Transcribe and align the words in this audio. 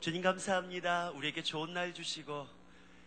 주님 0.00 0.22
감사합니다. 0.22 1.10
우리에게 1.10 1.42
좋은 1.42 1.74
날 1.74 1.92
주시고 1.92 2.46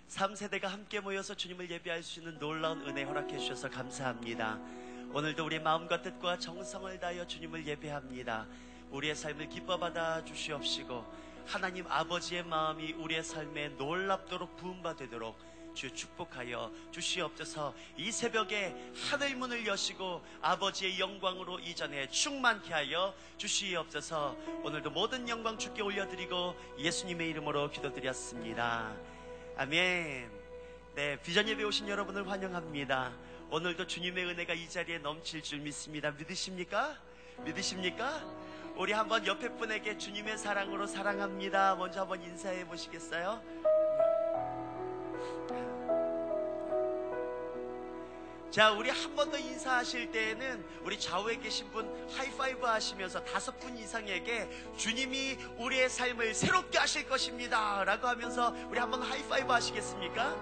3세대가 0.10 0.66
함께 0.66 1.00
모여서 1.00 1.34
주님을 1.34 1.68
예배할 1.72 2.04
수 2.04 2.20
있는 2.20 2.38
놀라운 2.38 2.88
은혜 2.88 3.02
허락해 3.02 3.40
주셔서 3.40 3.68
감사합니다. 3.68 4.60
오늘도 5.12 5.44
우리 5.44 5.60
마음과 5.60 6.04
뜻과 6.04 6.38
정성을 6.38 7.00
다하여 7.00 7.26
주님을 7.26 7.66
예배합니다. 7.66 8.46
우리의 8.92 9.16
삶을 9.16 9.50
기뻐 9.50 9.80
받아 9.80 10.24
주시옵시고 10.24 11.04
하나님 11.48 11.88
아버지의 11.88 12.44
마음이 12.44 12.94
우리의 12.94 13.24
삶에 13.24 13.70
놀랍도록 13.70 14.56
부음받되도록 14.58 15.36
주 15.74 15.94
축복하여 15.94 16.72
주시옵소서 16.92 17.74
이 17.98 18.12
새벽에 18.12 18.76
하늘 19.10 19.36
문을 19.36 19.66
여시고 19.66 20.22
아버지의 20.42 21.00
영광으로 21.00 21.60
이전에 21.60 22.08
충만케 22.10 22.74
하여 22.74 23.14
주시옵소서 23.38 24.36
오늘도 24.64 24.92
모든 24.92 25.28
영광 25.28 25.58
주께 25.58 25.82
올려드리고 25.82 26.56
예수님의 26.80 27.30
이름으로 27.30 27.70
기도드렸습니다. 27.72 28.96
아멘. 29.58 30.30
네, 30.96 31.20
비전 31.22 31.48
예배 31.48 31.64
오신 31.64 31.88
여러분을 31.88 32.30
환영합니다. 32.30 33.12
오늘도 33.50 33.88
주님의 33.88 34.26
은혜가 34.26 34.54
이 34.54 34.70
자리에 34.70 35.00
넘칠 35.00 35.42
줄 35.44 35.60
믿습니다. 35.60 36.12
믿으십니까? 36.12 36.98
믿으십니까? 37.44 38.24
우리 38.76 38.94
한번 38.94 39.26
옆에 39.28 39.50
분에게 39.50 39.98
주님의 39.98 40.38
사랑으로 40.38 40.88
사랑합니다. 40.88 41.76
먼저 41.76 42.02
한번 42.02 42.24
인사해 42.24 42.66
보시겠어요? 42.66 43.73
자, 48.52 48.70
우리 48.72 48.90
한 48.92 49.16
번 49.16 49.32
더 49.32 49.38
인사하실 49.38 50.12
때에는 50.12 50.64
우리 50.84 51.00
좌우에 51.00 51.38
계신 51.38 51.72
분 51.72 51.90
하이파이브 52.16 52.64
하시면서 52.66 53.24
다섯 53.24 53.60
분 53.60 53.76
이상에게 53.78 54.48
주님이 54.78 55.38
우리의 55.58 55.90
삶을 55.90 56.36
새롭게 56.36 56.78
하실 56.78 57.08
것입니다. 57.10 57.84
라고 57.84 58.08
하면서 58.08 58.54
우리 58.70 58.78
한 58.80 58.92
번 58.92 59.02
하이파이브 59.02 59.52
하시겠습니까? 59.52 60.36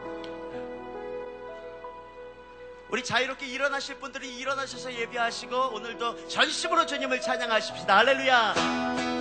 우리 2.89 3.01
자유롭게 3.01 3.45
일어나실 3.45 3.95
분들이 3.99 4.35
일어나셔서 4.37 4.91
예배하시고 4.93 5.55
오늘도 5.75 6.27
전심으로 6.27 6.85
주님을 6.85 7.21
찬양하십시다. 7.21 7.97
할렐루야. 7.99 9.20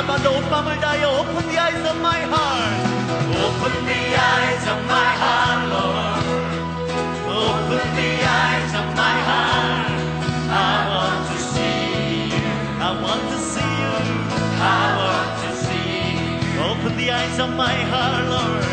Rabban, 0.00 0.24
open 0.24 0.64
my 0.64 1.04
open 1.04 1.46
the 1.46 1.58
eyes 1.60 1.84
of 1.84 1.96
my 2.00 2.20
heart. 2.32 2.80
Open 3.44 3.84
the 3.84 4.02
eyes 4.32 4.64
of 4.72 4.78
my 4.88 5.10
heart, 5.22 5.62
Lord. 5.74 6.24
Open 7.28 7.86
the 8.00 8.12
eyes 8.24 8.72
of 8.80 8.86
my 8.96 9.16
heart. 9.28 9.92
I 10.48 10.76
want 10.90 11.20
to 11.30 11.38
see 11.52 12.32
you. 12.32 12.48
I 12.80 12.90
want 13.04 13.24
to 13.32 13.38
see 13.52 13.74
you. 13.82 13.92
I 14.56 14.84
want 15.00 15.32
to 15.44 15.50
see 15.64 16.16
you. 16.16 16.60
Open 16.70 16.96
the 16.96 17.10
eyes 17.10 17.38
of 17.38 17.50
my 17.64 17.76
heart, 17.92 18.24
Lord. 18.36 18.64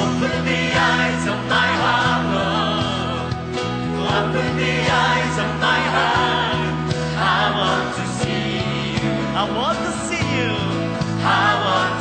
Open 0.00 0.34
the 0.48 0.62
eyes 0.92 1.24
of 1.32 1.38
my 1.56 1.70
heart, 1.82 2.24
Lord. 2.38 3.32
Open 4.16 4.48
the 4.56 4.76
eyes 5.04 5.36
of 5.44 5.50
my 5.60 5.80
heart. 5.94 6.72
I 7.20 7.44
want 7.60 7.88
to 7.98 8.04
see 8.16 8.48
you. 8.96 9.12
I 9.36 9.44
want 9.58 9.78
to 9.78 9.92
see 9.92 10.06
you 10.06 10.11
you. 10.36 10.50
I 11.24 11.48
want 11.64 11.91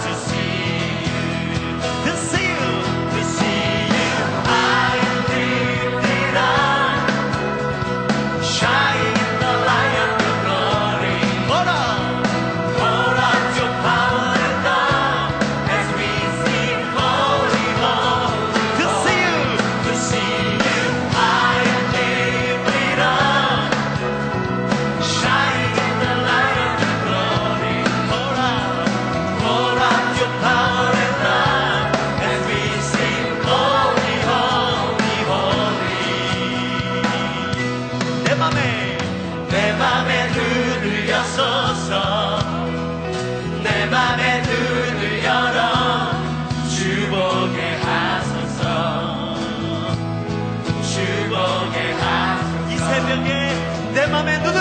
내맘 54.12 54.61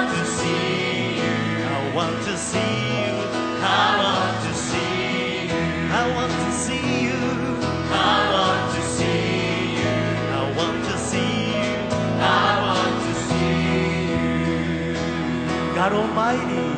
mighty. 16.31 16.70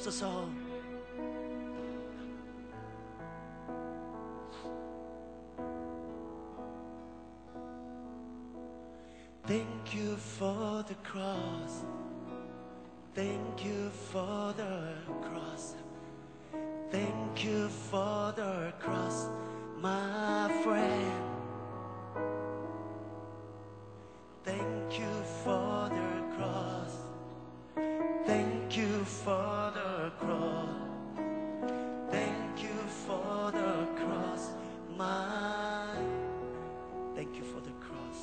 helps 0.00 0.06
us 0.06 0.22
all. 0.22 0.48
Thank 9.46 9.94
you 9.94 10.16
for 10.16 10.84
the 10.88 10.94
cross. 11.02 11.84
Thank 13.14 13.64
you 13.64 13.90
for 13.90 14.54
the 14.56 14.94
cross. 15.22 15.74
Thank 16.90 17.44
you 17.44 17.68
for 17.68 18.32
the 18.36 18.72
cross, 18.78 19.26
my 19.80 20.50
friend. 20.62 21.12
Thank 24.44 24.98
you 24.98 25.12
for 25.44 25.90
the 25.90 26.36
cross. 26.36 26.96
Thank 28.26 28.59
you 29.00 29.06
for 29.06 29.72
the 29.72 30.12
cross. 30.20 30.68
Thank 32.10 32.62
you 32.62 32.78
for 33.06 33.50
the 33.50 33.86
cross, 33.96 34.50
my. 34.94 35.96
Thank 37.14 37.34
you 37.36 37.44
for 37.44 37.60
the 37.60 37.72
cross. 37.80 38.20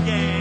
Again 0.00 0.39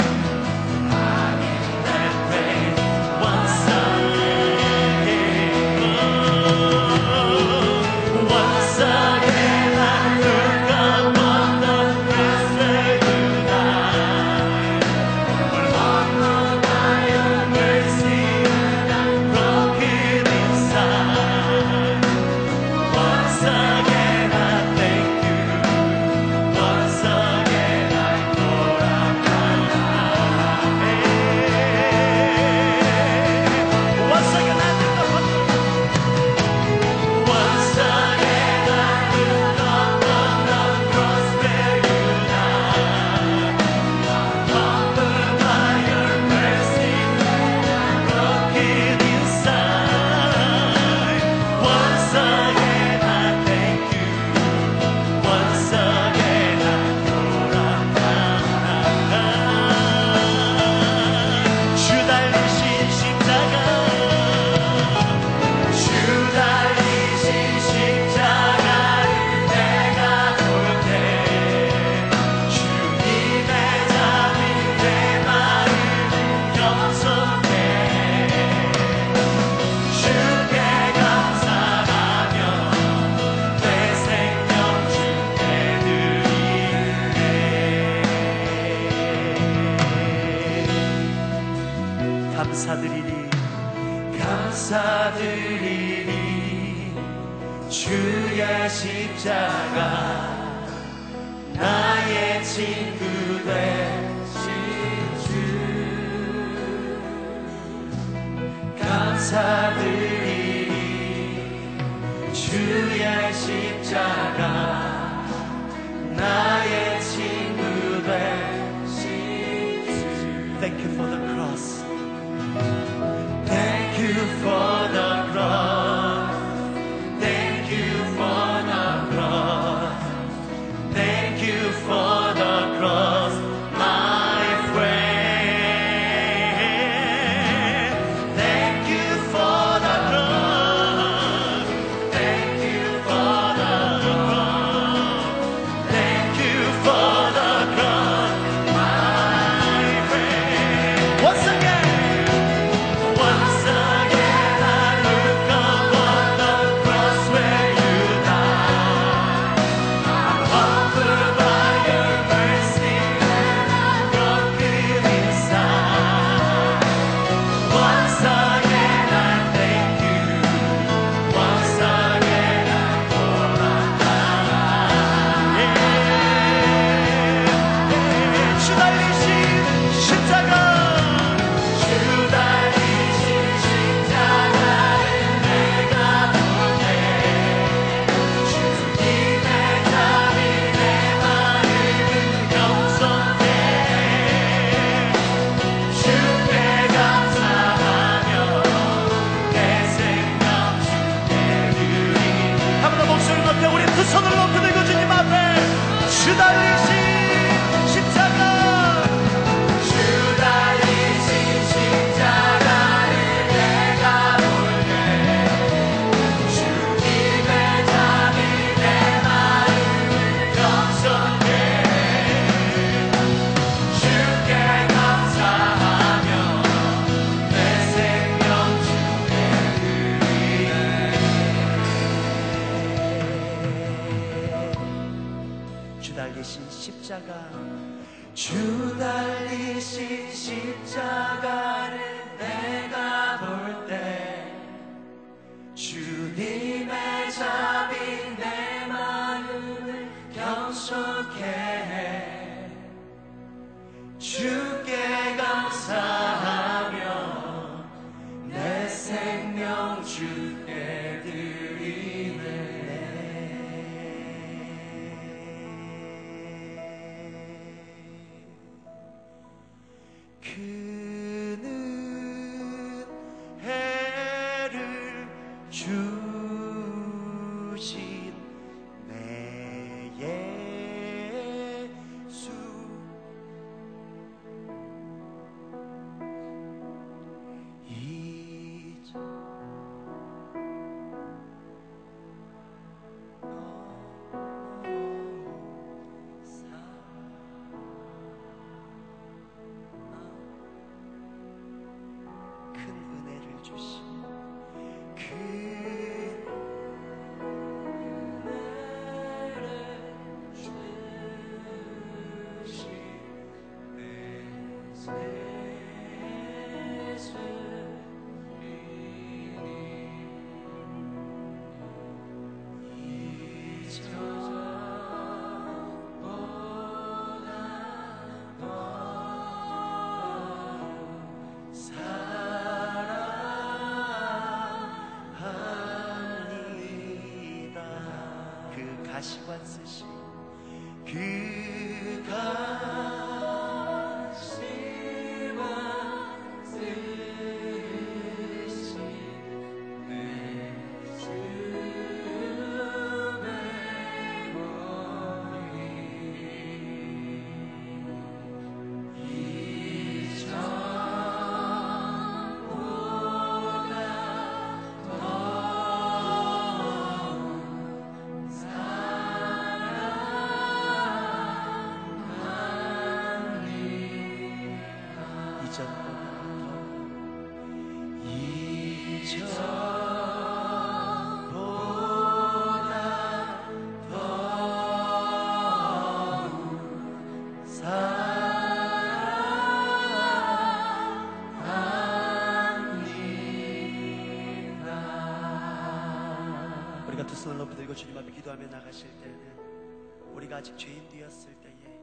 손을 397.50 397.58
높이 397.58 397.76
들고 397.76 397.96
주님 397.96 398.16
앞에 398.16 398.32
기도하며 398.32 398.68
나가실 398.68 399.08
때는 399.22 400.34
우리가 400.36 400.58
아직 400.58 400.78
죄인되었을 400.78 401.56
때에 401.56 402.00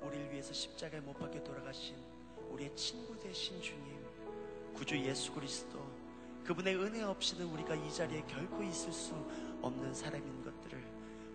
우리를 0.00 0.32
위해서 0.32 0.52
십자가에 0.52 0.98
못 0.98 1.16
박혀 1.16 1.40
돌아가신 1.44 1.94
우리의 2.48 2.74
친구 2.74 3.16
되신 3.20 3.62
주님 3.62 4.04
구주 4.74 4.98
예수 4.98 5.32
그리스도 5.32 5.78
그분의 6.44 6.74
은혜 6.74 7.02
없이는 7.02 7.46
우리가 7.46 7.76
이 7.76 7.92
자리에 7.92 8.24
결코 8.26 8.64
있을 8.64 8.92
수 8.92 9.14
없는 9.62 9.94
사람인 9.94 10.42
것들을 10.42 10.84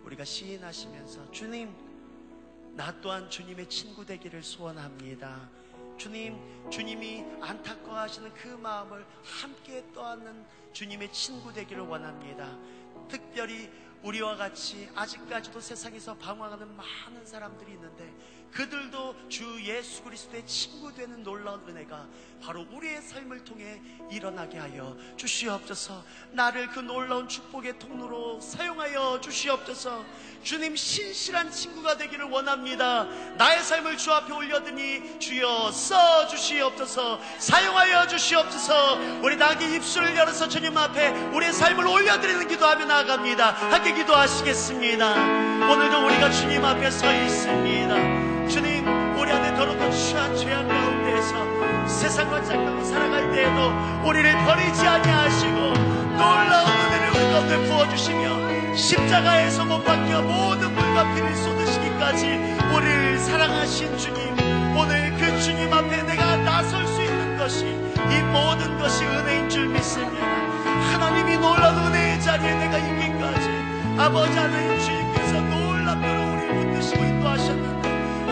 우리가 0.04 0.22
시인하시면서 0.22 1.30
주님 1.30 1.74
나 2.74 2.94
또한 3.00 3.30
주님의 3.30 3.70
친구 3.70 4.04
되기를 4.04 4.42
소원합니다. 4.42 5.48
주님, 5.96 6.38
주님이 6.68 7.24
안타까워하시는 7.40 8.34
그 8.34 8.48
마음을 8.48 9.06
함께 9.22 9.82
떠안는 9.94 10.44
주님의 10.74 11.10
친구 11.10 11.50
되기를 11.54 11.84
원합니다. 11.84 12.54
특별히 13.08 13.68
우리와 14.02 14.36
같이 14.36 14.88
아직까지도 14.94 15.60
세상에서 15.60 16.14
방황하는 16.16 16.76
많은 16.76 17.26
사람들이 17.26 17.72
있는데 17.72 18.12
그들도 18.52 19.28
주 19.28 19.62
예수 19.64 20.02
그리스도의 20.02 20.46
친구 20.46 20.94
되는 20.94 21.22
놀라운 21.22 21.60
은혜가 21.68 22.06
바로 22.42 22.66
우리의 22.70 23.02
삶을 23.02 23.44
통해 23.44 23.82
일어나게 24.10 24.58
하여 24.58 24.96
주시옵소서. 25.16 26.02
나를 26.32 26.68
그 26.68 26.80
놀라운 26.80 27.28
축복의 27.28 27.78
통로로 27.78 28.40
사용하여 28.40 29.20
주시옵소서. 29.20 30.04
주님 30.42 30.76
신실한 30.76 31.50
친구가 31.50 31.96
되기를 31.98 32.26
원합니다. 32.26 33.04
나의 33.36 33.62
삶을 33.62 33.98
주 33.98 34.12
앞에 34.12 34.32
올려드니 34.32 35.18
주여 35.18 35.70
써 35.72 36.26
주시옵소서. 36.28 37.20
사용하여 37.38 38.06
주시옵소서. 38.06 39.20
우리 39.22 39.36
다 39.36 39.50
함께 39.50 39.76
입술을 39.76 40.16
열어서 40.16 40.48
주님 40.48 40.76
앞에 40.78 41.10
우리의 41.34 41.52
삶을 41.52 41.86
올려드리는 41.86 42.48
기도하며 42.48 42.84
나아갑니다. 42.86 43.70
함께 43.86 44.02
기도하시겠습니다. 44.02 45.12
오늘도 45.70 46.06
우리가 46.06 46.28
주님 46.30 46.64
앞에 46.64 46.90
서 46.90 47.06
있습니다. 47.12 48.48
주님, 48.48 48.84
우리 49.16 49.30
안에 49.30 49.54
더럽고 49.54 49.88
취한 49.92 50.36
죄악 50.36 50.66
가운데에서 50.66 51.86
세상과 51.86 52.42
짝하고 52.42 52.82
살아갈 52.82 53.30
때에도 53.30 54.08
우리를 54.08 54.44
버리지 54.44 54.84
아니하시고 54.84 55.52
놀라운 56.16 56.68
은혜를 56.68 57.10
우리 57.10 57.30
가운데 57.30 57.68
부어주시며 57.68 58.74
십자가에서 58.74 59.64
못 59.64 59.84
박혀 59.84 60.20
모든 60.20 60.74
물과 60.74 61.14
피를 61.14 61.32
쏟으시기까지 61.36 62.26
우리를 62.74 63.18
사랑하신 63.20 63.96
주님 63.98 64.36
오늘 64.76 65.14
그 65.16 65.40
주님 65.40 65.72
앞에 65.72 66.02
내가 66.02 66.36
나설 66.38 66.84
수 66.88 67.02
있는 67.02 67.38
것이 67.38 67.66
이 67.66 68.22
모든 68.32 68.76
것이 68.78 69.04
은혜인 69.04 69.48
줄 69.48 69.68
믿습니다 69.68 70.26
하나님이 70.90 71.36
놀라운 71.36 71.86
은혜의 71.86 72.20
자리에 72.20 72.52
내가 72.52 72.78
있기까지 72.78 73.55
아버지 73.98 74.36
하나님 74.36 74.78
주님께서 74.78 75.40
놀랍도록 75.40 76.34
우리를 76.34 76.66
붙드시고 76.70 77.02
인도하셨는데 77.02 77.88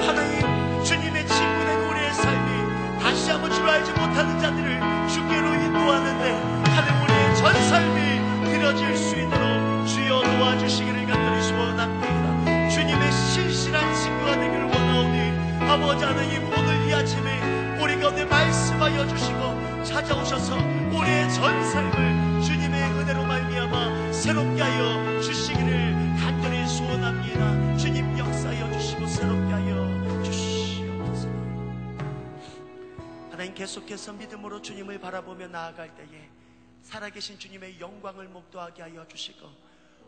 하나님 0.06 0.84
주님의 0.84 1.26
친구된 1.26 1.88
우리의 1.88 2.12
삶이 2.12 3.00
다시 3.00 3.30
한번 3.30 3.50
주를 3.50 3.70
알지 3.70 3.90
못하는 3.92 4.38
자들을 4.40 5.08
주께로 5.08 5.54
인도하는데 5.54 6.32
하나님 6.70 7.02
우리의 7.04 7.36
전 7.36 7.54
삶이 7.54 8.50
드려질 8.50 8.96
수 8.96 9.16
있도록 9.16 9.86
주여 9.86 10.20
도와주시기를 10.20 11.06
간절히 11.06 11.42
소원합니다. 11.42 12.68
주님의 12.68 13.12
실실한 13.12 13.94
친구가 13.94 14.32
되기를 14.32 14.64
원하오니 14.64 15.66
아버지 15.70 16.04
하나님 16.04 16.44
오늘 16.52 16.88
이 16.88 16.94
아침에 16.94 17.78
우리 17.80 17.98
가운데 17.98 18.26
말씀하여 18.26 19.08
주시고 19.08 19.82
찾아오셔서 19.82 20.56
우리의 20.92 21.32
전 21.32 21.64
삶을 21.64 22.23
말미암아 23.74 24.12
새롭게 24.12 24.62
하여 24.62 25.20
주시기를 25.20 26.16
간절히 26.16 26.66
소원합니다. 26.66 27.76
주님 27.76 28.16
역사하여 28.16 28.72
주시고 28.72 29.06
새롭게 29.06 29.52
하여 29.52 30.22
주시옵소서. 30.22 31.28
하나님 33.30 33.54
계속해서 33.54 34.12
믿음으로 34.12 34.62
주님을 34.62 35.00
바라보며 35.00 35.48
나아갈 35.48 35.94
때에 35.96 36.30
살아계신 36.82 37.38
주님의 37.38 37.80
영광을 37.80 38.28
목도하게 38.28 38.82
하여 38.82 39.06
주시고 39.06 39.48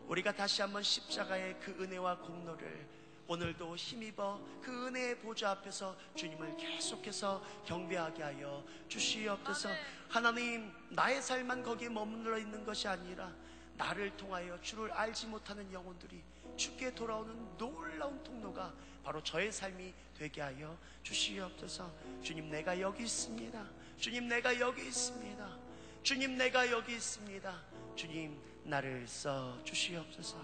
우리가 0.07 0.31
다시 0.31 0.61
한번 0.61 0.81
십자가의 0.83 1.59
그 1.59 1.71
은혜와 1.83 2.19
공로를 2.19 2.87
오늘도 3.27 3.75
힘입어 3.75 4.39
그 4.61 4.87
은혜의 4.87 5.19
보좌 5.19 5.51
앞에서 5.51 5.97
주님을 6.15 6.55
계속해서 6.55 7.43
경배하게 7.65 8.23
하여 8.23 8.63
주시옵소서. 8.87 9.69
하나님 10.07 10.71
나의 10.89 11.21
삶만 11.21 11.61
거기에 11.61 11.89
머물러 11.89 12.37
있는 12.37 12.63
것이 12.63 12.87
아니라 12.87 13.29
나를 13.77 14.15
통하여 14.17 14.59
주를 14.61 14.91
알지 14.91 15.27
못하는 15.27 15.71
영혼들이 15.71 16.21
주께 16.55 16.93
돌아오는 16.93 17.57
놀라운 17.57 18.21
통로가 18.23 18.73
바로 19.03 19.23
저의 19.23 19.51
삶이 19.51 19.93
되게 20.17 20.41
하여 20.41 20.77
주시옵소서. 21.03 21.91
주님 22.21 22.49
내가 22.49 22.79
여기 22.81 23.03
있습니다. 23.03 23.65
주님 23.97 24.27
내가 24.27 24.59
여기 24.59 24.87
있습니다. 24.87 25.57
주님 26.03 26.37
내가 26.37 26.69
여기 26.71 26.93
있습니다. 26.93 27.61
주님 27.95 28.39
나를 28.63 29.07
써 29.07 29.57
주시옵소서. 29.63 30.37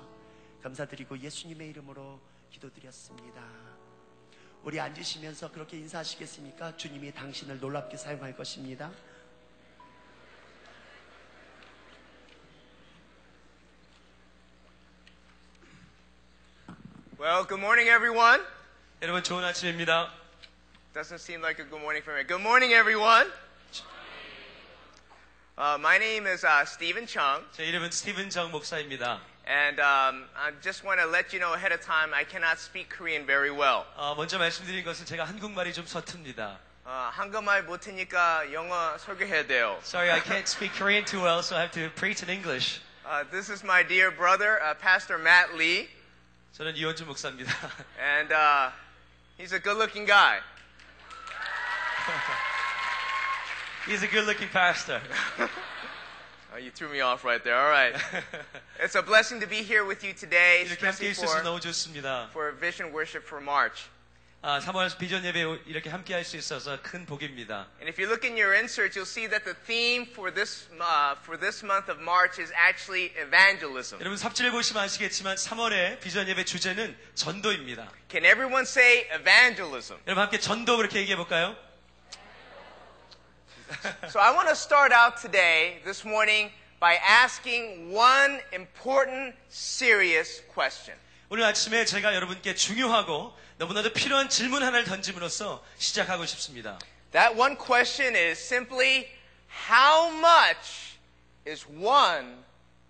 감사드리고 0.62 1.20
예수님의 1.20 1.70
이름으로 1.72 2.22
기도드렸습니다. 2.50 3.44
우리 4.64 4.80
앉으시면서 4.80 5.52
그렇게 5.52 5.78
인사하시겠습니까? 5.78 6.78
주님이 6.78 7.12
당신을 7.12 7.60
놀랍게 7.60 7.98
사용할 7.98 8.34
것입니다 8.36 8.92
Well, 17.20 17.44
good 17.46 17.60
morning, 17.60 17.90
everyone. 17.90 18.42
여러분 19.02 19.24
좋은 19.24 19.44
아침입니다. 19.44 20.12
Doesn't 20.94 21.20
seem 21.20 21.42
like 21.42 21.60
a 21.60 21.66
good 21.66 21.82
morning 21.82 22.02
for 22.04 22.16
me. 22.18 22.24
Good 22.24 22.42
morning, 22.42 22.74
everyone. 22.74 23.32
Uh, 25.58 25.78
my 25.80 25.98
name 26.00 26.26
is 26.26 26.44
uh, 26.44 26.66
Stephen 26.66 27.06
Chong, 27.06 27.46
제 27.52 27.66
이름은 27.66 27.92
스티븐 27.92 28.30
정 28.32 28.52
목사입니다. 28.52 29.20
and 29.46 29.80
um, 29.80 30.26
I 30.36 30.52
just 30.62 30.84
want 30.84 31.00
to 31.02 31.06
let 31.06 31.32
you 31.34 31.40
know 31.40 31.54
ahead 31.54 31.72
of 31.72 31.82
time 31.82 32.14
I 32.14 32.24
cannot 32.24 32.58
speak 32.58 32.90
Korean 32.90 33.26
very 33.26 33.52
well. 33.52 33.86
어, 33.96 34.16
먼저 34.16 34.40
말씀드린 34.40 34.84
것은 34.84 35.06
제가 35.06 35.26
한국말이 35.26 35.74
좀 35.74 35.86
서툽니다. 35.86 36.58
어, 36.86 37.10
한국말 37.14 37.64
못하니까 37.64 38.52
영어 38.52 38.98
소개해야 38.98 39.46
돼요. 39.46 39.80
Sorry, 39.84 40.10
I 40.10 40.22
can't 40.22 40.48
speak 40.48 40.74
Korean 40.74 41.06
too 41.06 41.22
well, 41.22 41.44
so 41.44 41.56
I 41.56 41.62
have 41.62 41.72
to 41.74 41.90
preach 41.96 42.24
in 42.24 42.30
English. 42.30 42.82
Uh, 43.06 43.24
this 43.30 43.52
is 43.52 43.64
my 43.64 43.84
dear 43.84 44.10
brother, 44.10 44.60
uh, 44.64 44.74
Pastor 44.76 45.20
Matt 45.20 45.54
Lee. 45.56 45.88
저는 46.53 46.77
이원주 46.77 47.05
목사입니다. 47.07 47.53
and 47.99 48.33
uh, 48.33 48.71
he's 49.39 49.53
a 49.53 49.61
good-looking 49.61 50.07
guy. 50.07 50.41
He's 53.87 54.03
a 54.03 54.09
good-looking 54.09 54.49
pastor. 54.51 55.01
Oh, 56.53 56.57
you 56.57 56.71
threw 56.71 56.89
me 56.89 57.01
off 57.01 57.25
right 57.25 57.43
there. 57.45 57.55
All 57.57 57.71
right. 57.71 57.95
it's 58.81 58.95
a 58.97 59.03
blessing 59.03 59.41
to 59.41 59.47
be 59.47 59.63
here 59.63 59.85
with 59.85 60.03
you 60.03 60.13
today, 60.15 60.65
이렇게 60.65 60.87
함께 60.87 61.11
especially 61.11 61.13
있어서 61.13 61.33
for, 61.33 61.43
너무 61.45 61.61
좋습니다. 61.61 62.29
for 62.33 62.53
Vision 62.59 62.93
Worship 62.93 63.25
for 63.25 63.41
March. 63.41 63.89
아, 64.46 64.60
3월 64.60 64.98
비전 64.98 65.24
예배 65.24 65.40
이렇게 65.68 65.90
함께 65.90 66.14
할 66.14 66.26
수 66.26 66.36
있어서 66.36 66.78
큰 66.82 67.06
복입니다. 67.06 67.66
And 67.80 67.88
if 67.88 67.98
you 67.98 68.12
look 68.12 68.28
in 68.28 68.36
your 68.36 68.54
inserts, 68.54 69.00
you'll 69.00 69.08
see 69.08 69.26
that 69.30 69.46
the 69.46 69.56
theme 69.66 70.04
for 70.12 70.34
this 70.34 70.68
uh, 70.82 71.16
for 71.24 71.40
this 71.40 71.64
month 71.64 71.90
of 71.90 72.02
March 72.04 72.42
is 72.42 72.52
actually 72.52 73.16
evangelism. 73.16 74.02
여러분 74.02 74.18
삽질을 74.18 74.52
보시면 74.52 74.84
아시겠지만 74.84 75.38
3월의 75.38 76.02
비전 76.02 76.28
예배 76.28 76.44
주제는 76.44 76.94
전도입니다. 77.16 77.90
Can 78.12 78.26
everyone 78.26 78.64
say 78.64 79.08
evangelism? 79.16 79.98
여러분 80.08 80.24
함께 80.24 80.38
전도 80.40 80.76
그렇게 80.76 81.00
얘기해 81.00 81.16
볼까요? 81.16 81.56
so 84.12 84.20
I 84.20 84.32
want 84.36 84.50
to 84.50 84.56
start 84.60 84.92
out 84.94 85.16
today, 85.22 85.80
this 85.86 86.06
morning, 86.06 86.52
by 86.82 86.96
asking 87.00 87.96
one 87.96 88.42
important, 88.52 89.38
serious 89.50 90.44
question. 90.54 91.00
오늘 91.30 91.46
아침에 91.46 91.86
제가 91.86 92.14
여러분께 92.14 92.56
중요하고 92.56 93.34
너무나도 93.64 93.94
필요한 93.94 94.28
질문 94.28 94.62
하나를 94.62 94.84
던짐으로써 94.84 95.64
시작하고 95.78 96.26
싶습니다. 96.26 96.78
That 97.14 97.40
one 97.40 97.56
question 97.56 98.14
is 98.14 98.38
simply, 98.38 99.08
how 99.72 100.12
much 100.14 100.98
is 101.48 101.66
one 101.70 102.44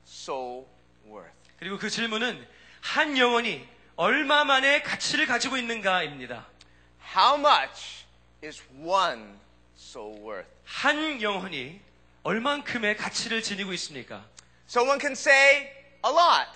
soul 0.04 0.66
worth? 1.06 1.32
그리고 1.60 1.78
그 1.78 1.92
질문은 1.92 2.48
한 2.82 3.20
영혼이 3.20 3.68
얼마만의 3.98 4.82
가치를 4.82 5.28
가지고 5.28 5.58
있는가입니다. 5.58 6.48
How 7.16 7.38
much 7.38 8.06
is 8.44 8.64
one 8.76 9.36
soul 9.78 10.20
worth? 10.22 10.50
한 10.66 11.22
영혼이 11.22 11.80
얼만큼의 12.24 12.98
가치를 12.98 13.44
지니고 13.44 13.74
있습니까? 13.74 14.26
Someone 14.68 15.00
can 15.00 15.12
say 15.12 15.70
a 16.04 16.12
lot. 16.12 16.50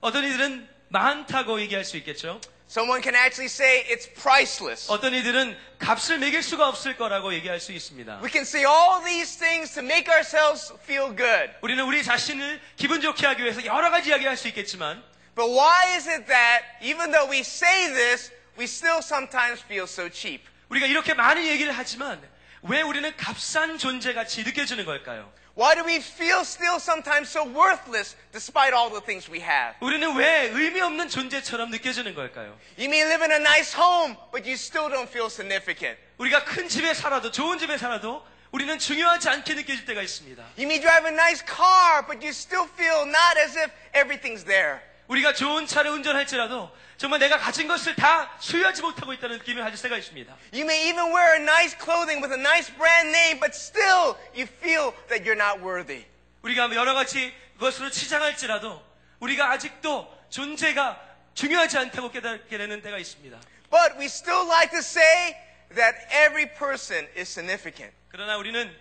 어떤 0.00 0.22
이들은 0.22 0.68
많다고 0.86 1.60
얘기할 1.62 1.84
수 1.84 1.96
있겠죠. 1.96 2.40
Someone 2.69 3.01
can 3.01 3.15
actually 3.15 3.45
say 3.45 3.85
it's 3.87 4.09
priceless. 4.21 4.91
어떤 4.91 5.13
이들은 5.13 5.55
값을 5.79 6.17
매길 6.17 6.41
수가 6.41 6.67
없을 6.67 6.97
거라고 6.97 7.33
얘기할 7.35 7.59
수 7.59 7.71
있습니다. 7.71 8.21
We 8.23 8.29
can 8.31 8.41
say 8.41 8.65
all 8.65 9.03
these 9.05 9.37
things 9.37 9.73
to 9.75 9.83
make 9.83 10.11
ourselves 10.11 10.73
feel 10.83 11.15
good. 11.15 11.53
우리는 11.61 11.83
우리 11.85 12.03
자신을 12.03 12.59
기분 12.75 13.01
좋게 13.01 13.25
하기 13.27 13.43
위해서 13.43 13.63
여러 13.65 13.91
가지 13.91 14.09
이야기를 14.09 14.29
할 14.29 14.35
수 14.37 14.47
있겠지만 14.47 15.01
But 15.35 15.51
why 15.51 15.95
is 15.95 16.09
it 16.09 16.25
that 16.27 16.65
even 16.81 17.11
though 17.11 17.29
we 17.29 17.39
say 17.41 17.93
this, 17.93 18.31
we 18.57 18.65
still 18.65 18.99
sometimes 19.03 19.61
feel 19.63 19.83
so 19.83 20.09
cheap? 20.09 20.43
우리가 20.69 20.87
이렇게 20.87 21.13
많은 21.13 21.45
얘기를 21.45 21.71
하지만 21.71 22.19
왜 22.63 22.81
우리는 22.81 23.15
값싼 23.15 23.77
존재같이 23.77 24.43
느껴지는 24.43 24.85
걸까요? 24.85 25.31
Why 25.59 25.73
do 25.73 25.85
we 25.85 25.99
feel 26.01 26.43
still 26.43 26.79
sometimes 26.79 27.29
so 27.29 27.45
worthless 27.45 28.15
despite 28.33 28.73
all 28.73 28.89
the 28.89 28.99
things 28.99 29.31
we 29.31 29.39
have? 29.39 29.75
우리는 29.79 30.13
왜 30.15 30.49
의미 30.51 30.81
없는 30.81 31.07
존재처럼 31.07 31.69
느껴지는 31.71 32.13
걸까요? 32.13 32.57
You 32.77 32.89
may 32.89 33.03
live 33.05 33.23
in 33.23 33.31
a 33.31 33.39
nice 33.39 33.73
home, 33.73 34.17
but 34.31 34.45
you 34.45 34.55
still 34.55 34.89
don't 34.89 35.07
feel 35.07 35.27
significant. 35.27 35.97
우리가 36.17 36.43
큰 36.43 36.67
집에 36.67 36.93
살아도 36.93 37.31
좋은 37.31 37.57
집에 37.57 37.77
살아도 37.77 38.21
우리는 38.51 38.77
중요하지 38.77 39.29
않게 39.29 39.53
느껴질 39.53 39.85
때가 39.85 40.01
있습니다. 40.01 40.43
You 40.57 40.67
may 40.67 40.79
drive 40.79 41.05
a 41.07 41.13
nice 41.13 41.43
car, 41.43 42.05
but 42.05 42.19
you 42.19 42.31
still 42.31 42.67
feel 42.75 43.03
not 43.03 43.39
as 43.39 43.57
if 43.57 43.71
everything's 43.93 44.43
there. 44.43 44.79
우리가 45.10 45.32
좋은 45.34 45.66
차를 45.66 45.90
운전할지라도 45.90 46.70
정말 46.96 47.18
내가 47.18 47.36
가진 47.36 47.66
것을 47.66 47.96
다 47.96 48.30
소유하지 48.38 48.82
못하고 48.82 49.12
있다는 49.12 49.38
느낌을 49.38 49.62
가질 49.64 49.82
때가 49.82 49.98
있습니다. 49.98 50.36
You 50.52 50.62
may 50.62 50.88
even 50.88 51.12
wear 51.12 51.36
a 51.36 51.42
nice 51.42 51.76
clothing 51.76 52.22
with 52.22 52.32
a 52.32 52.38
nice 52.38 52.72
brand 52.72 53.08
name, 53.08 53.40
but 53.40 53.52
still 53.56 54.14
you 54.34 54.46
feel 54.46 54.92
that 55.08 55.24
you're 55.24 55.34
not 55.34 55.58
worthy. 55.64 56.04
우리가 56.42 56.72
여러 56.76 56.94
가지 56.94 57.34
것으로 57.58 57.90
치장할지라도 57.90 58.80
우리가 59.18 59.50
아직도 59.50 60.06
존재가 60.30 61.00
중요하지 61.34 61.78
않다고 61.78 62.12
깨닫게 62.12 62.56
되는 62.56 62.80
때가 62.80 62.98
있습니다. 62.98 63.36
But 63.68 63.98
we 63.98 64.04
still 64.04 64.46
like 64.46 64.70
to 64.70 64.78
say 64.78 65.34
that 65.74 65.98
every 66.14 66.46
person 66.54 67.08
is 67.16 67.28
significant. 67.28 67.92
그러나 68.10 68.36
우리는 68.36 68.72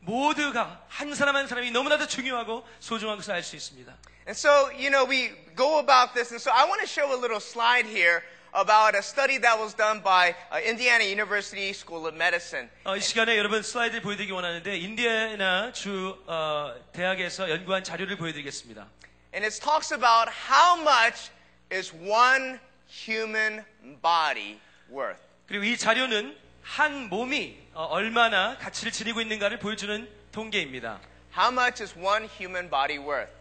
모두가 0.00 0.84
한 0.88 1.14
사람 1.14 1.36
한 1.36 1.48
사람이 1.48 1.70
너무나도 1.70 2.06
중요하고 2.08 2.68
소중한 2.78 3.16
것을 3.16 3.32
알 3.32 3.42
수 3.42 3.56
있습니다. 3.56 3.96
And 4.28 4.36
so, 4.36 4.68
you 4.76 4.90
know, 4.90 5.08
we 5.08 5.32
go 5.57 5.79
about 5.79 6.13
this. 6.13 6.31
And 6.31 6.41
so 6.41 6.51
I 6.53 6.65
want 6.65 6.81
to 6.81 6.87
show 6.87 7.13
a 7.13 7.19
little 7.19 7.39
slide 7.39 7.85
here 7.85 8.23
about 8.53 8.95
a 8.95 9.01
study 9.01 9.37
that 9.39 9.57
was 9.57 9.73
done 9.73 9.99
by 10.03 10.35
uh, 10.51 10.59
Indiana 10.63 11.03
University 11.03 11.73
School 11.73 12.05
of 12.07 12.15
Medicine. 12.15 12.69
어, 12.85 12.95
이 12.95 13.01
시간에 13.01 13.37
여러분 13.37 13.63
슬라이드 13.63 14.01
보여드리기 14.01 14.31
원하는데 14.31 14.77
인디애나 14.77 15.71
주 15.73 16.17
어, 16.27 16.73
대학에서 16.93 17.49
연구한 17.49 17.83
자료를 17.83 18.17
보여드리겠습니다. 18.17 18.87
And 19.33 19.43
it 19.43 19.59
talks 19.59 19.91
about 19.91 20.29
how 20.29 20.79
much 20.79 21.31
is 21.71 21.91
one 21.93 22.59
human 22.87 23.65
body 24.01 24.59
worth. 24.91 25.19
그리고 25.47 25.65
이 25.65 25.75
자료는 25.75 26.37
한 26.61 27.09
몸이 27.09 27.57
어, 27.73 27.85
얼마나 27.85 28.57
가치를 28.59 28.91
지니고 28.91 29.21
있는가를 29.21 29.59
보여주는 29.59 30.07
통계입니다. 30.31 30.99
How 31.35 31.51
much 31.51 31.81
is 31.81 31.97
one 31.97 32.29
human 32.39 32.69
body 32.69 32.99
worth? 32.99 33.31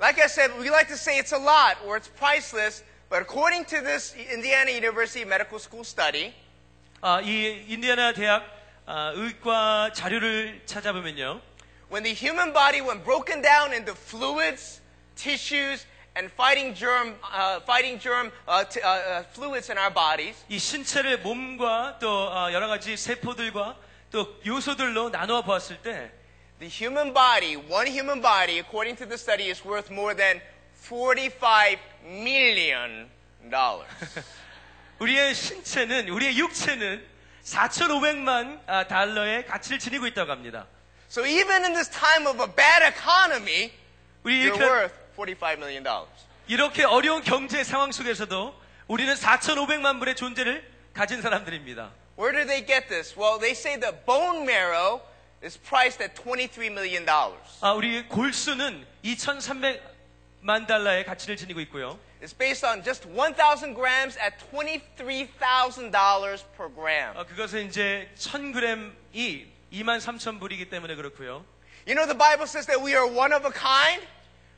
All 0.00 0.08
right. 0.08 0.16
Like 0.16 0.18
I 0.18 0.26
said, 0.26 0.50
we 0.58 0.70
like 0.70 0.88
to 0.88 0.96
say 0.96 1.18
it's 1.18 1.32
a 1.32 1.38
lot 1.38 1.76
or 1.86 1.96
it's 1.96 2.08
priceless, 2.08 2.82
but 3.08 3.22
according 3.22 3.64
to 3.66 3.80
this 3.80 4.14
Indiana 4.32 4.70
University 4.72 5.24
Medical 5.24 5.58
School 5.58 5.84
study, 5.84 6.32
아, 7.02 7.20
이 7.22 7.64
인디애나 7.68 8.12
대학 8.12 8.44
아, 8.86 9.12
의과 9.14 9.92
자료를 9.92 10.62
찾아보면요. 10.66 11.40
when 11.88 12.02
the 12.02 12.12
human 12.14 12.52
body, 12.52 12.80
when 12.80 12.98
broken 13.04 13.42
down 13.42 13.72
into 13.72 13.94
fluids, 13.94 14.80
tissues, 15.14 15.84
and 16.16 16.30
fighting 16.32 16.74
germ, 16.74 17.14
uh, 17.32 17.60
fighting 17.60 17.98
germ 17.98 18.32
uh, 18.48 18.64
t- 18.64 18.80
uh, 18.80 18.88
uh, 18.88 19.22
fluids 19.32 19.70
in 19.70 19.78
our 19.78 19.90
bodies, 19.92 20.36
이 20.48 20.58
신체를 20.58 21.18
몸과 21.22 21.98
또 22.00 22.08
어, 22.30 22.52
여러 22.52 22.66
가지 22.68 22.96
세포들과 22.96 23.76
또 24.10 24.34
요소들로 24.44 25.10
나누어 25.10 25.42
보았을 25.42 25.78
때 25.82 26.10
the 26.58 26.68
human 26.68 27.12
body, 27.12 27.56
one 27.56 27.86
human 27.86 28.20
body, 28.20 28.58
according 28.58 28.96
to 28.96 29.06
the 29.06 29.16
study, 29.18 29.50
is 29.50 29.64
worth 29.64 29.90
more 29.90 30.14
than 30.14 30.40
45 30.74 31.78
million 32.04 33.08
dollars. 33.50 33.88
우리의 34.98 35.34
신체는 35.34 36.08
우리의 36.08 36.38
육체는 36.38 37.04
4,500만 37.44 38.60
아, 38.66 38.86
달러의 38.86 39.46
가치를 39.46 39.78
지니고 39.80 40.06
있다고 40.06 40.30
합니다. 40.30 40.66
so 41.10 41.24
even 41.26 41.64
in 41.64 41.74
this 41.74 41.90
time 41.90 42.26
of 42.26 42.40
a 42.40 42.46
bad 42.46 42.82
economy, 42.86 43.72
우리 44.24 44.44
you're 44.46 44.54
이렇게, 44.54 44.62
worth 44.62 44.94
45 45.16 45.56
million 45.58 45.82
dollars. 45.82 46.12
이렇게 46.46 46.84
어려운 46.84 47.22
경제 47.22 47.64
상황 47.64 47.90
속에서도 47.92 48.54
우리는 48.88 49.14
4,500만 49.14 49.98
불의 49.98 50.14
존재를 50.14 50.64
가진 50.94 51.20
사람들입니다. 51.20 51.90
Where 52.18 52.32
do 52.32 52.46
they 52.46 52.64
get 52.64 52.88
this? 52.88 53.18
Well, 53.18 53.38
they 53.40 53.52
say 53.52 53.78
the 53.80 53.92
bone 54.06 54.44
marrow 54.44 55.00
is 55.42 55.58
priced 55.58 56.00
at 56.02 56.14
23 56.14 56.70
million 56.72 57.04
dollars. 57.04 57.58
아, 57.60 57.72
우리 57.72 58.06
골수는 58.08 58.86
2,300만 59.04 60.66
달러의 60.66 61.04
가치를 61.04 61.36
지니고 61.36 61.60
있고요. 61.60 61.98
It's 62.22 62.32
based 62.32 62.64
on 62.64 62.84
just 62.84 63.08
1,000 63.08 63.74
grams 63.74 64.16
at 64.18 64.36
$23,000 64.52 66.44
per 66.56 66.68
gram. 66.68 67.16
아, 67.16 67.24
그것은 67.24 67.66
이제 67.66 68.08
1,000g이 68.16 69.46
2만 69.72 70.00
3천 70.00 70.38
불이기 70.38 70.70
때문에 70.70 70.94
그렇고요. 70.94 71.44
You 71.86 71.96
know, 71.96 72.06
the 72.06 72.16
Bible 72.16 72.46
says 72.46 72.66
that 72.66 72.80
we 72.80 72.94
are 72.94 73.06
one 73.06 73.32
of 73.34 73.44
a 73.44 73.52
kind. 73.52 74.06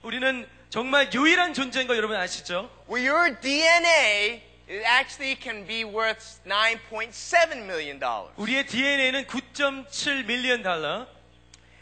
우리는 0.03 0.47
정말 0.69 1.11
유일한 1.15 1.55
존재인 1.55 1.87
거 1.87 1.97
여러분 1.97 2.17
아시죠? 2.17 2.69
Where 2.87 3.09
your 3.09 3.41
DNA 3.41 4.43
it 4.69 4.83
actually 4.87 5.35
can 5.35 5.65
be 5.67 5.85
worth 5.85 6.41
9.7 6.47 7.67
million 7.67 7.99
dollars. 7.99 8.33
우리의 8.37 8.67
DNA는 8.67 9.27
9.7 9.27 10.25
밀리언 10.25 10.63
달러, 10.63 11.07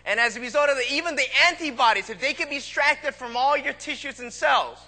And 0.04 0.18
as 0.18 0.36
a 0.36 0.40
result 0.40 0.68
of 0.68 0.76
that, 0.76 0.90
even 0.90 1.14
the 1.14 1.28
antibodies, 1.46 2.10
if 2.10 2.18
they 2.18 2.34
can 2.34 2.48
be 2.48 2.56
extracted 2.56 3.14
from 3.14 3.36
all 3.36 3.56
your 3.56 3.72
tissues 3.72 4.18
and 4.20 4.32
cells, 4.32 4.78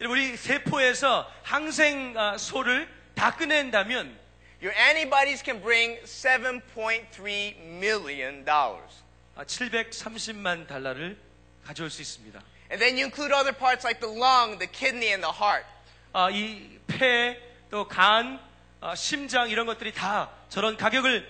우리 0.00 0.36
세포에서 0.36 1.26
항생소를 1.44 2.88
다 3.14 3.30
꺼낸다면 3.30 4.18
your 4.60 4.74
antibodies 4.76 5.42
can 5.42 5.60
bring 5.60 5.96
7.3 6.04 7.56
million 7.80 8.44
dollars. 8.44 9.02
아, 9.36 9.44
730만 9.44 10.66
달러를 10.66 11.16
가져올 11.64 11.90
수 11.90 12.02
있습니다. 12.02 12.40
And 12.70 12.80
then 12.80 12.96
you 12.96 13.04
include 13.04 13.32
other 13.32 13.52
parts 13.52 13.84
like 13.84 14.00
the 14.00 14.08
lung, 14.10 14.58
the 14.58 14.66
kidney, 14.66 15.12
and 15.12 15.22
the 15.22 15.32
heart. 15.32 15.64
아, 16.13 16.29
이 16.31 16.79
폐, 16.87 17.37
또 17.69 17.87
간, 17.87 18.39
아, 18.81 18.95
심장 18.95 19.49
이런 19.49 19.65
것들이 19.65 19.93
다 19.93 20.29
저런 20.49 20.77
가격을 20.77 21.27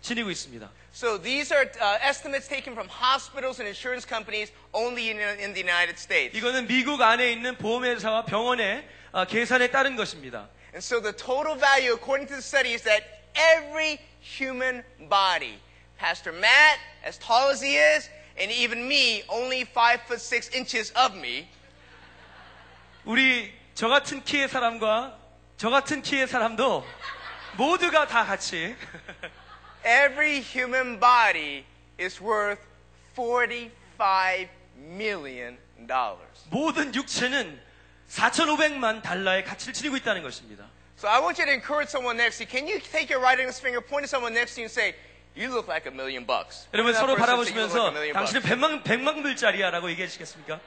지니고 0.00 0.30
있습니다. 0.30 0.70
So 0.94 1.18
these 1.20 1.52
are 1.52 1.68
uh, 1.80 1.98
estimates 2.00 2.46
taken 2.46 2.72
from 2.72 2.88
hospitals 2.88 3.58
and 3.58 3.66
insurance 3.66 4.06
companies 4.06 4.52
only 4.72 5.10
in, 5.10 5.18
in 5.40 5.52
the 5.52 5.60
United 5.60 5.98
States. 5.98 6.36
이거는 6.38 6.68
미국 6.68 7.02
안에 7.02 7.32
있는 7.32 7.56
보험회사와 7.56 8.24
병원의 8.26 8.86
아, 9.12 9.24
계산에 9.26 9.70
따른 9.70 9.96
것입니다. 9.96 10.48
And 10.72 10.82
so 10.82 11.00
the 11.00 11.12
total 11.12 11.58
value, 11.58 11.94
according 11.94 12.28
to 12.28 12.34
the 12.34 12.42
study, 12.42 12.72
is 12.74 12.82
that 12.84 13.04
every 13.34 13.98
human 14.20 14.82
body, 15.08 15.58
Pastor 15.98 16.32
Matt, 16.32 16.78
as 17.04 17.18
tall 17.18 17.50
as 17.50 17.60
he 17.60 17.76
is, 17.76 18.08
and 18.38 18.50
even 18.50 18.86
me, 18.88 19.22
only 19.28 19.64
five 19.64 20.00
foot 20.06 20.20
six 20.20 20.48
inches 20.54 20.90
of 20.96 21.14
me, 21.14 21.46
우리 23.04 23.50
저 23.74 23.88
같은 23.88 24.22
키의 24.22 24.48
사람과 24.48 25.18
저 25.56 25.68
같은 25.68 26.00
키의 26.00 26.28
사람도 26.28 26.86
모두가 27.56 28.06
다 28.06 28.24
같이 28.24 28.76
every 29.84 30.40
human 30.40 31.00
body 31.00 31.64
is 32.00 32.22
worth 32.22 32.62
45 33.16 34.48
million 34.76 35.58
dollars. 35.88 36.46
모든 36.50 36.94
육체는 36.94 37.60
4,500만 38.08 39.02
달러의 39.02 39.44
가치를 39.44 39.74
지니고 39.74 39.96
있다는 39.96 40.22
것입니다. 40.22 40.66
So 40.96 41.10
I 41.10 41.20
want 41.20 41.40
you 41.42 41.46
to 41.46 41.52
encourage 41.52 41.90
someone 41.90 42.16
next 42.16 42.38
to 42.38 42.46
you. 42.46 42.50
Can 42.50 42.68
you 42.70 42.78
take 42.78 43.10
your 43.10 43.18
right 43.18 43.38
index 43.40 43.60
finger, 43.60 43.82
point 43.84 44.04
at 44.06 44.10
someone 44.10 44.32
next 44.32 44.54
to 44.54 44.62
you, 44.62 44.66
and 44.66 44.72
say, 44.72 44.94
"You 45.34 45.50
look 45.50 45.66
like 45.66 45.86
a 45.90 45.92
million 45.92 46.24
bucks." 46.24 46.70
여러분 46.72 46.94
서로 46.94 47.16
that 47.16 47.26
person 47.26 47.58
and 47.58 47.74
say, 47.74 47.82
"You 47.82 47.90
look 47.90 47.90
바라보시면서 47.90 48.14
당신은 48.14 48.40
bucks." 48.42 48.48
백만, 48.48 48.82
백만 48.84 49.22
불짜리야라고 49.22 49.90
얘기해 49.90 50.06
주시겠습니까? 50.06 50.60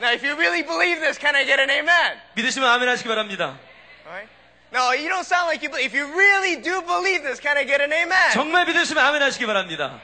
Now, 0.00 0.12
if 0.12 0.22
you 0.22 0.36
really 0.36 0.62
believe 0.62 1.00
this, 1.00 1.18
can 1.18 1.34
I 1.34 1.44
get 1.44 1.58
an 1.58 1.70
amen? 1.70 2.18
믿으시면 2.34 2.68
아멘 2.68 2.88
하시기 2.88 3.08
바랍니다. 3.08 3.58
All 4.06 4.14
right. 4.14 4.28
No, 4.70 4.92
you 4.92 5.08
don't 5.08 5.26
sound 5.26 5.48
like 5.48 5.62
you 5.62 5.70
believe. 5.70 5.90
If 5.90 5.96
you 5.96 6.06
really 6.14 6.60
do 6.62 6.82
believe 6.82 7.22
this, 7.22 7.40
can 7.40 7.56
I 7.56 7.64
get 7.64 7.82
an 7.82 7.92
amen? 7.92 8.30
정말 8.32 8.66
믿으시면 8.66 9.04
아멘 9.04 9.22
하시기 9.22 9.46
바랍니다. 9.46 10.00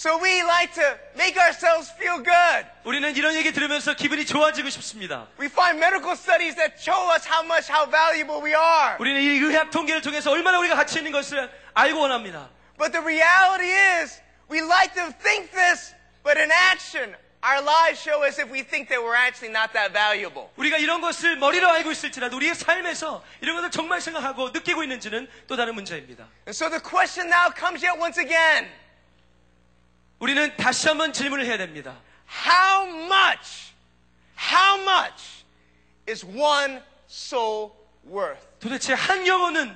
So 0.00 0.16
we 0.16 0.40
like 0.44 0.72
to 0.80 0.96
make 1.14 1.36
ourselves 1.36 1.92
feel 1.92 2.22
good. 2.24 2.66
우리는 2.84 3.14
이런 3.14 3.34
얘기 3.34 3.52
들으면서 3.52 3.92
기분이 3.92 4.24
좋아지고 4.24 4.70
싶습니다. 4.70 5.26
We 5.38 5.48
find 5.48 5.76
medical 5.76 6.16
studies 6.16 6.56
that 6.56 6.80
show 6.80 7.12
us 7.12 7.28
how 7.28 7.44
much, 7.44 7.70
how 7.70 7.84
valuable 7.84 8.40
we 8.40 8.56
are. 8.56 8.96
우리는 8.98 9.20
이 9.20 9.28
의학 9.44 9.70
통계를 9.70 10.00
통해서 10.00 10.30
얼마나 10.30 10.58
우리가 10.60 10.74
가치 10.74 10.98
있는 10.98 11.12
것을 11.12 11.50
알고 11.74 12.00
원합니다. 12.00 12.48
But 12.78 12.92
the 12.92 13.04
reality 13.04 13.68
is, 14.00 14.22
we 14.48 14.62
like 14.62 14.94
to 14.94 15.12
think 15.20 15.52
this, 15.52 15.92
but 16.24 16.40
in 16.40 16.50
action, 16.50 17.14
our 17.44 17.62
lives 17.62 17.98
show 17.98 18.22
us 18.22 18.38
if 18.38 18.50
we 18.50 18.62
think 18.62 18.88
that 18.88 19.00
we're 19.02 19.14
actually 19.14 19.50
not 19.50 19.72
that 19.72 19.92
valuable. 19.92 20.50
우리가 20.56 20.76
이런 20.76 21.00
것을 21.00 21.36
머리로 21.36 21.68
알고 21.68 21.90
있을지라도 21.90 22.36
우리의 22.36 22.54
삶에서 22.54 23.24
이런 23.40 23.56
것을 23.56 23.70
정말 23.70 24.00
생각하고 24.00 24.50
느끼고 24.50 24.82
있는지는 24.82 25.28
또 25.46 25.56
다른 25.56 25.74
문제입니다. 25.74 26.28
And 26.46 26.50
so 26.50 26.68
the 26.68 26.80
question 26.80 27.28
now 27.32 27.50
comes 27.56 27.84
yet 27.84 27.98
once 27.98 28.20
again. 28.20 28.70
우리는 30.18 30.54
다시 30.56 30.88
한번 30.88 31.14
질문을 31.14 31.46
해야 31.46 31.56
됩니다. 31.56 31.96
How 32.46 32.86
much, 32.86 33.72
how 34.36 34.80
much 34.82 35.44
is 36.06 36.26
one 36.26 36.82
soul 37.08 37.72
worth? 38.06 38.46
도대체 38.60 38.92
한 38.92 39.26
영혼은 39.26 39.74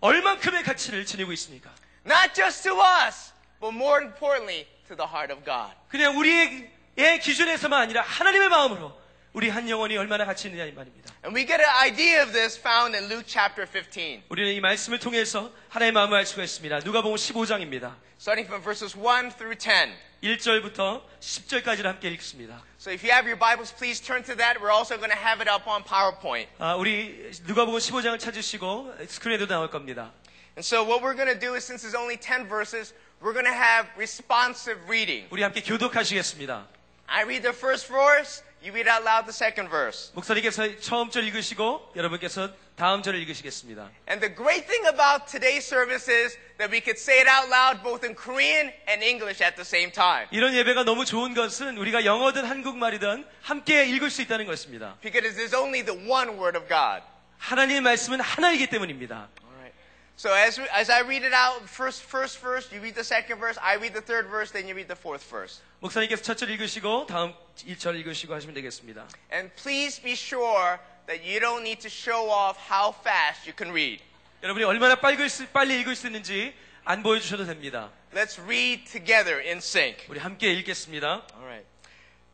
얼만큼의 0.00 0.62
가치를 0.62 1.04
지니고 1.04 1.32
있습니까? 1.32 1.70
Not 2.06 2.34
just 2.34 2.62
to 2.64 2.80
us, 2.80 3.32
but 3.60 3.74
more 3.74 4.02
importantly, 4.02 4.66
to 4.88 4.96
the 4.96 5.06
heart 5.06 5.30
of 5.30 5.44
God. 5.44 5.76
그냥 5.88 6.16
우리의 6.18 6.72
기준에서만 7.21 7.81
아니라 7.81 8.01
하나님의 8.01 8.49
마음으로 8.49 8.97
우리 9.33 9.49
한 9.49 9.69
영혼이 9.69 9.95
얼마나 9.97 10.25
가치 10.25 10.47
있느냐 10.47 10.65
이 10.65 10.71
말입니다. 10.71 11.13
And 11.23 11.37
we 11.37 11.45
get 11.45 11.61
an 11.61 11.69
idea 11.69 12.23
of 12.23 12.31
this 12.31 12.59
found 12.59 12.97
in 12.97 13.05
Luke 13.05 13.25
chapter 13.27 13.67
15. 13.69 14.23
우리는 14.29 14.51
이 14.53 14.59
말씀을 14.59 14.97
통해서 14.97 15.51
하나님의 15.69 15.91
마음을 15.93 16.17
알 16.17 16.25
수가 16.25 16.43
있습니다. 16.43 16.79
누가복음 16.79 17.15
15장입니다. 17.15 17.93
starting 18.19 18.47
from 18.47 18.63
verses 18.63 18.97
1 18.97 19.29
through 19.37 19.55
10. 19.59 19.93
1절부터 20.23 21.03
10절까지를 21.19 21.83
함께 21.83 22.09
읽습니다. 22.13 22.63
So 22.79 22.91
if 22.91 23.05
you 23.05 23.13
have 23.13 23.29
your 23.29 23.37
Bibles, 23.37 23.71
please 23.75 24.01
turn 24.01 24.23
to 24.23 24.35
that. 24.37 24.59
We're 24.59 24.73
also 24.73 24.97
going 24.97 25.13
to 25.13 25.19
have 25.19 25.39
it 25.39 25.47
up 25.47 25.69
on 25.69 25.83
PowerPoint. 25.83 26.49
아, 26.57 26.73
우리 26.75 27.29
누가복음 27.45 27.77
15장을 27.77 28.17
찾으시고 28.19 28.95
스크린에도 29.07 29.45
나올 29.45 29.69
겁니다. 29.69 30.11
And 30.57 30.65
so 30.65 30.81
what 30.81 31.05
we're 31.05 31.13
going 31.13 31.29
to 31.29 31.37
do 31.37 31.53
is 31.53 31.63
since 31.63 31.85
there's 31.85 31.93
only 31.93 32.17
10 32.17 32.49
verses, 32.49 32.95
we're 33.21 33.37
going 33.37 33.45
to 33.45 33.53
have 33.53 33.85
responsive 33.95 34.81
reading. 34.89 35.27
우리 35.29 35.43
함께 35.43 35.61
교독하시겠습니다. 35.61 36.76
I 37.06 37.24
read 37.24 37.42
the 37.42 37.52
first 37.54 37.88
verse, 37.88 38.42
you 38.62 38.72
read 38.72 38.88
out 38.88 39.04
loud 39.04 39.26
the 39.26 39.32
second 39.32 39.68
verse. 39.68 40.12
목사님께서 40.14 40.80
처음 40.80 41.10
절 41.10 41.24
읽으시고 41.24 41.92
여러분께서 41.94 42.50
다음 42.76 43.02
절을 43.02 43.20
읽으시겠습니다. 43.20 43.90
And 44.08 44.20
the 44.20 44.34
great 44.34 44.66
thing 44.66 44.86
about 44.88 45.26
today's 45.26 45.66
service 45.66 46.08
is 46.08 46.38
that 46.58 46.72
we 46.72 46.80
could 46.80 46.98
say 46.98 47.20
it 47.20 47.28
out 47.28 47.52
loud 47.52 47.82
both 47.82 48.02
in 48.02 48.16
Korean 48.16 48.72
and 48.88 49.04
English 49.04 49.44
at 49.44 49.56
the 49.56 49.66
same 49.66 49.92
time. 49.92 50.26
이런 50.30 50.54
예배가 50.54 50.84
너무 50.84 51.04
좋은 51.04 51.34
것은 51.34 51.76
우리가 51.76 52.04
영어든 52.04 52.44
한국말이든 52.44 53.26
함께 53.42 53.84
읽을 53.84 54.10
수 54.10 54.22
있다는 54.22 54.46
것입니다. 54.46 54.96
Because 55.02 55.36
there's 55.36 55.54
only 55.54 55.84
the 55.84 55.96
one 56.08 56.38
word 56.38 56.56
of 56.56 56.66
God. 56.66 57.04
하나님의 57.38 57.82
말씀은 57.82 58.20
하나이기 58.20 58.68
때문입니다. 58.68 59.28
Alright. 60.16 60.16
So 60.16 60.32
as, 60.34 60.58
as 60.72 60.90
I 60.90 61.00
read 61.00 61.24
it 61.24 61.32
out, 61.32 61.62
first, 61.68 62.02
first 62.02 62.38
verse, 62.38 62.70
you 62.70 62.80
read 62.80 62.94
the 62.94 63.02
second 63.02 63.38
verse, 63.40 63.58
I 63.60 63.74
read 63.76 63.92
the 63.94 64.00
third 64.02 64.26
verse, 64.28 64.52
then 64.52 64.68
you 64.68 64.74
read 64.74 64.86
the 64.88 64.94
fourth 64.96 65.22
verse. 65.28 65.60
목사님께서 65.80 66.22
첫 66.22 66.36
절 66.38 66.50
읽으시고 66.50 67.06
다음 67.06 67.34
1절 67.66 67.96
읽으시고 68.00 68.32
하시면 68.34 68.54
되겠습니다. 68.54 69.08
And 69.32 69.50
please 69.56 70.00
be 70.00 70.12
sure 70.12 70.78
that 71.06 71.24
you 71.24 71.40
don't 71.40 71.62
need 71.62 71.80
to 71.80 71.90
show 71.90 72.28
off 72.30 72.56
how 72.70 72.92
fast 72.92 73.48
you 73.48 73.54
can 73.56 73.72
read. 73.72 74.00
여러분이 74.42 74.64
얼마나 74.64 74.94
빨리, 74.96 75.14
읽을 75.14 75.28
수- 75.28 75.46
빨리 75.48 75.80
읽을 75.80 75.96
수 75.96 76.06
있는지 76.06 76.54
안 76.84 77.02
보여주셔도 77.02 77.44
됩니다. 77.46 77.90
Let's 78.14 78.38
read 78.38 78.84
together 78.84 79.40
in 79.40 79.58
sync. 79.58 80.04
우리 80.08 80.20
함께 80.20 80.52
읽겠습니다. 80.52 81.26
All 81.34 81.44
right. 81.46 81.66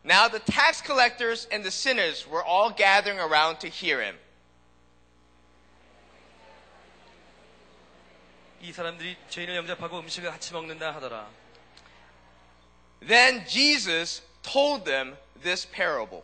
Now 0.05 0.29
the 0.29 0.41
tax 0.45 0.83
collectors 0.85 1.47
and 1.53 1.63
the 1.65 1.71
sinners 1.73 2.27
were 2.29 2.45
all 2.45 2.75
gathering 2.75 3.21
around 3.21 3.61
to 3.61 3.69
hear 3.69 4.03
him. 4.03 4.19
이 8.64 8.72
사람들이 8.72 9.18
죄인을 9.28 9.58
영접하고 9.58 10.00
음식을 10.00 10.32
같이 10.32 10.54
먹는다 10.54 10.96
하더라. 10.96 11.30
Then 13.06 13.46
Jesus 13.46 14.24
told 14.42 14.86
them 14.86 15.18
this 15.42 15.70
parable. 15.70 16.24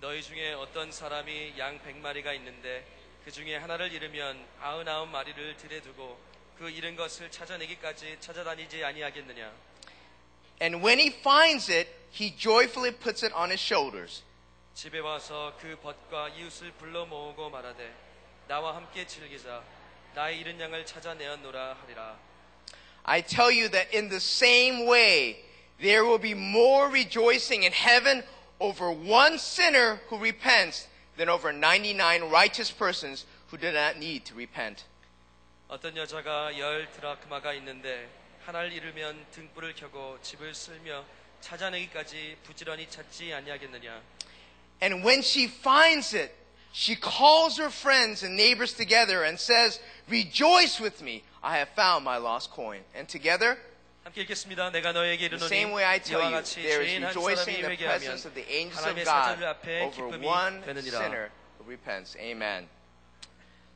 너희 0.00 0.20
중에 0.20 0.52
어떤 0.54 0.90
사람이 0.90 1.54
양 1.58 1.80
백마리가 1.80 2.32
있는데 2.32 2.84
그 3.24 3.30
중에 3.30 3.56
하나를 3.56 3.92
잃으면 3.92 4.44
아흔아홉 4.60 5.10
마리를 5.10 5.56
들에 5.58 5.80
두고 5.80 6.18
그 6.58 6.68
잃은 6.68 6.96
것을 6.96 7.30
찾아내기까지 7.30 8.16
찾아다니지 8.18 8.84
아니하겠느냐. 8.84 9.52
And 10.60 10.84
when 10.84 10.98
he 10.98 11.16
finds 11.20 11.70
it, 11.70 11.88
he 12.12 12.36
joyfully 12.36 12.90
puts 12.90 13.24
it 13.24 13.32
on 13.32 13.50
his 13.50 13.62
shoulders. 13.62 14.24
집에 14.74 14.98
와서 14.98 15.56
그 15.60 15.78
벗과 15.80 16.30
이웃을 16.30 16.72
불러 16.72 17.06
모으고 17.06 17.48
말하되 17.48 17.94
나와 18.48 18.74
함께 18.74 19.06
즐기자 19.06 19.62
나의 20.13 20.39
잃은 20.39 20.59
양을 20.59 20.85
찾아내었노라 20.85 21.77
하리라. 21.81 22.17
I 23.03 23.21
tell 23.21 23.51
you 23.51 23.69
that 23.69 23.95
in 23.95 24.09
the 24.09 24.17
same 24.17 24.87
way, 24.87 25.43
there 25.79 26.03
will 26.03 26.21
be 26.21 26.31
more 26.31 26.89
rejoicing 26.89 27.63
in 27.63 27.73
heaven 27.73 28.23
over 28.59 28.89
one 28.89 29.35
sinner 29.35 29.99
who 30.09 30.17
repents 30.17 30.87
than 31.17 31.29
over 31.29 31.51
99 31.51 32.29
righteous 32.31 32.71
persons 32.71 33.25
who 33.49 33.57
do 33.57 33.71
not 33.71 33.97
need 33.97 34.25
to 34.25 34.33
repent. 34.35 34.85
어떤 35.67 35.95
여자가 35.97 36.57
열 36.57 36.89
드라크마가 36.91 37.53
있는데 37.53 38.07
하나를 38.45 38.71
잃으면 38.71 39.25
등불을 39.31 39.75
켜고 39.75 40.19
집을 40.21 40.53
쓸며 40.53 41.03
찾아내기까지 41.41 42.37
부지런히 42.43 42.89
찾지 42.89 43.33
아니하겠느냐. 43.33 44.01
And 44.81 45.03
when 45.05 45.19
she 45.19 45.45
finds 45.45 46.15
it, 46.15 46.33
she 46.73 46.95
calls 46.95 47.57
her 47.57 47.69
friends 47.69 48.23
and 48.23 48.35
neighbors 48.35 48.73
together 48.73 49.23
and 49.23 49.39
says, 49.39 49.79
Rejoice 50.09 50.79
with 50.79 51.01
me, 51.01 51.23
I 51.41 51.57
have 51.57 51.69
found 51.75 52.03
my 52.03 52.17
lost 52.17 52.51
coin. 52.51 52.81
And 52.93 53.07
together, 53.07 53.57
함께 54.05 54.21
읽겠습니다. 54.21 54.69
내가 54.71 54.91
너에게 54.93 55.29
the 55.29 55.37
이르노니 55.37 55.47
same 55.47 55.73
way 55.73 55.83
I 55.83 55.99
tell 55.99 56.21
이와 56.21 56.29
you, 56.29 56.35
같이 56.37 56.61
there 56.61 56.81
is 56.83 56.91
죄인 56.91 57.03
한 57.03 57.09
rejoicing 57.09 57.45
사람이 57.45 57.55
in 57.55 57.61
the 57.61 57.71
회개하면 57.73 57.97
presence 57.97 58.27
of 58.27 58.35
the 58.35 58.45
angels 58.53 58.77
of 58.77 58.85
하나님의 58.85 59.05
God 59.05 59.23
사자들 59.25 59.47
앞에 59.47 59.81
over 59.81 60.11
기쁨이 60.11 60.27
one 60.27 60.61
되느니라. 60.61 60.97
sinner 60.99 61.31
who 61.57 61.65
repents. 61.65 62.15
Amen. 62.19 62.67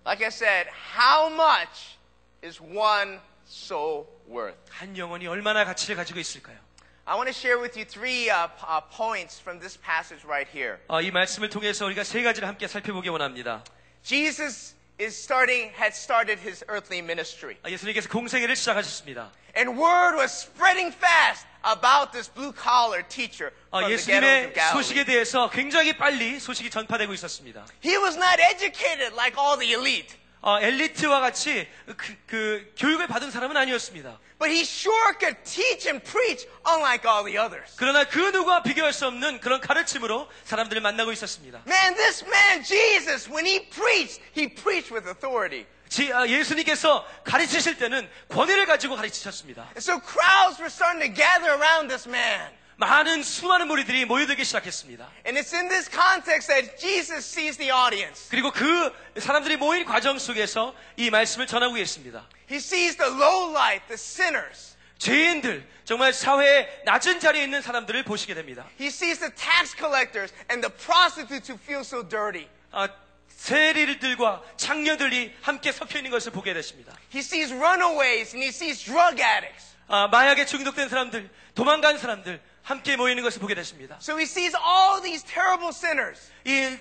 Like 0.05 0.21
I 0.23 0.29
said, 0.29 0.67
how 0.69 1.29
much 1.33 1.97
is 2.43 2.61
one 2.61 3.19
soul 3.47 4.05
worth? 4.29 4.59
한 4.69 4.95
영혼이 4.95 5.25
얼마나 5.27 5.65
가치를 5.65 5.95
가지고 5.95 6.19
있을까요? 6.19 6.57
I 7.05 7.15
want 7.15 7.27
to 7.27 7.33
share 7.33 7.57
with 7.59 7.75
you 7.75 7.85
three 7.85 8.29
uh, 8.29 8.47
p- 8.47 8.65
uh, 8.67 8.81
points 8.95 9.39
from 9.41 9.59
this 9.59 9.75
passage 9.81 10.23
right 10.27 10.47
here. 10.47 10.77
어, 10.87 11.01
이 11.01 11.09
말씀을 11.11 11.49
통해서 11.49 11.85
우리가 11.85 12.03
세 12.03 12.21
가지를 12.21 12.47
함께 12.47 12.67
살펴보기 12.67 13.09
원합니다. 13.09 13.63
Jesus 14.03 14.75
is 14.99 15.15
starting, 15.15 15.71
had 15.75 15.93
started 15.95 16.39
his 16.39 16.63
earthly 16.69 16.99
ministry. 17.01 17.57
아, 17.63 17.69
예수님께서 17.71 18.07
공생애를 18.09 18.55
시작하셨습니다. 18.55 19.31
And 19.57 19.71
word 19.81 20.15
was 20.17 20.31
spreading 20.31 20.93
fast 20.95 21.47
about 21.65 22.11
this 22.11 22.29
blue 22.31 22.53
collar 22.53 23.01
teacher 23.07 23.51
어, 23.71 23.79
from 23.81 23.89
the 23.89 23.97
ghettos 23.97 24.13
of 24.13 24.13
예수님의 24.13 24.53
Galilee. 24.53 24.71
소식에 24.73 25.03
대해서 25.05 25.49
굉장히 25.49 25.97
빨리 25.97 26.39
소식이 26.39 26.69
전파되고 26.69 27.11
있었습니다. 27.13 27.65
He 27.83 27.97
was 27.97 28.15
not 28.15 28.39
educated 28.39 29.15
like 29.15 29.35
all 29.35 29.57
the 29.57 29.73
elite, 29.73 30.15
어, 30.46 30.60
엘리트와 30.60 31.20
같이 31.20 31.66
그, 31.96 32.16
그 32.26 32.74
교육을 32.76 33.06
받은 33.06 33.30
사람은 33.30 33.56
아니었습니다. 33.56 34.18
but 34.38 34.50
he 34.52 34.60
sure 34.60 35.14
could 35.18 35.38
teach 35.42 35.88
and 35.88 36.04
preach 36.04 36.46
unlike 36.68 37.08
all 37.08 37.24
the 37.24 37.38
others. 37.38 37.72
그러나 37.76 38.04
그 38.04 38.18
누구와 38.18 38.62
비교할 38.62 38.92
수 38.92 39.06
없는 39.06 39.40
그런 39.40 39.62
가르침으로 39.62 40.28
사람들을 40.44 40.82
만나고 40.82 41.12
있었습니다. 41.12 41.62
Man, 41.66 41.94
this 41.94 42.22
man 42.26 42.62
Jesus, 42.62 43.30
when 43.30 43.46
he 43.46 43.70
preached, 43.70 44.20
he 44.36 44.46
preached 44.54 44.92
with 44.92 45.08
authority. 45.08 45.64
지- 45.88 46.12
아, 46.12 46.26
예수님께서 46.26 47.06
가르치실 47.24 47.78
때는 47.78 48.06
권위를 48.28 48.66
가지고 48.66 48.96
가르치셨습니다. 48.96 49.70
So 49.78 49.98
crowds 50.00 50.60
were 50.60 50.68
starting 50.68 51.00
to 51.00 51.08
gather 51.14 51.54
around 51.56 51.88
this 51.88 52.06
man. 52.06 52.52
많은 52.76 53.22
수많은 53.22 53.68
무리들이 53.68 54.04
모여들기 54.04 54.44
시작했습니다. 54.44 55.08
And 55.26 55.38
it's 55.38 55.54
in 55.54 55.68
this 55.68 55.88
context 55.90 56.48
that 56.48 56.76
Jesus 56.78 57.24
sees 57.24 57.56
the 57.56 57.72
audience. 57.72 58.28
그리고 58.30 58.50
그 58.50 58.92
사람들이 59.18 59.56
모인 59.56 59.84
과정 59.84 60.18
속에서 60.18 60.74
이 60.96 61.10
말씀을 61.10 61.46
전하고 61.46 61.74
계십니다. 61.74 62.26
He 62.50 62.56
sees 62.58 62.96
the 62.96 63.12
lowlife, 63.12 63.86
the 63.86 63.94
sinners. 63.94 64.74
죄인들, 64.98 65.66
정말 65.84 66.12
사회의 66.12 66.68
낮은 66.84 67.20
자리에 67.20 67.44
있는 67.44 67.62
사람들을 67.62 68.02
보시게 68.04 68.34
됩니다. 68.34 68.66
He 68.80 68.88
sees 68.88 69.20
the 69.20 69.32
tax 69.34 69.76
collectors 69.76 70.32
and 70.50 70.66
the 70.66 70.72
prostitutes 70.74 71.50
who 71.50 71.58
feel 71.62 71.80
so 71.80 72.08
dirty. 72.08 72.48
아, 72.72 72.88
세리들과 73.28 74.42
창녀들이 74.56 75.34
함께 75.42 75.70
섞여 75.72 75.98
있는 75.98 76.10
것을 76.10 76.32
보게 76.32 76.54
되십니다. 76.54 76.92
He 77.12 77.20
sees 77.20 77.52
runaways 77.52 78.34
and 78.34 78.42
he 78.42 78.48
sees 78.48 78.82
drug 78.84 79.22
addicts. 79.22 79.74
아, 79.86 80.08
마약에 80.08 80.46
중독된 80.46 80.88
사람들, 80.88 81.28
도망간 81.54 81.98
사람들 81.98 82.40
함께 82.63 82.95
모이는 82.95 83.23
것을 83.23 83.41
보게 83.41 83.55
되십니다. 83.55 83.97
So 84.01 84.17
he 84.17 84.23
sees 84.23 84.55
all 84.55 85.01
these 85.01 85.23
terrible 85.25 85.69
sinners. 85.69 86.31
이, 86.45 86.77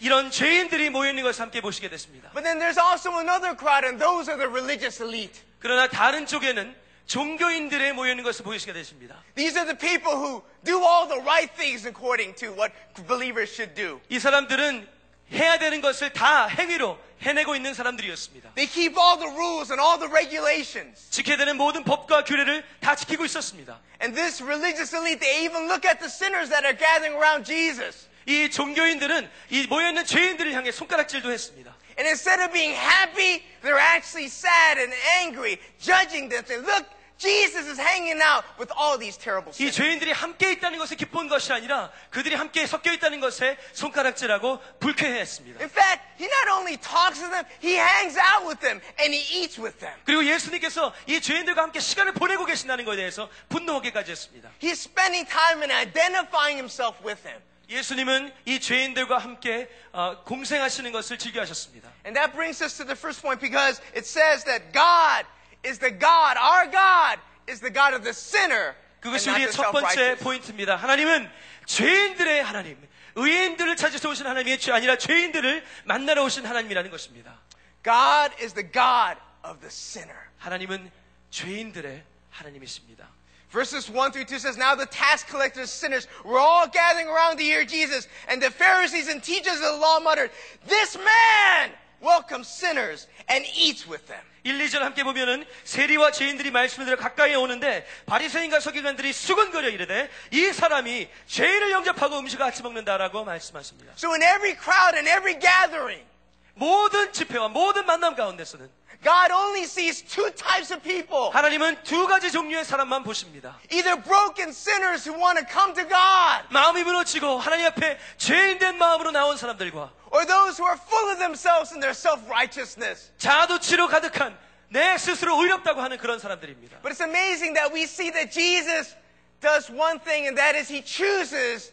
이런 0.00 0.30
죄인들이 0.30 0.90
모여 0.90 1.10
있는 1.10 1.22
것을 1.22 1.42
함께 1.42 1.60
보시게 1.60 1.88
됐습니다. 1.90 2.30
But 2.32 2.44
then 2.44 2.58
there's 2.58 2.78
also 2.78 3.18
another 3.18 3.56
crowd, 3.56 3.86
and 3.86 4.02
those 4.02 4.30
are 4.30 4.38
the 4.38 4.48
religious 4.48 5.02
elite. 5.02 5.42
그러나 5.58 5.88
다른 5.88 6.26
쪽에는 6.26 6.74
종교인들의 7.06 7.92
모여 7.92 8.10
있는 8.10 8.24
것을 8.24 8.44
보시게 8.44 8.72
되십니다. 8.72 9.16
These 9.34 9.58
are 9.58 9.66
the 9.66 9.76
people 9.76 10.14
who 10.16 10.42
do 10.64 10.78
all 10.78 11.08
the 11.08 11.20
right 11.20 11.52
things 11.56 11.86
according 11.86 12.34
to 12.36 12.52
what 12.52 12.72
believers 13.06 13.52
should 13.52 13.74
do. 13.74 14.00
이 14.08 14.18
사람들은 14.18 14.88
해야 15.32 15.58
되는 15.58 15.80
것을 15.80 16.12
다 16.12 16.46
행위로 16.46 16.98
해내고 17.22 17.54
있는 17.54 17.74
사람들이었습니다. 17.74 18.54
They 18.54 18.70
keep 18.70 18.96
all 18.96 19.18
the 19.18 19.30
rules 19.30 19.70
and 19.70 19.80
all 19.80 19.98
the 19.98 20.10
regulations. 20.10 21.10
지켜야 21.10 21.36
되는 21.36 21.56
모든 21.56 21.84
법과 21.84 22.24
규례를 22.24 22.64
다 22.80 22.96
지키고 22.96 23.24
있었습니다. 23.24 23.78
And 24.00 24.16
this 24.16 24.42
religious 24.42 24.94
elite, 24.94 25.20
they 25.20 25.44
even 25.44 25.68
look 25.68 25.86
at 25.86 26.00
the 26.00 26.08
sinners 26.08 26.48
that 26.48 26.64
are 26.64 26.76
gathering 26.76 27.14
around 27.16 27.44
Jesus. 27.44 28.08
이 28.26 28.50
종교인들은 28.50 29.28
이 29.50 29.66
모여있는 29.66 30.04
죄인들을 30.04 30.52
향해 30.52 30.72
손가락질도 30.72 31.30
했습니다. 31.30 31.76
And 31.98 32.08
instead 32.08 32.40
of 32.40 32.52
being 32.52 32.72
happy, 32.72 33.44
they're 33.62 33.76
actually 33.76 34.28
sad 34.28 34.80
and 34.80 34.94
angry, 35.20 35.58
judging 35.78 36.30
them. 36.30 36.44
Saying, 36.46 36.64
look, 36.64 36.86
Jesus 37.17 37.67
is 37.67 37.79
hanging 37.79 38.21
out 38.21 38.43
with 38.59 38.71
all 38.77 38.99
these 38.99 39.17
terrible 39.17 39.51
이 39.51 39.71
sinners. 39.71 39.75
죄인들이 39.77 40.11
함께 40.11 40.51
있다는 40.51 40.77
것에 40.79 40.95
기쁜 40.95 41.27
것이 41.29 41.53
아니라 41.53 41.91
그들이 42.09 42.35
함께 42.35 42.67
섞여 42.67 42.91
있다는 42.91 43.19
것에 43.21 43.57
손가락질하고 43.73 44.59
불쾌해했습니다. 44.79 45.61
In 45.61 45.69
fact, 45.69 46.03
he 46.19 46.27
not 46.27 46.49
only 46.51 46.77
talks 46.77 47.19
to 47.21 47.29
them, 47.29 47.45
he 47.63 47.75
hangs 47.79 48.19
out 48.19 48.45
with 48.45 48.59
them 48.59 48.81
and 48.99 49.15
he 49.15 49.23
eats 49.41 49.59
with 49.59 49.79
them. 49.79 49.95
그리고 50.03 50.25
예수님께서 50.25 50.93
이 51.07 51.21
죄인들과 51.21 51.61
함께 51.63 51.79
시간을 51.79 52.13
보내고 52.13 52.45
계신다는 52.45 52.83
것에 52.83 52.97
대해서 52.97 53.29
분노하기까지 53.49 54.11
했습니다. 54.11 54.49
He's 54.59 54.83
spending 54.83 55.25
time 55.29 55.63
and 55.63 55.71
identifying 55.71 56.57
himself 56.57 56.99
with 57.05 57.23
them. 57.23 57.41
예수님은 57.69 58.31
이 58.45 58.59
죄인들과 58.59 59.17
함께 59.17 59.67
어, 59.91 60.21
공생하시는 60.25 60.91
것을 60.91 61.17
즐겨하셨습니다. 61.17 61.89
And 62.05 62.13
that 62.19 62.33
brings 62.33 62.61
us 62.61 62.77
to 62.77 62.85
the 62.85 62.95
first 62.95 63.21
point 63.21 63.39
because 63.41 63.81
it 63.95 64.05
says 64.05 64.43
that 64.45 64.71
God 64.71 65.25
is 65.64 65.78
the 65.78 65.90
God, 65.90 66.36
our 66.38 66.66
God 66.70 67.18
is 67.48 67.60
the 67.60 67.72
God 67.72 67.94
of 67.94 68.02
the 68.02 68.12
sinner. 68.14 68.74
and 68.74 69.00
그것이 69.00 69.28
not 69.28 69.36
우리의 69.40 69.50
the 69.50 69.56
첫 69.56 69.72
번째 69.72 69.88
self-righteous. 69.94 70.24
포인트입니다. 70.24 70.76
하나님은 70.76 71.30
죄인들의 71.66 72.42
하나님, 72.44 72.76
의인들을 73.16 73.76
찾으러 73.76 74.10
오신 74.10 74.26
하나님이 74.26 74.58
죄- 74.58 74.72
아니라 74.72 74.96
죄인들을 74.98 75.64
만나러 75.84 76.22
오신 76.24 76.46
하나님이라는 76.46 76.90
것입니다. 76.90 77.38
God 77.82 78.34
is 78.42 78.52
the 78.54 78.64
God 78.70 79.16
of 79.44 79.58
the 79.60 79.68
sinner. 79.68 80.18
하나님은 80.38 80.90
죄인들의 81.30 82.04
하나님이십니다. 82.30 83.08
Verses 83.50 83.90
1 83.90 84.12
through 84.12 84.26
2 84.26 84.38
says, 84.38 84.56
Now 84.56 84.76
the 84.76 84.86
tax 84.86 85.24
collectors, 85.26 85.72
sinners, 85.72 86.06
were 86.24 86.38
all 86.38 86.68
gathering 86.70 87.08
around 87.08 87.38
to 87.38 87.42
hear 87.42 87.64
Jesus, 87.66 88.06
and 88.28 88.40
the 88.40 88.50
Pharisees 88.50 89.08
and 89.08 89.20
teachers 89.24 89.58
of 89.58 89.74
the 89.74 89.80
law 89.80 89.98
muttered, 89.98 90.30
This 90.68 90.94
man 90.96 91.72
Welcomes 92.05 92.47
sinners 92.47 93.07
and 93.29 93.45
eats 93.55 93.89
with 93.89 94.05
them. 94.05 94.21
1, 94.43 94.59
2절 94.59 94.79
함께 94.79 95.03
보면은 95.03 95.43
세리와 95.63 96.11
죄인들이 96.11 96.51
말씀을 96.51 96.85
들어 96.85 96.97
가까이 96.97 97.33
오는데 97.33 97.85
바리새인과 98.05 98.59
서기관들이 98.59 99.11
수근거려 99.11 99.69
이르되 99.69 100.09
이 100.31 100.53
사람이 100.53 101.09
죄인을 101.25 101.71
영접하고 101.71 102.19
음식을 102.19 102.45
같이 102.45 102.61
먹는다라고 102.61 103.25
말씀하십니다. 103.25 103.93
So 103.97 104.13
in 104.13 104.21
every 104.21 104.55
crowd 104.55 104.95
and 104.95 105.09
every 105.09 105.39
gathering, 105.39 106.05
모든 106.53 107.11
집회와 107.11 107.47
모든 107.49 107.87
만남 107.87 108.15
가운데서는 108.15 108.69
God 109.03 109.31
only 109.31 109.63
sees 109.63 110.01
two 110.03 110.31
types 110.31 110.73
of 110.73 110.81
people. 110.81 111.29
하나님은 111.33 111.83
두 111.83 112.07
가지 112.07 112.31
종류의 112.31 112.65
사람만 112.65 113.03
보십니다. 113.03 113.59
Either 113.71 114.01
broken 114.01 114.49
sinners 114.49 115.07
who 115.07 115.19
want 115.19 115.39
to 115.39 115.45
come 115.51 115.73
to 115.73 115.83
God, 115.83 116.47
마음이 116.49 116.83
무너지고 116.83 117.37
하나님 117.39 117.65
앞에 117.67 117.99
죄인된 118.17 118.77
마음으로 118.77 119.11
나온 119.11 119.37
사람들과 119.37 119.91
or 120.14 120.26
those 120.26 120.58
who 120.58 120.66
are 120.66 120.76
full 120.76 121.10
of 121.10 121.18
themselves 121.18 121.72
and 121.72 121.82
their 121.82 121.94
self-righteousness. 121.94 123.12
자도치로 123.18 123.88
가득한 123.88 124.36
내 124.68 124.96
스스로 124.98 125.40
의롭다고 125.42 125.80
하는 125.80 125.98
그런 125.98 126.18
사람들입니다. 126.18 126.80
But 126.82 126.92
it's 126.92 127.04
amazing 127.04 127.54
that 127.54 127.74
we 127.74 127.82
see 127.82 128.10
that 128.12 128.30
Jesus 128.30 128.94
does 129.40 129.70
one 129.70 129.98
thing, 130.00 130.26
and 130.26 130.36
that 130.38 130.56
is 130.56 130.68
he 130.72 130.82
chooses 130.82 131.72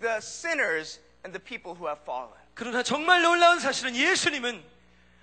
the 0.00 0.16
sinners 0.18 1.00
and 1.24 1.32
the 1.32 1.42
people 1.42 1.74
who 1.74 1.86
have 1.86 2.00
fallen. 2.04 2.32
그러나 2.54 2.82
정말 2.82 3.22
놀라운 3.22 3.60
사실은 3.60 3.96
예수님은 3.96 4.62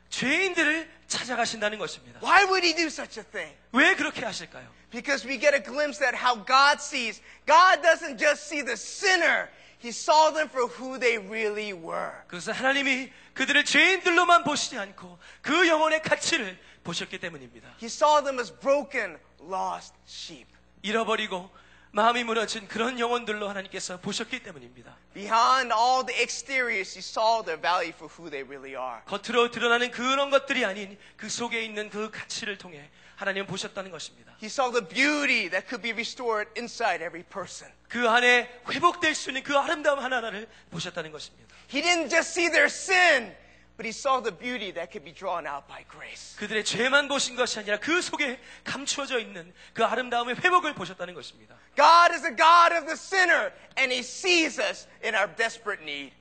죄인들을 0.10 0.90
찾아가신다는 1.08 1.78
것입니다. 1.78 2.20
Why 2.22 2.46
would 2.46 2.66
he 2.66 2.76
do 2.76 2.88
such 2.88 3.20
a 3.20 3.26
thing? 3.26 3.56
왜 3.72 3.96
그렇게 3.96 4.26
하실까요? 4.26 4.68
Because 4.92 5.28
we 5.28 5.40
get 5.40 5.54
a 5.54 5.62
glimpse 5.62 6.02
at 6.04 6.18
how 6.18 6.36
God 6.44 6.82
sees. 6.82 7.22
God 7.46 7.82
doesn't 7.82 8.18
just 8.18 8.48
see 8.48 8.62
the 8.64 8.74
sinner, 8.74 9.50
he 9.84 9.90
saw 9.90 10.34
them 10.34 10.50
for 10.50 10.70
who 10.70 11.00
they 11.00 11.18
really 11.18 11.72
were. 11.74 12.12
그것은 12.28 12.54
하나님이 12.54 13.12
그들을 13.34 13.64
죄인들로만 13.66 14.44
보시지 14.44 14.78
않고 14.78 15.18
그 15.42 15.68
영혼의 15.68 16.02
가치를 16.02 16.58
보셨기 16.84 17.20
때문입니다. 17.20 17.70
He 17.82 17.88
saw 17.88 18.22
them 18.24 18.40
as 18.40 18.54
broken, 18.60 19.18
lost 19.42 19.94
sheep. 20.08 20.48
잃어버리고 20.82 21.50
마음이 21.92 22.24
무너진 22.24 22.68
그런 22.68 23.00
영혼들로 23.00 23.50
하나님께서 23.50 24.00
보셨기 24.00 24.44
때문입니다. 24.44 24.96
Beyond 25.14 25.74
all 25.74 26.06
the 26.06 26.22
exteriors, 26.22 26.96
he 26.96 27.00
saw 27.00 27.44
their 27.44 27.60
value 27.60 27.94
for 27.96 28.12
who 28.14 28.30
they 28.30 28.46
really 28.46 28.76
are. 28.80 29.02
겉으로 29.06 29.50
드러나는 29.50 29.90
그런 29.90 30.30
것들이 30.30 30.66
아닌 30.66 30.98
그 31.18 31.30
속에 31.30 31.64
있는 31.64 31.90
그 31.90 32.12
가치를 32.12 32.58
통해 32.60 32.90
하나님은 33.16 33.48
보셨다는 33.48 33.90
것입니다. 33.92 34.36
He 34.42 34.48
saw 34.48 34.72
the 34.72 34.88
beauty 34.88 35.50
that 35.50 35.68
could 35.68 35.82
be 35.82 35.92
restored 35.92 36.52
inside 36.56 37.04
every 37.04 37.24
person. 37.24 37.74
그 37.95 38.09
안에 38.11 38.51
회복될 38.73 39.15
수 39.15 39.31
있는 39.31 39.45
그 39.45 39.57
아름다움 39.57 40.01
하나하나를 40.01 40.49
보셨다는 40.73 41.13
것입니다. 41.13 41.55
He 41.73 41.81
didn't 41.81 42.11
just 42.11 42.33
see 42.33 42.51
their 42.51 42.67
sin, 42.67 43.33
but 43.77 43.87
he 43.87 43.91
saw 43.91 44.21
the 44.21 44.37
beauty 44.37 44.75
that 44.75 44.91
could 44.91 45.05
be 45.05 45.15
drawn 45.15 45.47
out 45.47 45.69
by 45.69 45.85
grace. 45.89 46.37
그들의 46.37 46.65
죄만 46.65 47.07
보신 47.07 47.37
것이 47.37 47.61
아니라 47.61 47.79
그 47.79 48.03
속에 48.03 48.41
감추어져 48.65 49.21
있는 49.21 49.55
그 49.75 49.85
아름다움의 49.85 50.35
회복을 50.43 50.75
보셨다는 50.75 51.15
것입니다. 51.15 51.55
God 51.77 52.11
is 52.11 52.23
the 52.23 52.35
God 52.35 52.75
of 52.75 52.87
the 52.87 52.99
sinner, 52.99 53.53
and 53.79 53.95
he 53.95 54.01
sees 54.01 54.61
us 54.61 54.89
in 55.05 55.15
our 55.15 55.33
desperate 55.37 55.81
need. 55.81 56.13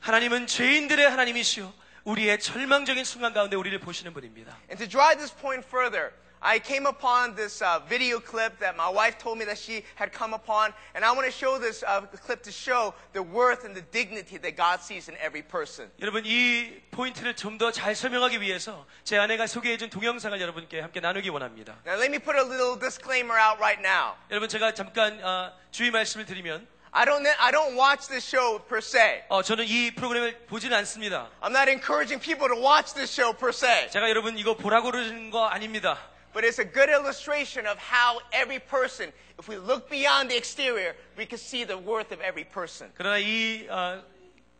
하나님은 0.00 0.48
죄인들의 0.48 1.08
하나님이시요 1.08 1.72
우리의 2.04 2.40
절망적인 2.40 3.04
순간 3.04 3.32
가운데 3.32 3.56
우리를 3.56 3.80
보시는 3.80 4.12
분입니다. 4.12 4.54
And 4.68 4.76
to 4.76 4.86
drive 4.86 5.16
this 5.16 5.34
point 5.34 5.66
further, 5.66 6.12
I 6.41 6.59
came 6.59 6.85
upon 6.85 7.33
this 7.35 7.59
uh, 7.63 7.79
video 7.89 8.19
clip 8.19 8.59
that 8.59 8.77
my 8.77 8.87
wife 8.87 9.17
told 9.17 9.39
me 9.39 9.45
that 9.45 9.57
she 9.57 9.83
had 9.95 10.11
come 10.13 10.31
upon, 10.35 10.73
and 10.93 11.03
I 11.03 11.11
want 11.11 11.25
to 11.25 11.31
show 11.31 11.57
this 11.57 11.81
uh, 11.81 12.01
clip 12.23 12.43
to 12.43 12.51
show 12.51 12.93
the 13.13 13.23
worth 13.23 13.65
and 13.65 13.73
the 13.73 13.81
dignity 13.81 14.37
that 14.37 14.55
God 14.55 14.79
sees 14.81 15.09
in 15.09 15.15
every 15.17 15.41
person. 15.41 15.89
여러분 15.99 16.21
이 16.23 16.81
포인트를 16.91 17.35
좀 17.35 17.57
더 17.57 17.71
잘 17.71 17.95
설명하기 17.95 18.41
위해서 18.41 18.85
제 19.03 19.17
아내가 19.17 19.47
소개해준 19.47 19.89
동영상을 19.89 20.39
여러분께 20.39 20.81
함께 20.81 20.99
나누기 20.99 21.29
원합니다. 21.29 21.77
Now, 21.83 21.97
let 21.97 22.11
me 22.11 22.19
put 22.19 22.37
a 22.37 22.43
little 22.43 22.77
disclaimer 22.77 23.39
out 23.39 23.57
right 23.59 23.81
now. 23.81 24.13
여러분 24.29 24.47
제가 24.47 24.75
잠깐 24.75 25.19
어, 25.23 25.51
주의 25.71 25.89
말씀을 25.89 26.27
드리면 26.27 26.67
I 26.91 27.05
don't, 27.05 27.25
I 27.39 27.51
don't 27.51 27.75
watch 27.75 28.07
this 28.07 28.23
show 28.23 28.59
per 28.69 28.77
se. 28.83 29.23
어, 29.29 29.41
저는 29.41 29.65
이 29.65 29.95
프로그램을 29.95 30.45
보지는 30.45 30.77
않습니다. 30.77 31.27
I'm 31.41 31.49
not 31.57 31.67
encouraging 31.71 32.21
people 32.23 32.47
to 32.47 32.55
watch 32.61 32.93
this 32.93 33.11
show 33.11 33.35
per 33.35 33.49
se. 33.49 33.89
제가 33.89 34.09
여러분 34.11 34.37
이거 34.37 34.53
보라고 34.55 34.91
그러는 34.91 35.31
거 35.31 35.47
아닙니다. 35.47 35.97
But 36.33 36.43
it's 36.43 36.59
a 36.59 36.65
good 36.65 36.89
illustration 36.89 37.65
of 37.65 37.77
how 37.79 38.19
every 38.33 38.59
person, 38.59 39.11
if 39.39 39.47
we 39.47 39.55
look 39.57 39.89
beyond 39.89 40.29
the 40.29 40.35
exterior, 40.35 40.93
we 41.17 41.25
can 41.25 41.37
see 41.37 41.63
the 41.65 41.77
worth 41.77 42.11
of 42.11 42.19
every 42.21 42.43
person. 42.43 42.91
그러나 42.97 43.17
이 43.19 43.67
어, 43.69 44.03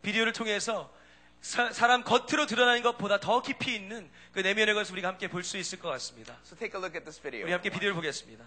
비디오를 0.02 0.32
통해서 0.32 0.90
사, 1.42 1.70
사람 1.72 2.02
겉으로 2.02 2.46
드러나는 2.46 2.82
것보다 2.82 3.20
더 3.20 3.42
깊이 3.42 3.74
있는 3.74 4.08
그 4.32 4.40
내면의 4.40 4.74
것을 4.74 4.92
우리가 4.94 5.08
함께 5.08 5.28
볼 5.28 5.42
수 5.44 5.58
있을 5.58 5.78
것 5.78 5.90
같습니다. 5.90 6.34
So 6.44 6.56
take 6.56 6.72
a 6.74 6.80
look 6.80 6.96
at 6.96 7.04
this 7.04 7.20
video. 7.20 7.44
우리 7.44 7.52
함께 7.52 7.68
비디오를 7.68 7.94
보겠습니다. 7.94 8.44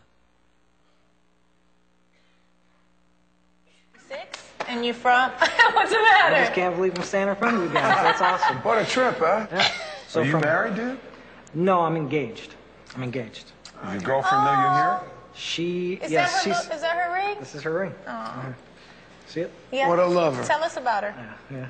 Six? 4.07 4.41
And 4.68 4.84
you 4.86 4.93
from? 4.93 5.32
What's 5.74 5.91
the 5.91 5.97
I 5.97 6.30
matter? 6.30 6.36
just 6.45 6.53
can't 6.53 6.76
believe 6.76 6.93
I'm 6.97 7.03
standing 7.03 7.30
in 7.30 7.36
front 7.38 7.57
of 7.57 7.64
you 7.64 7.70
guys. 7.70 7.95
That's 8.03 8.22
awesome. 8.22 8.57
What 8.64 8.78
a 8.80 8.86
trip, 8.86 9.18
huh? 9.20 9.45
Yeah. 9.51 9.68
So 10.07 10.22
Are 10.22 10.26
you 10.26 10.32
from- 10.32 10.41
married, 10.41 10.76
dude? 10.76 10.99
No, 11.53 11.82
I'm 11.82 11.95
engaged. 11.95 12.55
I'm 12.95 13.03
engaged. 13.03 13.53
Your 13.90 14.01
girlfriend 14.01 14.45
know 14.45 14.53
you're 14.53 14.72
here? 14.74 15.01
She, 15.34 15.95
Is, 15.95 16.12
yes, 16.12 16.32
that 16.32 16.38
her, 16.38 16.55
she's. 16.55 16.68
lo- 16.68 16.74
is 16.76 16.80
that 16.82 16.97
her 16.97 17.12
ring? 17.12 17.36
This 17.40 17.55
is 17.55 17.62
her 17.62 17.72
ring. 17.80 17.95
Uh-huh. 18.07 18.53
See 19.26 19.40
it? 19.40 19.53
Yeah. 19.72 19.88
What 19.88 19.99
a 19.99 20.07
lover. 20.07 20.45
Tell 20.45 20.62
us 20.62 20.76
about 20.76 21.03
her. 21.03 21.14
Yeah. 21.51 21.66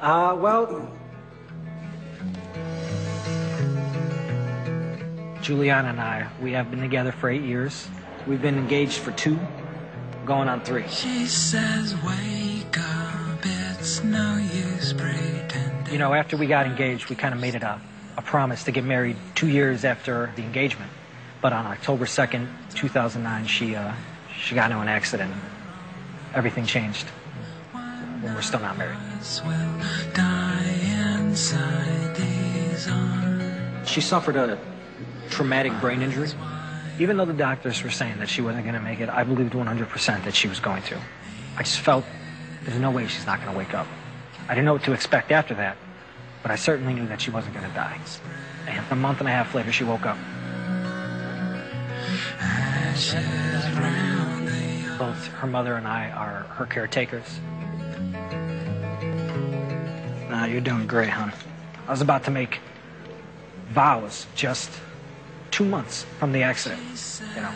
Uh, 0.00 0.34
well, 0.34 0.90
Juliana 5.42 5.88
and 5.90 6.00
I, 6.00 6.26
we 6.40 6.52
have 6.52 6.70
been 6.70 6.80
together 6.80 7.12
for 7.12 7.28
eight 7.28 7.42
years. 7.42 7.86
We've 8.26 8.40
been 8.40 8.56
engaged 8.56 8.98
for 8.98 9.12
two, 9.12 9.38
going 10.24 10.48
on 10.48 10.62
three. 10.62 10.88
She 10.88 11.26
says, 11.26 11.94
wake 12.02 12.78
up, 12.78 13.38
it's 13.44 14.02
no 14.02 14.36
use 14.36 14.94
pretending. 14.94 15.92
You 15.92 15.98
know, 15.98 16.14
after 16.14 16.38
we 16.38 16.46
got 16.46 16.64
engaged, 16.64 17.10
we 17.10 17.16
kind 17.16 17.34
of 17.34 17.40
made 17.40 17.54
it 17.54 17.62
a, 17.62 17.72
a 17.72 17.80
promise 18.24 18.64
to 18.64 18.72
get 18.72 18.84
married 18.84 19.16
two 19.34 19.48
years 19.48 19.84
after 19.84 20.32
the 20.36 20.42
engagement. 20.42 20.90
But 21.40 21.52
on 21.52 21.66
October 21.66 22.06
2nd, 22.06 22.48
2009, 22.74 23.46
she, 23.46 23.76
uh, 23.76 23.92
she 24.40 24.54
got 24.54 24.70
into 24.70 24.82
an 24.82 24.88
accident. 24.88 25.32
Everything 26.34 26.66
changed. 26.66 27.06
And 27.74 28.34
we're 28.34 28.42
still 28.42 28.60
not 28.60 28.78
married. 28.78 28.98
She 33.86 34.00
suffered 34.00 34.36
a 34.36 34.58
traumatic 35.30 35.72
brain 35.80 36.02
injury. 36.02 36.30
Even 36.98 37.16
though 37.16 37.24
the 37.24 37.32
doctors 37.32 37.82
were 37.82 37.90
saying 37.90 38.18
that 38.18 38.28
she 38.28 38.40
wasn't 38.40 38.64
going 38.64 38.74
to 38.74 38.80
make 38.80 39.00
it, 39.00 39.08
I 39.08 39.24
believed 39.24 39.52
100% 39.52 40.24
that 40.24 40.34
she 40.34 40.48
was 40.48 40.60
going 40.60 40.82
to. 40.84 40.98
I 41.56 41.62
just 41.62 41.80
felt 41.80 42.04
there's 42.62 42.78
no 42.80 42.90
way 42.90 43.06
she's 43.06 43.26
not 43.26 43.40
going 43.40 43.52
to 43.52 43.58
wake 43.58 43.74
up. 43.74 43.86
I 44.48 44.54
didn't 44.54 44.64
know 44.64 44.74
what 44.74 44.84
to 44.84 44.92
expect 44.92 45.30
after 45.32 45.54
that, 45.54 45.76
but 46.44 46.50
I 46.50 46.56
certainly 46.56 46.92
knew 46.92 47.08
that 47.08 47.22
she 47.22 47.30
wasn't 47.30 47.54
going 47.54 47.66
to 47.66 47.74
die. 47.74 47.98
And 48.68 48.84
a 48.90 48.94
month 48.94 49.20
and 49.20 49.28
a 49.28 49.32
half 49.32 49.54
later, 49.54 49.72
she 49.72 49.82
woke 49.82 50.04
up. 50.04 50.18
Both 54.98 55.26
her 55.28 55.46
mother 55.46 55.76
and 55.76 55.88
I 55.88 56.10
are 56.10 56.42
her 56.56 56.66
caretakers. 56.66 57.40
Nah, 60.28 60.44
you're 60.44 60.60
doing 60.60 60.86
great, 60.86 61.08
hon. 61.08 61.32
I 61.88 61.90
was 61.90 62.02
about 62.02 62.24
to 62.24 62.30
make 62.30 62.60
vows 63.70 64.26
just 64.34 64.70
two 65.50 65.64
months 65.64 66.04
from 66.18 66.32
the 66.32 66.42
accident, 66.42 66.82
you 67.34 67.40
know. 67.40 67.52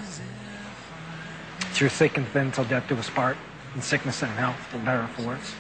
Through 1.73 1.91
thick 1.91 2.17
and 2.17 2.27
thin 2.29 2.53
till 2.53 2.65
death 2.65 2.89
do 2.89 2.97
us 2.97 3.11
part, 3.11 3.37
in 3.75 3.83
sickness 3.83 4.23
and 4.23 4.33
in 4.33 4.39
health, 4.39 4.57
for 4.71 4.79
better 4.79 5.03
or 5.03 5.09
for 5.09 5.27
worse. 5.27 5.53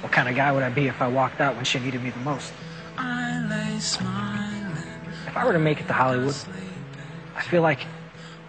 What 0.00 0.12
kind 0.12 0.28
of 0.28 0.34
guy 0.34 0.50
would 0.50 0.62
I 0.62 0.70
be 0.70 0.86
if 0.86 1.02
I 1.02 1.08
walked 1.08 1.40
out 1.40 1.56
when 1.56 1.64
she 1.64 1.78
needed 1.78 2.02
me 2.02 2.10
the 2.10 2.20
most? 2.20 2.52
I 2.96 3.46
lay 3.48 3.78
smiling. 3.80 4.76
If 5.26 5.36
I 5.36 5.44
were 5.44 5.52
to 5.52 5.58
make 5.58 5.80
it 5.80 5.86
to 5.88 5.92
Hollywood, 5.92 6.34
I 7.36 7.42
feel 7.42 7.62
like 7.62 7.86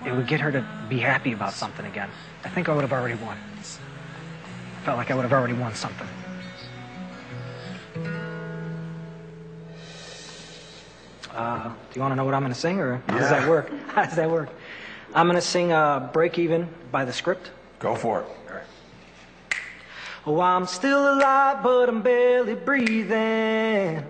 it 0.06 0.14
would 0.14 0.28
get 0.28 0.40
her 0.40 0.52
to 0.52 0.66
be 0.90 1.00
happy 1.00 1.34
about 1.34 1.54
something 1.54 1.86
again. 1.86 2.10
I 2.44 2.50
think 2.50 2.70
I 2.70 2.74
would 2.74 2.82
have 2.82 2.94
already 2.94 3.16
won. 3.16 3.38
I 3.38 4.84
felt 4.84 4.98
like 4.98 5.12
I 5.12 5.16
would 5.16 5.24
have 5.24 5.34
already 5.34 5.54
won 5.54 5.76
something. 5.76 6.08
Uh, 11.34 11.70
do 11.70 11.74
you 11.94 12.02
want 12.02 12.12
to 12.12 12.16
know 12.16 12.26
what 12.26 12.34
I'm 12.34 12.42
going 12.42 12.54
to 12.54 12.60
sing, 12.60 12.80
or 12.80 13.04
how 13.08 13.20
does 13.20 13.30
that 13.30 13.48
work? 13.48 13.72
How 13.90 14.06
does 14.06 14.16
that 14.16 14.30
work? 14.30 14.50
I'm 15.14 15.28
going 15.28 15.36
to 15.36 15.42
sing 15.42 15.72
uh, 15.72 16.10
"Break 16.12 16.40
Even" 16.40 16.68
by 16.92 17.06
the 17.06 17.14
Script. 17.14 17.52
Go 17.80 17.96
for 17.96 18.22
it. 18.22 18.28
Oh, 20.26 20.40
I'm 20.40 20.68
still 20.68 21.16
alive, 21.16 21.64
but 21.64 21.90
I'm 21.90 22.04
barely 22.04 22.54
breathing. 22.54 24.04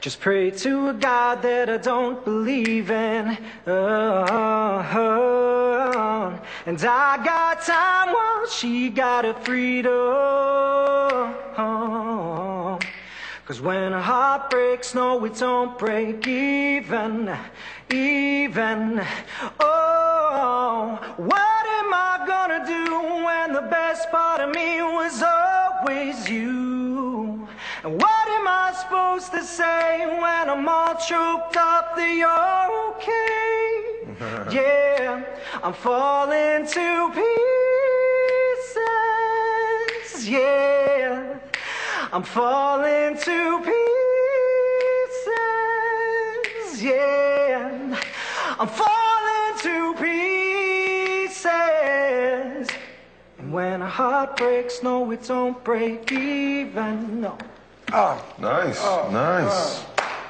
Just 0.00 0.20
pray 0.20 0.50
to 0.50 0.88
a 0.88 0.94
God 0.94 1.42
that 1.42 1.68
I 1.70 1.76
don't 1.76 2.24
believe 2.24 2.90
in. 2.90 3.38
Oh, 3.66 4.80
and 6.66 6.84
I 6.84 7.24
got 7.24 7.62
time 7.62 8.12
while 8.12 8.46
she 8.48 8.90
got 8.90 9.24
her 9.24 9.34
freedom. 9.34 9.92
Cause 13.48 13.62
when 13.62 13.94
a 13.94 14.02
heart 14.02 14.50
breaks, 14.50 14.94
no, 14.94 15.24
it 15.24 15.36
don't 15.36 15.78
break 15.78 16.28
even, 16.28 17.34
even. 17.90 19.00
Oh, 19.58 20.98
what 21.16 21.66
am 21.80 21.94
I 21.94 22.24
gonna 22.26 22.66
do 22.66 23.24
when 23.24 23.54
the 23.54 23.62
best 23.70 24.10
part 24.10 24.42
of 24.42 24.54
me 24.54 24.82
was 24.82 25.22
always 25.22 26.28
you? 26.28 27.48
And 27.84 27.98
what 27.98 28.28
am 28.28 28.46
I 28.46 28.74
supposed 28.82 29.32
to 29.32 29.42
say 29.42 30.04
when 30.06 30.50
I'm 30.50 30.68
all 30.68 30.94
choked 30.96 31.56
up 31.56 31.96
that 31.96 32.12
you're 32.20 32.90
okay? 32.90 34.52
yeah, 34.54 35.24
I'm 35.62 35.72
falling 35.72 36.66
to 36.66 37.10
pieces, 40.04 40.28
yeah. 40.28 41.37
I'm 42.10 42.22
falling 42.22 43.18
to 43.18 43.58
pieces, 43.58 43.74
yeah. 46.82 48.00
I'm 48.58 48.66
falling 48.66 49.58
to 49.58 49.94
pieces. 50.02 51.44
And 53.38 53.52
when 53.52 53.82
a 53.82 53.88
heart 53.88 54.38
breaks, 54.38 54.82
no, 54.82 55.10
it 55.10 55.22
don't 55.24 55.62
break 55.62 56.10
even, 56.10 57.20
no. 57.20 57.36
Oh, 57.92 58.24
nice, 58.38 58.80
ah. 58.80 59.10
nice. 59.10 59.84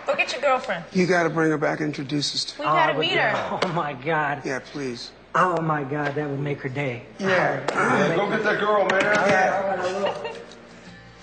Go 0.04 0.16
get 0.16 0.32
your 0.32 0.40
girlfriend. 0.40 0.84
You 0.92 1.06
got 1.06 1.22
to 1.22 1.30
bring 1.30 1.50
her 1.50 1.58
back 1.58 1.78
and 1.78 1.86
introduce 1.86 2.34
us 2.34 2.44
to 2.46 2.58
We 2.58 2.64
gotta 2.64 2.94
but 2.94 3.00
meet 3.00 3.12
her. 3.12 3.60
Oh 3.62 3.68
my 3.72 3.92
God. 3.92 4.44
Yeah, 4.44 4.58
please. 4.58 5.12
Oh 5.36 5.60
my 5.60 5.84
God, 5.84 6.16
that 6.16 6.28
would 6.28 6.40
make 6.40 6.60
her 6.62 6.68
day. 6.68 7.04
Yeah. 7.20 7.64
Yeah, 7.70 8.16
go 8.16 8.28
get 8.28 8.42
that 8.42 8.58
girl, 8.58 8.84
man. 8.86 10.44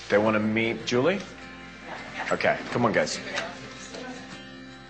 They 0.09 0.17
want 0.19 0.35
to 0.35 0.39
meet 0.39 0.85
Julie? 0.85 1.19
Okay, 2.31 2.57
come 2.71 2.85
on, 2.85 2.91
guys. 2.91 3.19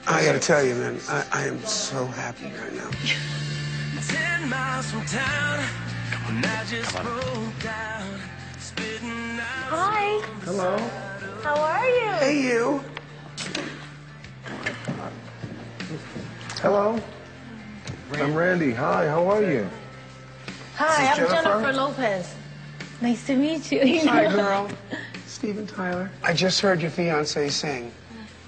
I 0.07 0.23
got 0.23 0.33
to 0.33 0.39
tell 0.39 0.63
you, 0.63 0.75
man, 0.75 0.99
I, 1.09 1.25
I 1.31 1.47
am 1.47 1.59
so 1.63 2.05
happy 2.05 2.45
right 2.45 2.73
now. 2.73 2.89
Ten 4.07 4.49
miles 4.49 4.91
from 4.91 5.05
town, 5.05 5.65
and 6.27 6.45
I 6.45 6.65
just 6.65 6.93
broke 7.01 7.59
down, 7.63 8.19
spitting 8.59 9.39
out. 9.39 9.71
Hi. 9.71 10.21
Hello. 10.43 10.77
How 11.43 11.55
are 11.55 11.89
you? 11.89 12.11
Hey, 12.19 12.41
you. 12.43 12.83
Hello. 16.61 17.01
I'm 18.13 18.35
Randy. 18.35 18.73
Hi, 18.73 19.07
how 19.07 19.27
are 19.27 19.41
you? 19.41 19.67
Hi, 20.75 21.11
I'm 21.11 21.17
Jennifer? 21.17 21.43
Jennifer? 21.43 21.73
Lopez. 21.73 22.35
Nice 23.01 23.25
to 23.27 23.35
meet 23.35 23.71
you. 23.71 23.81
you 23.83 24.07
Hi, 24.07 24.23
know. 24.27 24.35
girl. 24.35 24.69
Steven 25.25 25.67
Tyler. 25.67 26.09
I 26.23 26.33
just 26.33 26.61
heard 26.61 26.81
your 26.81 26.91
fiance 26.91 27.49
sing, 27.49 27.91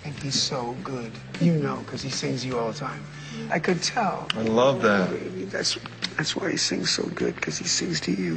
and 0.05 0.13
he's 0.15 0.41
so 0.41 0.75
good. 0.83 1.11
You 1.41 1.53
know, 1.53 1.77
because 1.85 2.01
he 2.01 2.09
sings 2.09 2.45
you 2.45 2.57
all 2.57 2.71
the 2.71 2.77
time. 2.77 3.03
I 3.51 3.59
could 3.59 3.83
tell. 3.83 4.27
I 4.35 4.41
love 4.41 4.81
that. 4.81 5.09
That's 5.51 5.77
that's 6.15 6.35
why 6.35 6.51
he 6.51 6.57
sings 6.57 6.89
so 6.89 7.03
good, 7.07 7.35
because 7.35 7.57
he 7.57 7.65
sings 7.65 7.99
to 8.01 8.11
you. 8.11 8.35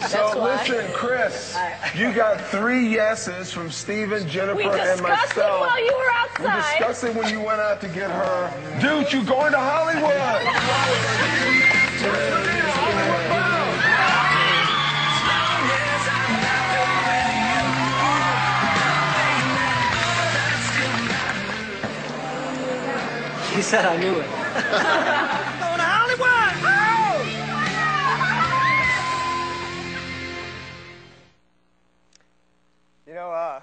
That's 0.00 0.12
so 0.12 0.42
listen, 0.42 0.92
Chris, 0.92 1.56
you 1.96 2.12
got 2.12 2.40
three 2.40 2.86
yeses 2.88 3.50
from 3.52 3.70
Steven, 3.70 4.28
Jennifer, 4.28 4.60
and 4.60 4.68
myself. 4.70 5.00
We 5.00 5.08
and 5.10 5.22
discussed 5.22 5.36
myself. 5.36 5.56
it 5.56 5.66
while 5.66 5.84
you 5.84 5.96
were 5.96 6.12
outside. 6.12 6.44
We 6.44 6.62
discussed 6.62 7.04
it 7.04 7.14
when 7.16 7.32
you 7.32 7.40
went 7.40 7.60
out 7.60 7.80
to 7.80 7.88
get 7.88 8.10
her. 8.10 8.80
Dude, 8.80 9.12
you 9.12 9.24
going 9.24 9.52
to 9.52 9.58
Hollywood? 9.58 10.14
He 23.57 23.61
said 23.61 23.85
I 23.85 23.97
knew 23.97 24.13
it. 24.19 24.29
Going 24.29 25.77
to 25.77 25.85
Hollywood! 25.85 26.53
You 33.05 33.13
know, 33.13 33.31
uh, 33.31 33.59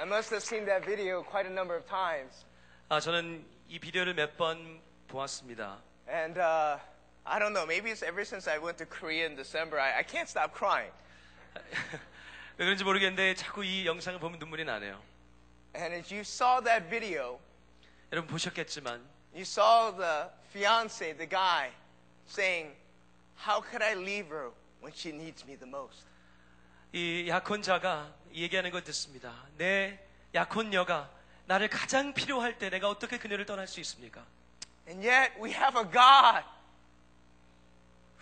I 0.00 0.04
must 0.04 0.30
have 0.30 0.42
seen 0.42 0.64
that 0.66 0.84
video 0.84 1.22
quite 1.22 1.46
a 1.46 1.50
number 1.50 1.74
of 1.76 1.86
times. 1.86 2.44
아, 2.88 3.00
저는 3.00 3.44
이 3.68 3.78
비디오를 3.78 4.14
몇 4.14 4.36
번 4.36 4.80
보았습니다. 5.08 5.78
And 6.08 6.38
uh, 6.38 6.78
I 7.26 7.38
don't 7.38 7.52
know, 7.52 7.66
maybe 7.66 7.90
it's 7.90 8.02
ever 8.02 8.24
since 8.24 8.46
I 8.48 8.58
went 8.58 8.78
to 8.78 8.86
Korea 8.86 9.26
in 9.26 9.34
December, 9.36 9.78
I, 9.80 9.98
I 9.98 10.02
can't 10.02 10.28
stop 10.28 10.52
crying. 10.54 10.90
왜 12.57 12.65
그런지 12.65 12.83
모르겠는데 12.83 13.35
자꾸 13.35 13.63
이 13.63 13.85
영상을 13.85 14.19
보면 14.19 14.39
눈물이 14.39 14.65
나네요. 14.65 15.01
And 15.75 15.95
as 15.95 16.13
you 16.13 16.21
saw 16.21 16.61
that 16.63 16.89
video, 16.89 17.39
여러분 18.11 18.29
보셨겠지만 18.29 19.01
you 19.33 19.41
saw 19.41 19.95
the 19.95 20.29
fiance, 20.51 21.13
the 21.17 21.27
guy, 21.27 21.71
saying, 22.27 22.75
How 23.47 23.61
could 23.61 23.81
I 23.81 23.95
leave 23.95 24.27
her 24.29 24.51
when 24.81 24.93
she 24.93 25.13
needs 25.13 25.45
me 25.45 25.57
the 25.57 25.67
most? 25.67 26.05
이 26.93 27.27
약혼자가 27.29 28.13
얘기하는 28.33 28.69
걸 28.71 28.83
듣습니다. 28.83 29.33
내 29.57 29.97
약혼녀가 30.35 31.09
나를 31.45 31.69
가장 31.69 32.13
필요할 32.13 32.57
때 32.57 32.69
내가 32.69 32.89
어떻게 32.89 33.17
그녀를 33.17 33.45
떠날 33.45 33.67
수 33.67 33.79
있습니까? 33.79 34.25
And 34.87 35.07
yet 35.07 35.33
we 35.41 35.51
have 35.53 35.79
a 35.79 35.85
God 35.85 36.43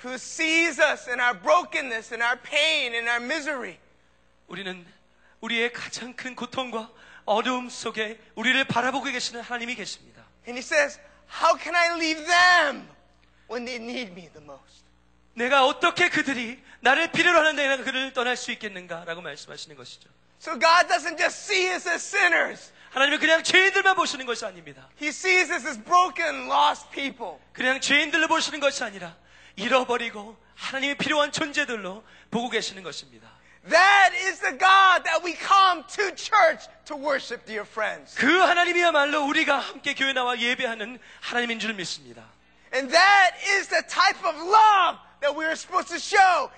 who 0.03 0.15
sees 0.15 0.79
us 0.79 1.09
in 1.09 1.19
our 1.19 1.33
brokenness, 1.33 2.13
in 2.13 2.21
our 2.21 2.37
pain, 2.37 2.93
in 2.93 3.07
our 3.07 3.21
misery. 3.21 3.79
우리는 4.49 4.85
우리의 5.41 5.71
가장 5.71 6.13
큰 6.13 6.35
고통과 6.35 6.91
어려움 7.25 7.69
속에 7.69 8.19
우리를 8.35 8.61
바라보고 8.65 9.05
계시는 9.05 9.41
하나님이 9.41 9.75
계십니다. 9.75 10.25
And 10.47 10.57
he 10.57 10.59
says, 10.59 10.99
How 11.41 11.57
can 11.57 11.75
I 11.75 11.95
leave 11.95 12.25
them 12.25 12.89
when 13.49 13.65
they 13.65 13.81
need 13.81 14.11
me 14.11 14.29
the 14.33 14.43
most? 14.43 14.83
내가 15.35 15.65
어떻게 15.65 16.09
그들이 16.09 16.61
나를 16.81 17.11
필요로 17.11 17.37
하는데 17.37 17.67
내가 17.67 17.83
그를 17.83 18.11
떠날 18.13 18.35
수 18.35 18.51
있겠는가라고 18.51 19.21
말씀하시는 19.21 19.75
것이죠. 19.77 20.09
So 20.41 20.53
God 20.53 20.87
doesn't 20.87 21.17
just 21.17 21.51
see 21.51 21.69
us 21.69 21.87
as 21.87 22.15
sinners. 22.15 22.71
하나님은 22.89 23.19
그냥 23.19 23.43
죄인들만 23.43 23.95
보시는 23.95 24.25
것이 24.25 24.45
아닙니다. 24.45 24.89
He 24.99 25.09
sees 25.09 25.51
us 25.51 25.67
as 25.67 25.83
broken, 25.83 26.49
lost 26.49 26.89
people. 26.89 27.37
그냥 27.53 27.79
죄인들로 27.79 28.27
보시는 28.27 28.59
것이 28.59 28.83
아니라 28.83 29.15
잃어버리고 29.55 30.35
하나님이 30.55 30.95
필요한 30.95 31.31
존재들로 31.31 32.03
보고 32.31 32.49
계시는 32.49 32.81
것입니다. 32.81 33.28
That 33.70 34.12
is 34.28 34.40
the 34.40 34.52
God 34.52 35.04
that 35.04 35.22
we 35.24 35.32
come 35.32 35.84
to 35.96 36.14
church 36.14 36.68
to 36.86 36.96
worship, 36.96 37.46
dear 37.46 37.64
friends. 37.64 38.14
그 38.14 38.26
하나님이야말로 38.26 39.24
우리가 39.24 39.58
함께 39.58 39.94
교회 39.94 40.12
나와 40.12 40.38
예배하는 40.38 40.98
하나님인 41.20 41.58
줄 41.58 41.72
믿습니다. 41.72 42.22
And 42.74 42.92
that 42.92 43.36
is 43.56 43.68
the 43.68 43.82
type 43.88 44.20
of 44.26 44.36
love 44.36 44.98
that 45.20 45.32
we 45.34 45.46
are 45.46 45.56
supposed 45.56 45.88
to 45.88 45.96
show 45.96 46.50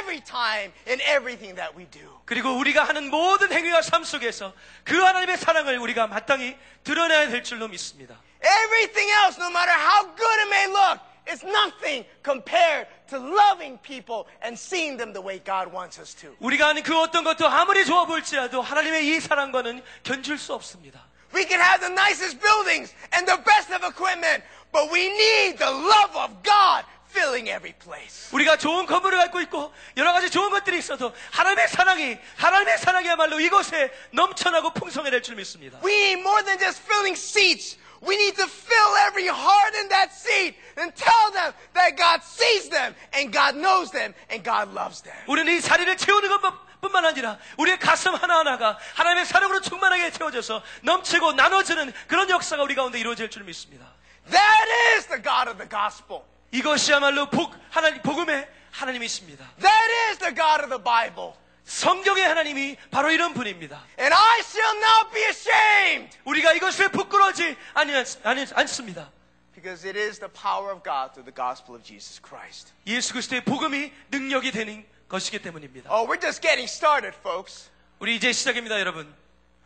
every 0.00 0.20
time 0.20 0.72
in 0.86 1.00
everything 1.02 1.54
that 1.56 1.76
we 1.76 1.84
do. 1.90 2.20
그리고 2.24 2.56
우리가 2.56 2.84
하는 2.84 3.10
모든 3.10 3.52
행위와 3.52 3.82
삶 3.82 4.02
속에서 4.04 4.54
그 4.84 4.96
하나님의 4.96 5.36
사랑을 5.36 5.76
우리가 5.78 6.06
마땅히 6.06 6.56
드러내야 6.84 7.28
될 7.28 7.44
줄로 7.44 7.68
믿습니다. 7.68 8.16
Everything 8.40 9.10
else, 9.20 9.36
no 9.38 9.50
matter 9.50 9.76
how 9.76 10.06
good 10.16 10.40
it 10.40 10.48
may 10.48 10.66
look, 10.68 11.00
is 11.30 11.42
nothing 11.44 12.04
compared 12.22 12.86
to 13.08 13.18
loving 13.18 13.78
people 13.82 14.26
and 14.42 14.58
seeing 14.58 14.96
them 14.98 15.12
the 15.12 15.22
way 15.24 15.38
God 15.42 15.72
wants 15.74 15.98
us 16.00 16.14
to. 16.16 16.36
우리가 16.40 16.68
하는 16.68 16.82
그 16.82 16.98
어떤 17.00 17.24
것도 17.24 17.48
아무리 17.48 17.84
좋아 17.84 18.04
보일지라도 18.04 18.60
하나님의 18.60 19.06
이 19.08 19.20
사랑과는 19.20 19.82
견줄 20.02 20.38
수 20.38 20.52
없습니다. 20.54 21.00
We 21.34 21.46
can 21.48 21.60
have 21.60 21.80
the 21.80 21.92
nicest 21.92 22.38
buildings 22.38 22.94
and 23.14 23.26
the 23.26 23.42
best 23.42 23.72
of 23.74 23.82
equipment, 23.84 24.44
but 24.70 24.92
we 24.92 25.06
need 25.08 25.58
the 25.58 25.70
love 25.72 26.14
of 26.14 26.30
God 26.44 26.84
filling 27.10 27.48
every 27.48 27.72
place. 27.72 28.28
우리가 28.32 28.56
좋은 28.58 28.86
건물을 28.86 29.16
갖고 29.18 29.40
있고 29.40 29.72
여러 29.96 30.12
가지 30.12 30.30
좋은 30.30 30.50
것들이 30.50 30.78
있어도 30.78 31.12
하나님의 31.32 31.68
사랑이 31.68 32.18
하나님의 32.36 32.78
사랑이야말로 32.78 33.40
이곳에 33.40 33.92
넘쳐나고 34.12 34.74
풍성해야 34.74 35.10
될 35.10 35.22
줄 35.22 35.36
믿습니다. 35.36 35.78
We 35.84 35.94
need 35.94 36.20
more 36.20 36.44
than 36.44 36.58
just 36.58 36.82
filling 36.82 37.18
seats. 37.18 37.78
We 38.02 38.16
need 38.16 38.36
to 38.36 38.46
fill 38.46 38.96
every 39.08 39.28
heart 39.28 39.74
in 39.80 39.88
that 39.88 40.12
seat 40.12 40.54
and 40.76 40.92
tell 40.94 41.32
them 41.32 41.52
that 41.74 41.96
God 41.96 42.20
sees 42.22 42.68
them 42.68 42.94
and 43.14 43.32
God 43.32 43.56
knows 43.56 43.90
them 43.90 44.12
and 44.30 44.44
God 44.44 44.72
loves 44.76 45.02
them. 45.02 45.16
우리는 45.26 45.52
이 45.52 45.60
자리를 45.60 45.96
채우는 45.96 46.28
것뿐만 46.28 47.04
아니라 47.04 47.38
우리의 47.56 47.78
가슴 47.78 48.14
하나하나가 48.14 48.78
하나님의 48.94 49.24
사랑으로 49.24 49.60
충만하게 49.60 50.10
채워져서 50.12 50.62
넘치고 50.82 51.32
나눠지는 51.32 51.92
그런 52.06 52.28
역사가 52.28 52.62
우리 52.62 52.74
가운데 52.74 52.98
이루어질 53.00 53.30
줄 53.30 53.44
믿습니다. 53.44 53.86
That 54.30 54.70
is 54.96 55.06
the 55.06 55.22
God 55.22 55.48
of 55.48 55.56
the 55.56 55.68
gospel. 55.68 56.22
이것이야말로 56.52 57.30
복, 57.30 57.54
하나님, 57.70 58.00
복음의 58.02 58.48
하나님이십니다. 58.70 59.44
That 59.60 59.92
is 60.10 60.18
the 60.18 60.34
God 60.34 60.62
of 60.62 60.68
the 60.68 60.82
Bible. 60.82 61.34
성경의 61.68 62.24
하나님이 62.24 62.76
바로 62.90 63.10
이런 63.10 63.32
분입니다. 63.32 63.82
And 63.98 64.14
I 64.14 64.40
shall 64.40 64.76
not 64.76 65.12
be 65.12 65.22
ashamed. 65.24 66.18
우리가 66.24 66.52
이것을 66.52 66.90
부끄러워하지 66.90 67.56
아니, 67.72 67.92
아니, 68.22 68.46
않습니다. 68.54 69.10
Because 69.54 69.88
it 69.88 69.98
is 69.98 70.18
the 70.18 70.30
power 70.30 70.72
of 70.72 70.82
God 70.82 71.14
through 71.14 71.24
the 71.24 71.34
gospel 71.34 71.74
of 71.74 71.82
Jesus 71.82 72.20
Christ. 72.20 72.72
예수 72.86 73.12
그리스도의 73.12 73.44
복음이 73.44 73.92
능력이 74.10 74.50
되는 74.50 74.84
것이기 75.08 75.40
때문입니다. 75.40 75.90
Oh, 75.90 76.06
we're 76.06 76.20
just 76.20 76.42
getting 76.42 76.68
started, 76.68 77.16
folks. 77.20 77.70
우리 77.98 78.16
이제 78.16 78.32
시작입니다, 78.32 78.78
여러분. 78.80 79.14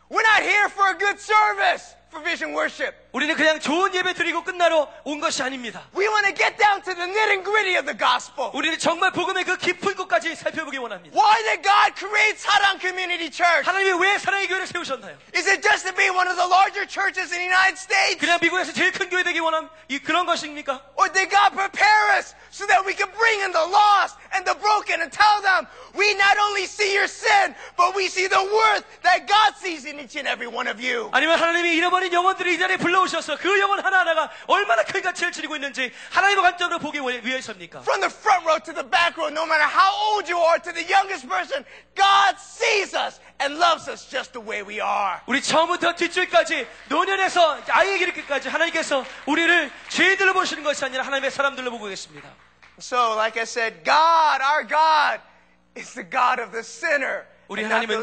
We're 0.09 0.25
not 0.25 0.41
here 0.41 0.69
for 0.69 0.89
a 0.89 0.97
good 0.97 1.19
service 1.19 1.95
for 2.09 2.23
vision 2.23 2.55
worship. 2.55 2.95
우리는 3.14 3.36
그냥 3.36 3.60
좋은 3.60 3.94
예배 3.94 4.12
드리고 4.14 4.42
끝나러 4.42 4.90
온 5.04 5.20
것이 5.20 5.40
아닙니다. 5.40 5.86
We 5.96 6.04
want 6.08 6.26
to 6.26 6.34
get 6.34 6.58
down 6.58 6.82
to 6.82 6.92
the 6.92 7.06
nit 7.06 7.30
and 7.30 7.44
gritty 7.44 7.78
of 7.78 7.86
the 7.86 7.96
gospel. 7.96 8.50
우리는 8.52 8.76
정말 8.76 9.12
복음의 9.12 9.44
그 9.44 9.56
깊은 9.56 9.94
곳까지 9.94 10.34
살펴보기 10.34 10.78
원합니다. 10.78 11.14
Why 11.14 11.38
did 11.46 11.62
God 11.62 11.94
create 11.94 12.34
Sarang 12.42 12.82
Community 12.82 13.30
Church? 13.30 13.70
하나님이 13.70 14.02
왜 14.02 14.18
사랑의 14.18 14.48
교회를 14.48 14.66
세우셨나요? 14.66 15.14
Is 15.30 15.46
it 15.46 15.62
just 15.62 15.86
to 15.86 15.94
be 15.94 16.10
one 16.10 16.26
of 16.26 16.34
the 16.34 16.50
larger 16.50 16.82
churches 16.90 17.30
in 17.30 17.38
the 17.38 17.46
United 17.46 17.78
States? 17.78 18.18
그냥 18.18 18.42
미국에서 18.42 18.74
제일 18.74 18.90
큰 18.90 19.06
교회 19.08 19.22
되기 19.22 19.38
원함 19.38 19.70
이 19.86 20.02
그런 20.02 20.26
것입니까? 20.26 20.82
Or 20.98 21.06
did 21.06 21.30
God 21.30 21.54
prepare 21.54 22.18
us 22.18 22.34
so 22.50 22.66
that 22.66 22.82
we 22.82 22.98
can 22.98 23.06
bring 23.14 23.46
in 23.46 23.54
the 23.54 23.62
lost 23.62 24.18
and 24.34 24.42
the 24.42 24.58
broken 24.58 25.06
and 25.06 25.14
tell 25.14 25.38
them 25.38 25.70
we 25.94 26.18
not 26.18 26.34
only 26.50 26.66
see 26.66 26.90
your 26.90 27.06
sin, 27.06 27.54
but 27.78 27.94
we 27.94 28.10
see 28.10 28.26
the 28.26 28.42
worth 28.42 28.82
that 29.06 29.30
God 29.30 29.54
sees 29.54 29.86
in 29.86 30.02
each 30.02 30.18
and 30.18 30.26
every 30.26 30.50
one 30.50 30.66
of 30.66 30.82
you? 30.82 31.14
아니면 31.14 31.38
하나님이 31.38 31.78
잃어버린 31.78 32.10
영혼들을 32.10 32.50
이 32.50 32.58
자리에 32.58 32.76
불러 32.82 33.03
오셔서 33.04 33.36
그 33.36 33.60
영혼 33.60 33.80
하나하나가 33.84 34.30
얼마나 34.46 34.82
큰 34.82 35.02
가치를 35.02 35.32
지니고 35.32 35.56
있는지 35.56 35.92
하나님의 36.10 36.42
관점으로 36.42 36.78
보기 36.78 37.00
위해서입니까? 37.00 37.80
From 37.80 38.00
the 38.00 38.10
front 38.10 38.44
row 38.44 38.58
to 38.60 38.74
the 38.74 38.88
back 38.88 39.16
row, 39.16 39.30
no 39.30 39.44
matter 39.44 39.64
how 39.64 39.92
old 40.10 40.30
you 40.30 40.40
are, 40.42 40.60
to 40.60 40.72
the 40.72 40.84
youngest 40.84 41.28
person, 41.28 41.64
God 41.94 42.36
sees 42.40 42.96
us 42.96 43.20
and 43.40 43.56
loves 43.60 43.88
us 43.88 44.08
just 44.08 44.32
the 44.32 44.42
way 44.42 44.64
we 44.64 44.80
are. 44.80 45.20
우리 45.26 45.42
처음부터 45.42 45.94
뒷줄까지 45.94 46.66
노년에서 46.88 47.62
아이에 47.68 47.98
이르기까지 47.98 48.48
하나님께서 48.48 49.04
우리를 49.26 49.70
죄인들로 49.88 50.32
보시는 50.32 50.64
것이 50.64 50.84
아니라 50.84 51.04
하나님의 51.04 51.30
사람들로 51.30 51.70
보고 51.70 51.86
계십니다. 51.86 52.28
So, 52.80 53.14
like 53.14 53.38
I 53.38 53.44
said, 53.44 53.84
God, 53.84 54.42
our 54.42 54.66
God, 54.66 55.22
is 55.76 55.94
the 55.94 56.08
God 56.08 56.42
of 56.42 56.50
the 56.50 56.64
sinner, 56.64 57.24
우리 57.46 57.62
하나님은 57.62 58.02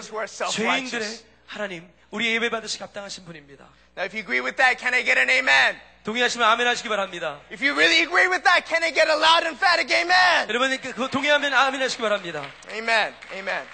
죄인들의. 0.51 1.19
하나님, 1.47 1.91
우리 2.09 2.33
예배 2.33 2.49
받으시 2.49 2.79
합당하신 2.79 3.25
분입니다. 3.25 3.67
Now, 3.96 4.04
if 4.04 4.12
you 4.14 4.20
agree 4.20 4.40
with 4.40 4.56
that, 4.56 4.78
can 4.78 4.92
I 4.94 5.02
get 5.02 5.18
an 5.18 5.30
amen? 5.30 5.80
동의하시면 6.04 6.46
아멘 6.46 6.66
하시기 6.66 6.88
바랍니다. 6.88 7.40
If 7.50 7.64
you 7.64 7.74
really 7.74 8.02
agree 8.02 8.28
with 8.28 8.44
that, 8.44 8.64
can 8.68 8.82
I 8.84 8.92
get 8.92 9.08
a 9.08 9.16
loud, 9.16 9.44
emphatic 9.46 9.90
amen? 9.92 10.48
여러분 10.48 10.70
그 10.78 11.10
동의하면 11.10 11.52
아멘 11.52 11.80
하시기 11.82 12.00
바랍니다. 12.02 12.44
Amen. 12.70 13.14
Amen. 13.32 13.66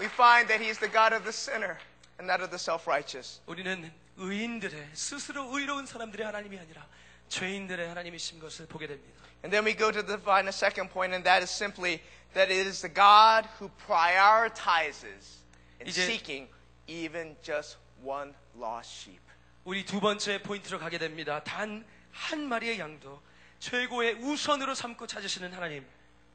We 0.00 0.06
find 0.06 0.48
that 0.48 0.58
He's 0.60 0.78
the 0.80 0.90
God 0.90 1.14
of 1.14 1.22
the 1.22 1.32
sinner 1.32 1.78
and 2.18 2.26
not 2.26 2.42
of 2.42 2.50
the 2.50 2.58
self-righteous. 2.58 3.40
우리는 3.46 3.92
의인들의 4.16 4.90
스스로 4.94 5.56
의로운 5.56 5.86
사람들의 5.86 6.24
하나님이 6.26 6.58
아니라 6.58 6.86
죄인들의 7.28 7.88
하나님이신 7.88 8.40
것을 8.40 8.66
보게 8.66 8.86
됩니다. 8.88 9.22
And 9.44 9.50
then 9.54 9.64
we 9.64 9.76
go 9.76 9.92
to 9.92 10.02
define 10.02 10.46
a 10.46 10.52
second 10.52 10.90
point, 10.90 11.14
and 11.14 11.22
that 11.24 11.42
is 11.42 11.50
simply 11.50 12.00
that 12.34 12.50
it 12.50 12.66
is 12.66 12.80
the 12.80 12.92
God 12.92 13.46
who 13.60 13.70
prioritizes 13.86 15.44
in 15.80 15.86
이제- 15.86 16.06
seeking 16.06 16.48
even 16.88 17.36
just 17.42 17.76
one 18.02 18.34
lost 18.58 18.90
sheep. 18.90 19.22
우리 19.64 19.84
두 19.84 20.00
번째 20.00 20.42
포인트로 20.42 20.78
가게 20.78 20.98
됩니다. 20.98 21.42
단 21.44 21.84
한 22.14 22.46
마리의 22.48 22.78
양도 22.78 23.20
최고의 23.58 24.14
우선으로 24.14 24.74
삼고 24.74 25.06
찾으시는 25.06 25.52
하나님. 25.52 25.84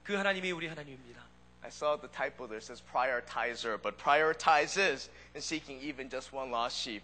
그 0.03 0.15
하나님이 0.15 0.51
우리 0.51 0.67
하나님입니다. 0.67 1.21
I 1.61 1.69
saw 1.69 1.97
the 1.99 2.09
typo 2.11 2.47
there 2.47 2.61
says 2.61 2.81
prioritizer, 2.81 3.81
but 3.81 3.97
prioritizes 3.97 5.09
in 5.35 5.41
seeking 5.41 5.79
even 5.81 6.09
just 6.09 6.33
one 6.33 6.51
lost 6.51 6.77
sheep. 6.77 7.03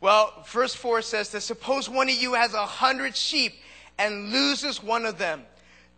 Well, 0.00 0.42
verse 0.46 0.74
4 0.74 1.02
says 1.02 1.30
that 1.32 1.42
suppose 1.42 1.88
one 1.88 2.08
of 2.08 2.16
you 2.16 2.34
has 2.34 2.54
a 2.54 2.66
hundred 2.66 3.14
sheep 3.14 3.52
and 3.98 4.32
loses 4.32 4.82
one 4.82 5.04
of 5.04 5.18
them. 5.18 5.44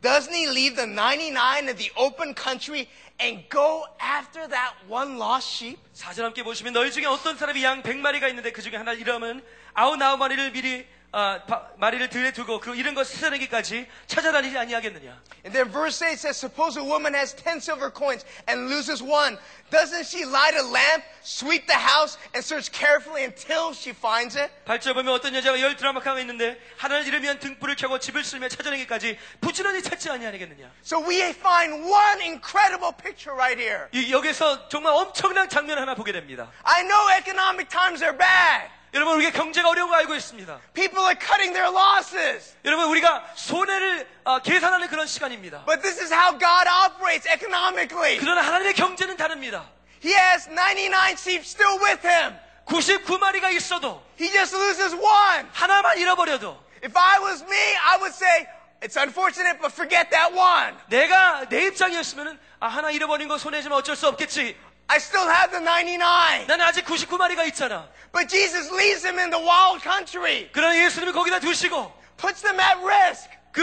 Doesn't 0.02 0.32
he 0.32 0.48
leave 0.48 0.76
the 0.76 0.86
99 0.86 1.68
in 1.68 1.76
the 1.76 1.90
open 1.96 2.34
country 2.34 2.88
and 3.20 3.44
go 3.50 3.84
after 4.00 4.48
that 4.48 4.72
one 4.88 5.18
lost 5.18 5.48
sheep? 5.48 5.78
사절 5.92 6.24
함께 6.24 6.42
보시면 6.42 6.72
너희 6.72 6.90
중에 6.90 7.04
어떤 7.04 7.36
사람이 7.36 7.62
양 7.62 7.82
100마리가 7.82 8.28
있는데 8.30 8.50
그 8.50 8.62
중에 8.62 8.76
하나를 8.76 8.98
잃으면 8.98 9.44
아흔아홉 9.74 10.18
마리를 10.18 10.52
미리 10.52 10.86
아, 11.17 11.39
바- 11.47 11.63
마리를 11.77 12.09
들에 12.09 12.33
두고 12.33 12.59
그 12.59 12.75
잃은 12.75 12.93
것을 12.93 13.15
찾아내기까지 13.15 13.87
찾아다니지 14.05 14.57
아니하겠느냐. 14.57 15.15
And 15.45 15.53
then 15.55 15.71
verse 15.71 16.03
8 16.03 16.19
says, 16.19 16.35
Suppose 16.35 16.75
a 16.77 16.83
woman 16.83 17.15
has 17.15 17.31
10 17.33 17.61
silver 17.63 17.87
coins 17.89 18.25
and 18.49 18.67
loses 18.67 19.01
one. 19.01 19.37
Doesn't 19.71 20.03
she 20.05 20.25
light 20.27 20.59
a 20.59 20.61
lamp, 20.67 21.05
sweep 21.23 21.67
the 21.67 21.79
house, 21.79 22.19
and 22.35 22.43
search 22.43 22.67
carefully 22.75 23.23
until 23.23 23.71
she 23.71 23.95
finds 23.95 24.35
it? 24.35 24.51
발전 24.67 24.93
보면 24.93 25.13
어떤 25.15 25.33
여자가 25.33 25.55
열 25.61 25.77
드라마카가 25.77 26.19
있는데 26.19 26.59
하나를 26.75 27.07
잃으면 27.07 27.39
등불을 27.39 27.77
켜고 27.77 27.97
집을 27.97 28.21
쓸며 28.25 28.49
찾아내기까지 28.49 29.17
부지런히 29.39 29.81
찾지 29.83 30.09
아니하겠느냐. 30.09 30.67
So 30.83 30.99
we 30.99 31.21
find 31.31 31.79
one 31.87 32.19
incredible 32.19 32.91
picture 32.91 33.31
right 33.31 33.55
here. 33.55 33.87
이- 33.93 34.11
여기서 34.11 34.67
정말 34.67 34.91
엄청난 34.91 35.47
장면 35.47 35.79
하나 35.79 35.95
보게 35.95 36.11
됩니다. 36.11 36.51
I 36.63 36.83
know 36.83 37.07
economic 37.17 37.69
times 37.69 38.03
are 38.03 38.11
bad. 38.17 38.67
여러분 38.95 39.15
우리가 39.17 39.31
경제가 39.31 39.67
어려운 39.67 39.89
거 39.89 39.95
알고 39.97 40.15
있습니다. 40.15 40.57
People 40.73 41.03
are 41.03 41.19
cutting 41.19 41.51
their 41.51 41.67
losses. 41.69 42.55
여러분 42.63 42.85
우리가 42.85 43.25
손해를 43.35 44.07
어, 44.23 44.39
계산하는 44.39 44.87
그런 44.87 45.05
시간입니다. 45.05 45.65
But 45.65 45.81
this 45.81 45.99
is 45.99 46.13
how 46.13 46.31
God 46.39 46.65
operates 46.87 47.27
economically. 47.27 48.17
그러나 48.19 48.39
하나님의 48.41 48.73
경제는 48.73 49.17
다릅니다. 49.17 49.65
He 50.01 50.15
has 50.15 50.47
99 50.47 51.17
sheep 51.19 51.41
still 51.43 51.77
with 51.83 52.07
him. 52.07 52.37
99마리가 52.65 53.51
있어도 53.55 54.01
He 54.17 54.31
just 54.31 54.55
loses 54.55 54.95
one. 54.95 55.49
하나만 55.51 55.97
잃어버려도 55.97 56.57
If 56.81 56.97
I 56.97 57.19
was 57.19 57.43
me, 57.43 57.75
I 57.83 57.97
would 57.97 58.15
say, 58.15 58.47
it's 58.81 58.95
unfortunate, 58.95 59.59
but 59.59 59.73
forget 59.73 60.09
that 60.11 60.33
one. 60.33 60.73
내가 60.87 61.49
내 61.49 61.65
입장이었으면 61.65 62.39
아 62.61 62.67
하나 62.67 62.91
잃어버린 62.91 63.27
거 63.27 63.37
손해지면 63.37 63.77
어쩔 63.77 63.97
수 63.97 64.07
없겠지. 64.07 64.55
I 64.88 64.98
still 64.98 65.28
have 65.28 65.50
the 65.52 65.62
99. 65.64 66.46
나는 66.48 66.64
아직 66.66 66.84
99마리가 66.84 67.46
있잖아. 67.48 67.88
But 68.12 68.28
Jesus 68.28 68.72
leaves 68.74 69.02
them 69.02 69.18
in 69.20 69.30
the 69.30 69.38
wild 69.44 69.80
country, 69.82 70.50
그러나 70.52 70.76
예수님이 70.76 71.12
거기다 71.12 71.38
두시고 71.38 71.92
puts 72.16 72.42
them 72.42 72.58
at 72.58 72.78
risk, 72.82 73.30
그 73.52 73.62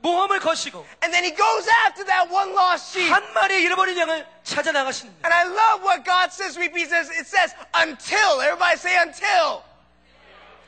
모험을 0.00 0.38
거시고 0.38 0.86
and 1.02 1.12
then 1.12 1.24
he 1.24 1.34
goes 1.34 1.68
after 1.84 2.04
that 2.06 2.32
one 2.32 2.52
lost 2.54 2.96
sheep. 2.96 3.10
한 3.12 3.34
마리 3.34 3.60
잃어버린 3.62 3.98
양을 3.98 4.24
찾아 4.44 4.70
나가시는 4.72 5.12
And 5.24 5.34
I 5.34 5.44
love 5.44 5.82
what 5.84 6.04
God 6.04 6.30
says. 6.32 6.56
We- 6.58 6.70
He 6.70 6.86
says, 6.86 7.10
it 7.10 7.26
says, 7.26 7.52
until. 7.74 8.40
Everybody 8.40 8.78
say 8.78 8.96
until. 8.96 9.62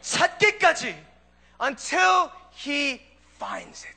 찾기까지 0.03 0.97
Until 1.63 2.31
he 2.53 3.01
finds 3.37 3.87
it. 3.87 3.97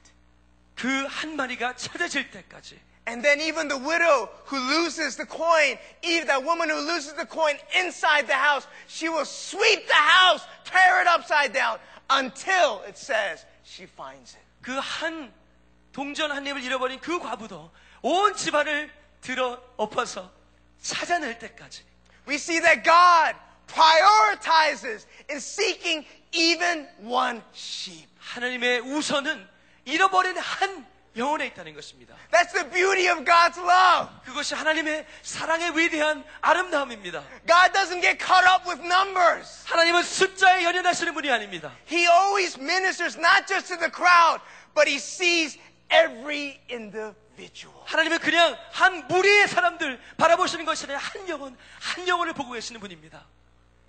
그 0.76 1.08
한 1.08 1.36
마리가 1.36 1.76
찾아질 1.76 2.30
때까지 2.32 2.80
And 3.08 3.24
then 3.24 3.40
even 3.40 3.68
the 3.68 3.78
widow 3.78 4.30
who 4.46 4.58
loses 4.58 5.16
the 5.16 5.26
coin, 5.28 5.78
Eve, 6.02 6.26
that 6.28 6.44
woman 6.44 6.70
who 6.70 6.80
loses 6.80 7.14
the 7.14 7.26
coin 7.26 7.56
inside 7.78 8.26
the 8.28 8.34
house, 8.34 8.66
she 8.88 9.10
will 9.10 9.26
sweep 9.26 9.88
the 9.88 9.94
house, 9.94 10.42
tear 10.64 11.02
it 11.02 11.08
upside 11.08 11.54
down 11.54 11.78
until 12.10 12.82
it 12.88 12.98
says 12.98 13.46
she 13.64 13.86
finds 13.86 14.34
it. 14.34 14.42
그 14.64 14.80
한 14.80 15.32
동전 15.94 16.32
한 16.32 16.44
입을 16.46 16.64
잃어버린 16.64 17.00
그 17.00 17.20
과부도 17.20 17.72
온 18.02 18.36
집안을 18.36 18.92
들어 19.22 19.62
엎어서 19.78 20.32
찾아낼 20.82 21.38
때까지 21.40 21.84
We 22.28 22.36
see 22.36 22.60
that 22.60 22.84
God 22.84 23.36
prioritizes 23.68 25.06
in 25.30 25.38
seeking 25.38 26.06
even 26.32 26.88
one 27.04 27.42
sheep. 27.54 28.10
하나님의 28.20 28.80
우선은 28.82 29.48
잃어버린 29.86 30.38
한 30.38 30.88
영혼에 31.16 31.48
있다는 31.48 31.74
것입니다. 31.74 32.16
That's 32.32 32.52
the 32.52 32.70
beauty 32.70 33.10
of 33.10 33.24
God's 33.24 33.58
love. 33.58 34.14
그것이 34.26 34.54
하나님의 34.54 35.06
사랑의 35.22 35.78
위대한 35.78 36.26
아름다움입니다. 36.42 37.24
God 37.48 37.72
doesn't 37.72 38.02
get 38.02 38.18
caught 38.20 38.46
up 38.46 38.68
with 38.68 38.82
numbers. 38.84 39.64
하나님은 39.66 40.04
숫자에 40.04 40.64
연연하시는 40.66 41.14
분이 41.14 41.32
아닙니다. 41.32 41.72
He 41.90 42.06
always 42.06 42.60
ministers 42.60 43.18
not 43.18 43.48
just 43.48 43.68
to 43.70 43.78
the 43.78 43.90
crowd, 43.90 44.42
but 44.74 44.90
he 44.90 44.98
sees 44.98 45.58
every 45.90 46.60
individual. 46.70 47.82
하나님은 47.86 48.20
그냥 48.20 48.58
한 48.72 49.08
무리의 49.08 49.48
사람들 49.48 50.02
바라보시는 50.18 50.66
것이 50.66 50.84
아니라 50.84 51.00
한 51.00 51.30
영혼, 51.30 51.58
한 51.80 52.08
영혼을 52.10 52.34
보고 52.34 52.52
계시는 52.52 52.82
분입니다. 52.82 53.24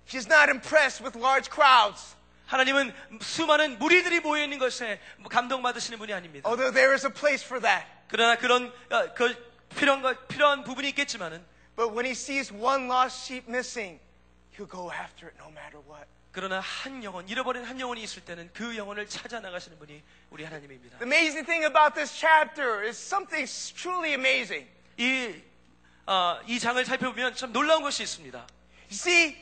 He's 0.07 0.31
not 0.31 0.49
impressed 0.49 1.03
with 1.03 1.19
large 1.19 1.51
crowds. 1.51 2.15
하나님은 2.52 2.92
수많은 3.22 3.78
무리들이 3.78 4.20
모여 4.20 4.44
있는 4.44 4.58
것에 4.58 5.00
감동받으시는 5.30 5.98
분이 5.98 6.12
아닙니다. 6.12 6.46
Although 6.46 6.74
there 6.74 6.92
is 6.92 7.06
a 7.06 7.12
place 7.12 7.42
for 7.44 7.62
that. 7.62 7.86
그러나 8.08 8.36
그런 8.36 8.70
어, 8.90 9.14
그 9.14 9.34
필요한 9.74 10.02
것 10.02 10.28
필요한 10.28 10.62
부분이 10.62 10.90
있겠지만은 10.90 11.42
But 11.76 11.94
when 11.94 12.04
he 12.04 12.12
sees 12.12 12.52
one 12.52 12.90
lost 12.92 13.24
sheep 13.24 13.48
missing, 13.48 13.98
he'll 14.54 14.70
go 14.70 14.92
after 14.92 15.28
it 15.28 15.36
no 15.40 15.48
matter 15.48 15.80
what. 15.88 16.06
그러나 16.30 16.60
한 16.60 17.02
영혼 17.02 17.26
잃어버린 17.26 17.64
한 17.64 17.80
영혼이 17.80 18.02
있을 18.02 18.22
때는 18.24 18.50
그 18.52 18.76
영혼을 18.76 19.06
찾아 19.08 19.40
나가시는 19.40 19.78
분이 19.78 20.02
우리 20.30 20.44
하나님입니다. 20.44 20.98
The 20.98 21.08
amazing 21.08 21.46
thing 21.46 21.64
about 21.64 21.94
this 21.94 22.12
chapter 22.14 22.84
is 22.84 22.98
something 22.98 23.48
truly 23.74 24.12
amazing. 24.12 24.68
이, 24.98 25.40
어, 26.06 26.38
이 26.46 26.58
장을 26.58 26.84
살펴보면 26.84 27.34
참 27.34 27.52
놀라운 27.52 27.82
것이 27.82 28.02
있습니다. 28.02 28.46
See, 28.90 29.36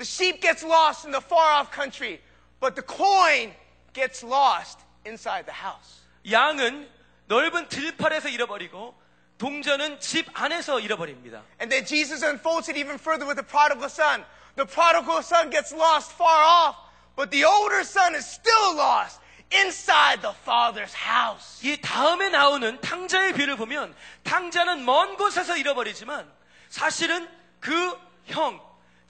the 0.00 0.04
sheep 0.04 0.40
gets 0.40 0.62
lost 0.62 1.04
in 1.04 1.12
the 1.12 1.20
far 1.20 1.60
off 1.60 1.70
country, 1.70 2.20
but 2.60 2.76
the 2.76 2.82
coin 2.82 3.52
gets 3.92 4.22
lost 4.22 4.80
inside 5.04 5.46
the 5.46 5.54
house. 5.54 6.02
양은 6.30 6.88
넓은 7.28 7.68
들판에서 7.68 8.28
잃어버리고 8.28 8.94
동전은 9.38 10.00
집 10.00 10.26
안에서 10.32 10.80
잃어버립니다. 10.80 11.42
And 11.60 11.70
then 11.70 11.84
Jesus 11.84 12.24
unfolds 12.24 12.70
it 12.70 12.78
even 12.78 12.98
further 12.98 13.26
with 13.26 13.36
the 13.36 13.46
prodigal 13.46 13.88
son. 13.88 14.24
The 14.56 14.66
prodigal 14.66 15.22
son 15.22 15.50
gets 15.50 15.72
lost 15.72 16.12
far 16.12 16.42
off, 16.42 16.76
but 17.16 17.30
the 17.30 17.44
older 17.44 17.84
son 17.84 18.14
is 18.14 18.24
still 18.24 18.76
lost 18.76 19.20
inside 19.52 20.22
the 20.22 20.34
father's 20.44 20.94
house. 20.94 21.60
이 21.62 21.80
다음에 21.80 22.30
나오는 22.30 22.80
탕자의 22.80 23.34
비를 23.34 23.56
보면 23.56 23.94
탕자는 24.24 24.84
먼 24.84 25.16
곳에서 25.16 25.56
잃어버리지만 25.56 26.30
사실은 26.70 27.28
그 27.60 27.98
형, 28.26 28.60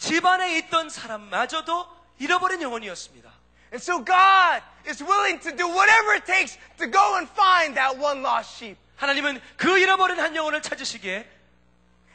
집안에 0.01 0.59
있던 0.59 0.89
사람마저도 0.91 1.87
잃어버린 2.19 2.63
영혼이었습니다. 2.63 3.31
And 3.73 3.83
so 3.83 4.05
God 4.05 4.63
is 4.87 5.03
willing 5.03 5.41
to 5.43 5.51
do 5.55 5.67
whatever 5.67 6.15
it 6.15 6.25
takes 6.25 6.57
to 6.79 6.87
go 6.91 7.17
and 7.17 7.29
find 7.33 7.75
that 7.75 7.99
one 7.99 8.21
lost 8.25 8.57
sheep. 8.57 8.79
하나님은 8.97 9.41
그 9.57 9.79
잃어버린 9.79 10.19
한 10.21 10.35
영혼을 10.37 10.63
찾으시기에 10.63 11.27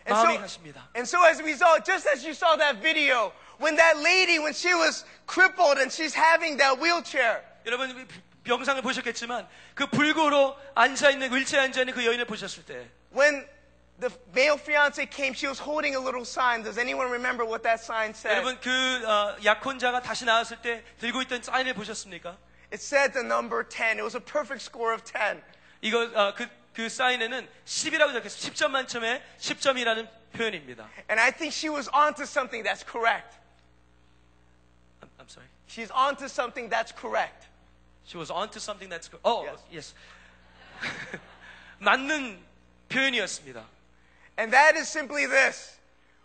And 0.07 0.13
마음이 0.13 0.33
so, 0.33 0.41
가십니다. 0.41 0.89
and 0.95 1.05
so 1.05 1.21
as 1.25 1.41
we 1.43 1.53
saw, 1.53 1.77
just 1.83 2.09
as 2.09 2.25
you 2.25 2.33
saw 2.33 2.57
that 2.57 2.81
video, 2.81 3.31
when 3.59 3.75
that 3.75 3.97
lady, 4.01 4.39
when 4.39 4.53
she 4.53 4.73
was 4.73 5.05
crippled 5.27 5.77
and 5.77 5.91
she's 5.93 6.15
having 6.17 6.57
that 6.57 6.81
wheelchair, 6.81 7.43
여러분 7.67 8.07
영상을 8.47 8.81
보셨겠지만 8.81 9.47
그 9.75 9.85
불구로 9.87 10.57
앉아 10.73 11.11
있는 11.11 11.31
윌체에 11.31 11.59
앉아 11.59 11.81
있는 11.81 11.93
그 11.93 12.03
여인을 12.03 12.25
보셨을 12.25 12.65
때 12.65 12.89
when 13.13 13.45
the 13.99 14.09
male 14.33 14.57
fiance 14.57 15.05
came, 15.05 15.33
she 15.33 15.47
was 15.47 15.59
holding 15.59 15.95
a 15.95 15.99
little 15.99 16.25
sign. 16.25 16.63
Does 16.63 16.77
anyone 16.77 17.11
remember 17.11 17.45
what 17.45 17.61
that 17.63 17.79
sign 17.79 18.13
said? 18.13 18.35
여러분 18.35 18.57
그 18.59 18.69
어, 19.05 19.37
약혼자가 19.43 20.01
다시 20.01 20.25
나왔을 20.25 20.61
때 20.61 20.83
들고 20.99 21.21
있던 21.23 21.43
사인을 21.43 21.73
보셨습니까? 21.75 22.37
It 22.71 22.81
said 22.81 23.13
the 23.13 23.23
number 23.23 23.63
10. 23.67 23.97
It 23.99 24.03
was 24.03 24.15
a 24.15 24.21
perfect 24.21 24.63
score 24.63 24.93
of 24.93 25.03
10. 25.03 25.41
이거 25.81 26.09
어, 26.15 26.33
그, 26.33 26.47
그 26.73 26.89
사인에는 26.89 27.47
10이라고 27.65 28.13
적혀서 28.13 28.37
10점 28.49 28.71
만점에 28.71 29.21
10점이라는 29.39 30.09
표현입니다. 30.33 30.89
And 31.09 31.19
I 31.21 31.31
think 31.31 31.53
she 31.53 31.69
was 31.69 31.89
onto 31.93 32.23
something 32.23 32.63
that's 32.63 32.83
correct. 32.83 33.37
I'm, 35.01 35.09
I'm 35.19 35.29
sorry. 35.29 35.47
She's 35.67 35.91
onto 35.91 36.25
something 36.27 36.69
that's 36.69 36.91
correct. 36.91 37.47
She 38.05 38.17
was 38.17 38.31
onto 38.31 38.59
something 38.59 38.89
that's 38.89 39.07
good. 39.07 39.21
Oh, 39.23 39.45
Yes. 39.45 39.61
yes. 39.71 39.93
맞는 41.79 42.39
표현이었습니다. 42.89 43.63
And 44.37 44.53
that 44.53 44.75
is 44.75 44.87
simply 44.87 45.25
this. 45.25 45.77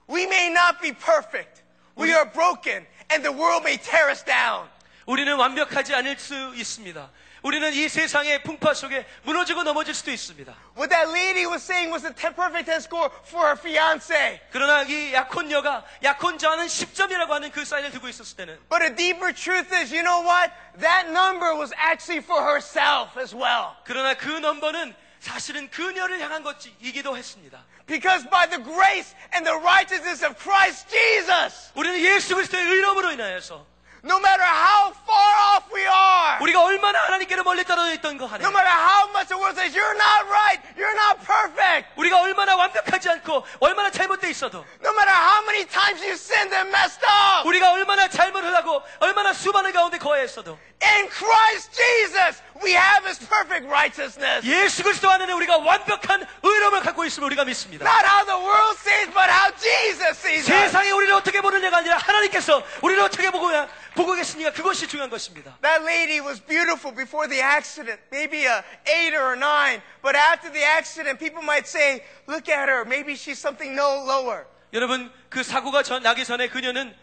We 0.06 0.26
may 0.26 0.50
not 0.50 0.80
be 0.80 0.92
perfect. 0.92 1.62
We 1.96 2.12
are 2.12 2.26
broken 2.26 2.86
and 3.10 3.24
the 3.24 3.32
world 3.32 3.64
may 3.64 3.76
tear 3.76 4.10
us 4.10 4.24
down. 4.24 4.68
우리는 5.06 5.34
완벽하지 5.36 5.94
않을 5.94 6.18
수 6.18 6.34
있습니다. 6.54 7.10
우리는 7.42 7.72
이 7.74 7.88
세상의 7.88 8.42
풍파 8.42 8.74
속에 8.74 9.06
무너지고 9.22 9.62
넘어질 9.62 9.94
수도 9.94 10.10
있습니다. 10.10 10.52
What 10.76 10.90
that 10.90 11.08
lady 11.10 11.46
was 11.46 11.62
saying 11.62 11.92
was 11.92 12.04
a 12.04 12.12
10 12.12 12.34
perfect 12.34 12.66
10 12.66 12.80
score 12.82 13.08
for 13.24 13.46
her 13.46 13.56
fiance. 13.56 14.40
그러나 14.50 14.82
이 14.82 15.12
약혼녀가 15.14 15.84
약혼자는 16.02 16.66
10점이라고 16.66 17.28
하는 17.28 17.52
그 17.52 17.64
사인을 17.64 17.92
들고 17.92 18.08
있었을 18.08 18.36
때는 18.36 18.58
But 18.68 18.82
a 18.82 18.96
deeper 18.96 19.32
truth 19.32 19.72
is, 19.72 19.94
you 19.94 20.02
know 20.02 20.26
what? 20.26 20.50
That 20.80 21.08
number 21.10 21.54
was 21.54 21.72
actually 21.78 22.18
for 22.18 22.42
herself 22.42 23.16
as 23.16 23.32
well. 23.32 23.76
그러나 23.84 24.14
그 24.14 24.26
넘버는 24.26 24.96
사실은 25.20 25.68
그녀를 25.70 26.20
향한 26.20 26.42
것이기도 26.42 27.16
했습니다. 27.16 27.64
Because 27.86 28.28
by 28.30 28.48
the 28.48 28.62
grace 28.62 29.14
and 29.34 29.44
the 29.44 29.58
righteousness 29.58 30.24
of 30.24 30.36
Christ 30.38 30.88
Jesus, 30.88 31.72
우리는 31.74 31.98
예수 31.98 32.34
그리스도의 32.34 32.64
의로움으로 32.64 33.12
인하여서 33.12 33.66
no 34.04 34.20
matter 34.20 34.44
how 34.44 34.92
far 35.04 35.56
off 35.56 35.66
we 35.74 35.82
are, 35.82 36.38
우리가 36.40 36.62
얼마나 36.62 37.02
하나님께로 37.06 37.42
멀리 37.42 37.64
떨어져 37.64 37.92
있던 37.94 38.18
거 38.18 38.26
하네. 38.26 38.44
no 38.44 38.50
matter 38.50 38.70
how 38.70 39.08
much 39.10 39.26
the 39.28 39.36
world 39.36 39.58
says, 39.58 39.74
you're 39.74 39.96
not 39.96 40.30
right, 40.30 40.62
you're 40.76 40.94
not 40.94 41.18
perfect, 41.26 41.90
우리가 41.96 42.20
얼마나 42.20 42.54
완벽하지 42.54 43.08
않고 43.08 43.44
얼마나 43.58 43.90
잘못돼 43.90 44.30
있어도 44.30 44.64
no 44.84 44.90
matter 44.94 45.10
how 45.10 45.42
many 45.46 45.66
times 45.66 46.04
you 46.04 46.12
sinned 46.12 46.54
and 46.54 46.70
messed 46.70 47.02
up, 47.02 47.48
우리가 47.48 47.72
얼마나 47.72 48.06
잘못을 48.06 48.54
하고 48.54 48.80
얼마나 49.00 49.32
수많은 49.32 49.72
가운데 49.72 49.98
거했어도 49.98 50.56
in 50.82 51.08
Christ 51.08 51.72
Jesus, 51.72 52.42
we 52.62 52.72
have 52.72 53.04
His 53.06 53.18
perfect 53.18 53.66
righteousness. 53.66 54.46
예수 54.46 54.82
그리스도 54.82 55.10
안에는 55.10 55.34
우리가 55.34 55.56
완벽한 55.58 56.26
의로움을 56.42 56.80
갖고 56.80 57.04
있음을 57.04 57.26
우리가 57.28 57.44
믿습니다. 57.44 57.84
Not 57.84 58.04
how 58.04 58.24
the 58.26 58.38
world 58.38 58.76
sees, 58.80 59.08
but 59.12 59.30
how 59.30 59.50
Jesus 59.56 60.18
sees 60.20 60.44
us. 60.44 60.46
세상이 60.46 60.90
우리를 60.90 61.14
어떻게 61.14 61.40
보느냐가 61.40 61.78
아니라 61.78 61.96
하나님께서 61.96 62.62
우리를 62.82 63.02
어떻게 63.02 63.30
보고, 63.30 63.48
보고 63.94 64.12
계시니까 64.14 64.52
그것이 64.52 64.86
중요한 64.86 65.08
것입니다. 65.08 65.56
That 65.62 65.82
lady 65.82 66.20
was 66.20 66.40
beautiful 66.44 66.94
before 66.94 67.28
the 67.28 67.42
accident, 67.42 68.00
maybe 68.12 68.44
a 68.44 68.62
eight 68.86 69.16
or 69.16 69.32
a 69.32 69.38
nine. 69.38 69.80
But 70.02 70.14
after 70.14 70.52
the 70.52 70.64
accident, 70.64 71.18
people 71.18 71.42
might 71.42 71.66
say, 71.66 72.04
look 72.28 72.48
at 72.52 72.68
her, 72.68 72.84
maybe 72.84 73.14
she's 73.14 73.38
something 73.40 73.74
no 73.74 74.04
lower. 74.04 74.44
여러분 74.72 75.10
그 75.30 75.42
사고가 75.42 75.82
전, 75.82 76.02
나기 76.02 76.24
전에 76.24 76.48
그녀는 76.48 76.94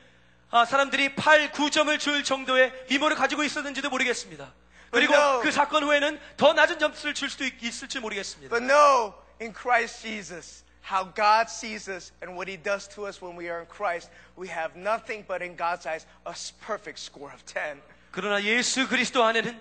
아, 0.50 0.64
사람들이 0.64 1.14
8, 1.14 1.52
9점을 1.52 1.98
줄 1.98 2.24
정도의 2.24 2.72
미모를 2.88 3.16
가지고 3.16 3.44
있었는지도 3.44 3.90
모르겠습니다. 3.90 4.52
그리고 4.90 5.14
No. 5.14 5.40
그 5.42 5.52
사건 5.52 5.84
후에는 5.84 6.18
더 6.38 6.54
낮은 6.54 6.78
점수를 6.78 7.12
줄 7.12 7.28
수도 7.28 7.44
있, 7.44 7.62
있을지 7.62 8.00
모르겠습니다. 8.00 8.48
But 8.48 8.64
no, 8.64 9.14
in 9.42 9.52
Christ 9.52 10.00
Jesus, 10.00 10.64
how 10.90 11.12
God 11.14 11.50
sees 11.50 11.90
us 11.90 12.12
and 12.22 12.32
what 12.34 12.50
He 12.50 12.56
does 12.56 12.88
to 12.94 13.06
us 13.06 13.22
when 13.22 13.36
we 13.38 13.50
are 13.50 13.60
in 13.60 13.68
Christ, 13.68 14.10
we 14.38 14.48
have 14.48 14.74
nothing 14.74 15.26
but 15.28 15.44
in 15.44 15.54
God's 15.54 15.86
eyes 15.86 16.06
a 16.24 16.32
perfect 16.64 16.98
score 16.98 17.30
of 17.30 17.44
10. 17.44 17.82
그러나 18.10 18.42
예수 18.42 18.88
그리스도 18.88 19.22
안에는 19.24 19.60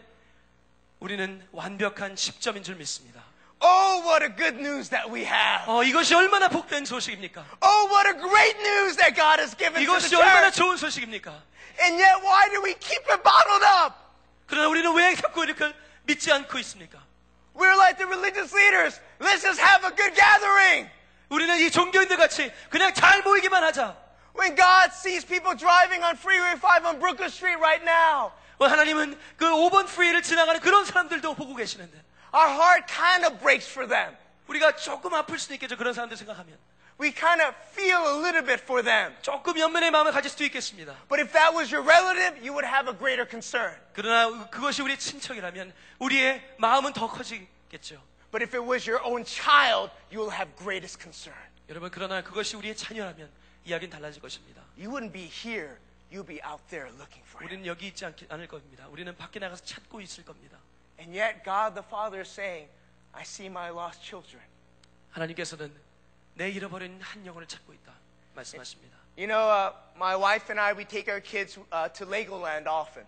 우리는 1.01 1.45
완벽한 1.51 2.15
10점인 2.15 2.63
줄 2.63 2.75
믿습니다. 2.75 3.16
Oh, 3.59 4.01
what 4.05 4.21
a 4.23 4.29
good 4.29 4.59
news 4.59 4.89
that 4.89 5.09
we 5.09 5.25
have. 5.25 5.65
어, 5.67 5.83
이것이 5.83 6.13
얼마나 6.13 6.47
복된 6.47 6.85
소식입니까? 6.85 7.43
Oh, 7.61 7.87
what 7.89 8.07
a 8.07 8.13
great 8.13 8.57
news 8.61 8.95
that 8.97 9.15
God 9.15 9.39
has 9.41 9.55
given 9.57 9.81
to 9.81 9.85
the 9.85 9.85
이것이 9.85 10.15
얼마나 10.15 10.51
church. 10.51 10.57
좋은 10.57 10.77
소식입니까? 10.77 11.33
And 11.81 11.97
yet, 11.97 12.21
why 12.21 12.49
do 12.49 12.61
we 12.61 12.73
keep 12.75 13.01
it 13.09 13.23
bottled 13.23 13.65
up? 13.65 13.95
그러나 14.45 14.67
우리는 14.69 14.93
왜 14.93 15.15
자꾸 15.15 15.43
이렇게 15.43 15.73
믿지 16.03 16.31
않고 16.31 16.57
있습니까? 16.59 16.99
We're 17.55 17.75
like 17.75 17.97
the 17.97 18.05
religious 18.07 18.53
leaders. 18.53 19.01
Let's 19.19 19.41
just 19.41 19.59
have 19.59 19.83
a 19.83 19.91
good 19.95 20.13
gathering. 20.13 20.89
우리는 21.29 21.57
이 21.57 21.71
종교인들 21.71 22.15
같이 22.17 22.51
그냥 22.69 22.93
잘 22.93 23.23
모이기만 23.23 23.63
하자. 23.63 23.97
When 24.37 24.55
God 24.55 24.93
sees 24.93 25.25
people 25.25 25.57
driving 25.57 26.05
on 26.05 26.15
Freeway 26.15 26.53
5 26.61 26.85
on 26.85 26.99
Brookhurst 26.99 27.35
Street 27.41 27.57
right 27.57 27.83
now, 27.83 28.31
하나님은 28.61 29.17
그 29.35 29.45
5번 29.45 29.87
프리를 29.87 30.21
지나가는 30.21 30.61
그런 30.61 30.85
사람들도 30.85 31.33
보고 31.33 31.55
계시는데. 31.55 32.06
our 32.36 32.48
heart 32.48 32.86
kind 32.92 33.26
of 33.26 33.38
breaks 33.38 33.68
for 33.68 33.88
them. 33.88 34.16
우리가 34.48 34.76
조금 34.76 35.14
아플 35.14 35.38
수도 35.38 35.54
있겠죠. 35.54 35.76
그런 35.76 35.94
사람들 35.94 36.16
생각하면. 36.16 36.58
We 37.00 37.12
kind 37.12 37.42
of 37.42 37.54
feel 37.72 37.98
a 37.98 38.16
little 38.20 38.44
bit 38.44 38.62
for 38.62 38.82
them. 38.82 39.16
조금 39.22 39.58
연민의 39.58 39.90
마음을 39.90 40.12
가질 40.12 40.30
수도 40.30 40.44
있겠습니다. 40.44 40.94
But 41.08 41.20
if 41.20 41.32
that 41.32 41.56
was 41.56 41.74
your 41.74 41.82
relative, 41.82 42.38
you 42.38 42.52
would 42.52 42.66
have 42.66 42.88
a 42.88 42.96
greater 42.96 43.28
concern. 43.28 43.74
그러나 43.92 44.48
그것이 44.50 44.82
우리의 44.82 44.98
친척이라면 44.98 45.72
우리의 45.98 46.56
마음은 46.58 46.92
더 46.92 47.08
커지겠죠. 47.08 48.00
But 48.30 48.42
if 48.44 48.56
it 48.56 48.62
was 48.62 48.88
your 48.88 49.02
own 49.04 49.24
child, 49.24 49.92
you 50.12 50.20
will 50.20 50.32
have 50.32 50.54
greatest 50.56 51.00
concern. 51.00 51.36
여러분 51.68 51.90
그러나 51.90 52.22
그것이 52.22 52.56
우리의 52.56 52.76
자녀라면 52.76 53.30
이야기는 53.64 53.90
달라질 53.90 54.20
것입니다. 54.20 54.62
You 54.76 54.90
wouldn't 54.90 55.12
be 55.12 55.24
here, 55.24 55.76
you'd 56.12 56.26
be 56.26 56.40
out 56.44 56.62
there 56.68 56.88
looking 56.92 57.24
for 57.26 57.42
him. 57.42 57.48
우리는 57.48 57.66
여기 57.66 57.88
있지 57.88 58.04
않, 58.04 58.14
않을 58.28 58.46
겁니다. 58.46 58.86
우리는 58.88 59.14
밖에 59.16 59.40
나가서 59.40 59.64
찾고 59.64 60.00
있을 60.00 60.24
겁니다. 60.24 60.58
And 60.98 61.14
yet, 61.14 61.42
God 61.44 61.74
the 61.74 61.82
Father 61.86 62.20
is 62.22 62.28
saying, 62.28 62.68
I 63.12 63.22
see 63.24 63.46
my 63.48 63.70
lost 63.70 64.02
children. 64.02 64.42
하나님께서는 65.12 65.72
내 66.34 66.48
잃어버린 66.50 67.00
한 67.02 67.26
영혼을 67.26 67.46
찾고 67.46 67.72
있다 67.74 67.92
말씀하십니다. 68.34 68.96
You 69.18 69.26
know, 69.28 69.44
uh, 69.50 69.72
my 69.96 70.16
wife 70.16 70.48
and 70.48 70.58
I, 70.60 70.72
we 70.72 70.84
take 70.86 71.08
our 71.12 71.20
kids 71.20 71.58
uh, 71.72 71.88
to 71.92 72.06
Legoland 72.06 72.66
often. 72.68 73.06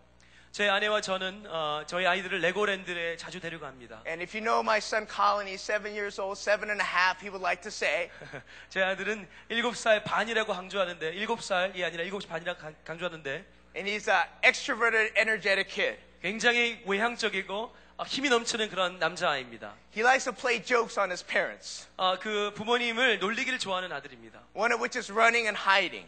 제 0.52 0.68
아내와 0.68 1.00
저는 1.00 1.46
어, 1.48 1.82
저희 1.86 2.06
아이들을 2.06 2.40
레고랜드에 2.40 3.16
자주 3.16 3.40
데려갑니다. 3.40 4.02
And 4.06 4.22
if 4.22 4.36
you 4.36 4.44
know 4.44 4.60
my 4.62 4.78
son 4.78 5.06
Colin, 5.08 5.48
he's 5.48 5.62
seven 5.62 5.92
years 5.96 6.20
old, 6.20 6.38
seven 6.38 6.68
and 6.70 6.80
a 6.80 6.86
half, 6.86 7.18
he 7.20 7.28
would 7.30 7.42
like 7.42 7.62
to 7.62 7.70
say. 7.72 8.10
제 8.68 8.82
아들은 8.82 9.26
7살 9.50 10.04
반이라고 10.04 10.52
강조하는데 10.52 11.12
7살이 11.14 11.82
아니라 11.82 12.04
7살 12.04 12.28
반이라고 12.28 12.60
강- 12.60 12.74
강조하는데 12.84 13.44
And 13.74 13.88
he's 13.90 14.08
an 14.08 14.22
extroverted, 14.44 15.10
energetic 15.18 15.68
kid. 15.68 15.98
굉장히 16.21 16.81
외향적이고 16.85 17.75
어, 17.97 18.03
힘이 18.03 18.29
넘치는 18.29 18.69
그런 18.69 18.97
남자아이입니다. 18.99 19.73
He 19.95 20.01
likes 20.01 20.25
to 20.25 20.33
play 20.33 20.63
jokes 20.63 20.99
on 20.99 21.09
his 21.09 21.25
parents, 21.25 21.87
어, 21.97 22.17
그 22.19 22.53
부모님을 22.55 23.19
놀리기를 23.19 23.59
좋아하는 23.59 23.91
아들입니다. 23.91 24.39
one 24.53 24.73
of 24.73 24.81
which 24.81 24.97
is 24.97 25.11
running 25.11 25.47
and 25.47 25.59
hiding. 25.59 26.07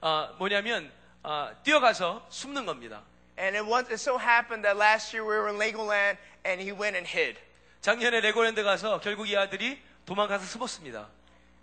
어, 0.00 0.34
뭐냐면 0.38 0.90
어, 1.22 1.50
뛰어가서 1.62 2.26
숨는 2.30 2.66
겁니다. 2.66 3.02
And 3.38 3.56
it, 3.56 3.66
once, 3.66 3.88
it 3.90 4.00
so 4.00 4.18
happened 4.18 4.64
that 4.64 4.76
last 4.76 5.16
year 5.16 5.24
we 5.24 5.36
were 5.36 5.48
in 5.48 5.58
Legoland 5.58 6.18
and 6.44 6.60
he 6.60 6.72
went 6.72 6.96
and 6.96 7.08
hid. 7.08 7.40
작년에 7.80 8.20
레고랜드 8.20 8.62
가서 8.62 9.00
결국 9.00 9.28
이 9.28 9.36
아들이 9.36 9.80
도망가서 10.04 10.44
숨었습니다. 10.44 11.08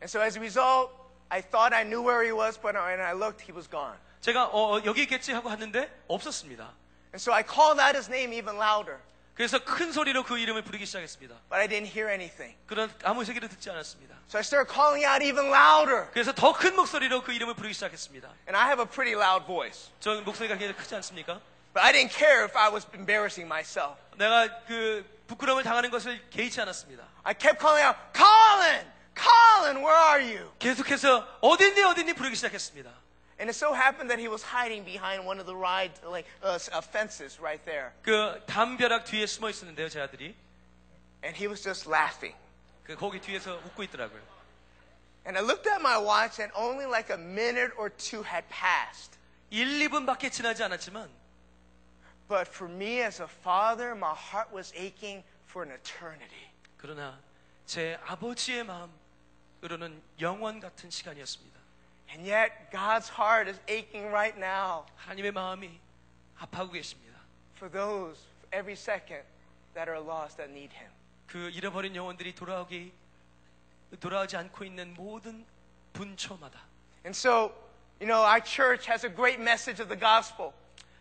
And 0.02 0.06
so 0.06 0.22
as 0.22 0.38
a 0.38 0.42
result, 0.42 0.94
I 1.30 1.42
thought 1.42 1.76
I 1.76 1.84
knew 1.84 2.02
where 2.02 2.24
he 2.24 2.32
was, 2.32 2.60
but 2.60 2.78
when 2.78 3.00
I 3.00 3.14
looked, 3.14 3.46
he 3.46 3.54
was 3.54 3.70
gone. 3.70 3.98
제가 4.22 4.46
어, 4.46 4.78
어, 4.78 4.82
여기 4.86 5.04
있겠지 5.04 5.34
하고 5.34 5.50
갔는데 5.50 5.90
없었습니다. 6.08 6.74
And 7.17 7.21
so 7.21 7.33
I 7.33 7.43
called 7.45 7.81
out 7.81 7.95
his 7.95 8.09
name 8.09 8.33
even 8.33 8.57
louder, 8.57 8.99
그래서 9.35 9.59
큰 9.65 9.93
소리로 9.93 10.25
그 10.25 10.39
이름을 10.39 10.63
부르기 10.63 10.85
시작했습니다. 10.87 11.35
but 11.49 11.57
I 11.57 11.69
didn't 11.69 11.89
hear 11.91 12.09
anything. 12.11 12.57
그런 12.67 12.93
아무 13.05 13.25
소리를 13.25 13.49
듣지 13.49 13.71
않았습니다. 13.71 14.15
So 14.29 14.39
I 14.39 14.43
started 14.43 14.73
calling 14.73 15.05
out 15.07 15.25
even 15.25 15.49
louder. 15.53 16.09
그래서 16.13 16.33
더 16.33 16.53
큰 16.53 16.75
목소리로 16.77 17.23
그 17.23 17.33
이름을 17.33 17.55
부르기 17.55 17.75
시작했습니다. 17.75 18.29
And 18.49 18.57
I 18.57 18.67
have 18.69 18.81
a 18.83 18.87
pretty 18.89 19.13
loud 19.19 19.47
voice. 19.47 19.91
저 20.01 20.15
목소리가 20.21 20.57
굉장히 20.57 20.75
크지 20.81 20.95
않습니까? 20.97 21.41
But 21.75 21.81
I 21.85 21.93
didn't 21.93 22.13
care 22.13 22.45
if 22.45 22.57
I 22.57 22.71
was 22.71 22.87
embarrassing 22.95 23.45
myself. 23.49 23.97
내가 24.17 24.49
그 24.67 25.05
부끄러움을 25.27 25.63
당하는 25.65 25.91
것을 25.91 26.21
개의치 26.31 26.61
않았습니다. 26.61 27.05
I 27.25 27.33
kept 27.35 27.59
calling 27.59 27.85
out, 27.87 27.97
Colin! 28.13 28.87
Colin, 29.17 29.77
where 29.85 29.97
are 29.97 30.21
you? 30.21 30.53
계속해서 30.59 31.27
어딨니 31.41 31.83
어딨니 31.83 32.13
부르기 32.15 32.37
시작했습니다. 32.37 32.91
And 33.39 33.51
it 33.51 33.55
so 33.55 33.73
happened 33.73 34.11
that 34.11 34.21
he 34.21 34.29
was 34.29 34.43
hiding 34.43 34.85
behind 34.85 35.27
one 35.27 35.41
of 35.41 35.47
the 35.47 35.57
ride 35.57 35.91
like 36.07 36.27
uh, 36.43 36.59
uh, 36.73 36.81
fences 36.81 37.41
right 37.41 37.65
there. 37.65 37.93
그 38.03 38.41
담벼락 38.47 39.05
뒤에 39.05 39.27
숨어 39.27 39.51
있었는데요, 39.51 39.89
제 39.89 40.01
아들이. 40.01 40.35
And 41.25 41.37
he 41.37 41.49
was 41.49 41.63
just 41.63 41.89
laughing. 41.89 42.37
그 42.85 42.95
거기 42.95 43.21
뒤에서 43.21 43.57
웃고 43.67 43.83
있더라고요. 43.85 44.21
And 45.25 45.39
I 45.39 45.43
looked 45.43 45.67
at 45.69 45.81
my 45.81 45.99
watch 45.99 46.41
and 46.41 46.53
only 46.55 46.85
like 46.85 47.11
a 47.11 47.19
minute 47.19 47.73
or 47.77 47.91
two 47.91 48.23
had 48.23 48.49
passed. 48.49 49.19
1, 49.51 49.79
2분밖에 49.89 50.31
지나지 50.31 50.63
않았지만 50.63 51.09
But 52.29 52.49
for 52.49 52.71
me 52.71 53.03
as 53.03 53.21
a 53.21 53.29
father, 53.29 53.95
my 53.95 54.15
heart 54.15 54.53
was 54.53 54.73
aching 54.75 55.23
for 55.49 55.67
an 55.67 55.75
eternity. 55.75 56.51
그러나 56.77 57.19
제 57.67 57.99
아버지의 58.07 58.65
마음으로는 58.65 60.03
영원 60.21 60.61
같은 60.61 60.91
시간이었습니다. 60.91 61.61
And 62.13 62.27
yet 62.29 62.71
God's 62.71 63.09
heart 63.09 63.49
is 63.49 63.61
aching 63.69 64.09
right 64.09 64.39
now 64.39 64.85
하나님의 64.97 65.33
마음이 65.33 65.81
아파하고 66.39 66.73
계십니다. 66.73 67.19
for 67.57 67.71
those 67.71 68.21
every 68.53 68.75
second 68.77 69.23
that 69.75 69.89
are 69.89 70.01
lost 70.01 70.37
that 70.37 70.51
need 70.51 70.75
him. 70.77 70.91
그 71.27 71.49
잃어버린 71.51 71.97
영혼들이 71.97 72.35
돌아오기 72.35 72.93
돌아오지 74.01 74.37
않고 74.37 74.65
있는 74.65 74.95
모든 74.95 75.45
분초마다 75.93 76.61
And 77.05 77.17
so, 77.17 77.53
you 78.01 78.07
know, 78.07 78.23
our 78.23 78.41
church 78.41 78.87
has 78.89 79.05
a 79.05 79.11
great 79.11 79.41
message 79.41 79.81
of 79.81 79.89
the 79.89 79.99
gospel. 79.99 80.53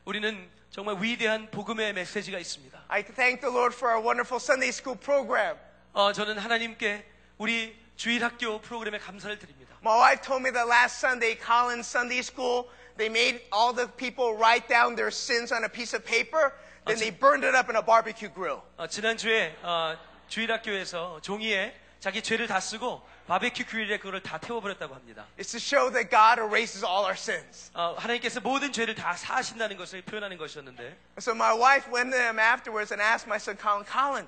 우리는 0.05 0.49
정말 0.71 0.95
위대한 1.01 1.51
복음의 1.51 1.93
메시지가 1.93 2.39
있습니다. 2.39 2.85
I 2.87 3.03
thank 3.03 3.41
the 3.41 3.53
Lord 3.53 3.75
for 3.75 3.93
our 3.93 4.01
wonderful 4.01 4.39
Sunday 4.39 4.69
school 4.69 4.97
program. 4.97 5.57
어, 5.93 6.13
저는 6.13 6.37
하나님께 6.39 7.05
우리 7.37 7.77
주일학교 7.97 8.61
프로그램에 8.61 8.97
감사를 8.97 9.37
드립니다. 9.37 9.54
My 9.86 9.96
wife 9.96 10.20
told 10.20 10.42
me 10.42 10.50
that 10.50 10.66
last 10.66 10.98
Sunday, 10.98 11.36
Colin's 11.36 11.86
Sunday 11.86 12.20
school, 12.20 12.66
they 12.96 13.08
made 13.08 13.40
all 13.52 13.72
the 13.72 13.86
people 13.86 14.34
write 14.34 14.68
down 14.68 14.96
their 14.96 15.12
sins 15.12 15.52
on 15.52 15.62
a 15.62 15.68
piece 15.68 15.94
of 15.94 16.04
paper, 16.04 16.52
then 16.86 16.98
they 16.98 17.10
burned 17.10 17.44
it 17.44 17.54
up 17.54 17.70
in 17.70 17.76
a 17.76 17.82
barbecue 17.82 18.28
grill. 18.28 18.62
어, 18.78 18.88
지난주에 18.88 19.54
어, 19.62 19.96
주일학교에서 20.26 21.20
종이에 21.22 21.72
자기 22.00 22.20
죄를 22.20 22.48
다 22.48 22.58
쓰고 22.58 23.00
바베큐 23.28 23.64
그릴에 23.66 23.98
그걸 23.98 24.20
다 24.20 24.38
태워버렸다고 24.38 24.92
합니다. 24.92 25.24
It's 25.38 25.52
to 25.52 25.60
show 25.60 25.88
that 25.92 26.10
God 26.10 26.40
erases 26.40 26.84
all 26.84 27.04
our 27.04 27.14
sins. 27.14 27.70
어, 27.72 27.94
하나님께서 27.96 28.40
모든 28.40 28.72
죄를 28.72 28.96
다 28.96 29.12
사하신다는 29.12 29.76
것을 29.76 30.02
표현하는 30.02 30.36
것이었는데 30.36 30.96
So 31.20 31.32
my 31.32 31.54
wife 31.56 31.88
went 31.94 32.10
to 32.10 32.18
him 32.18 32.40
afterwards 32.40 32.92
and 32.92 33.00
asked 33.00 33.28
my 33.28 33.38
son 33.38 33.56
Colin, 33.56 33.86
Colin, 33.86 34.26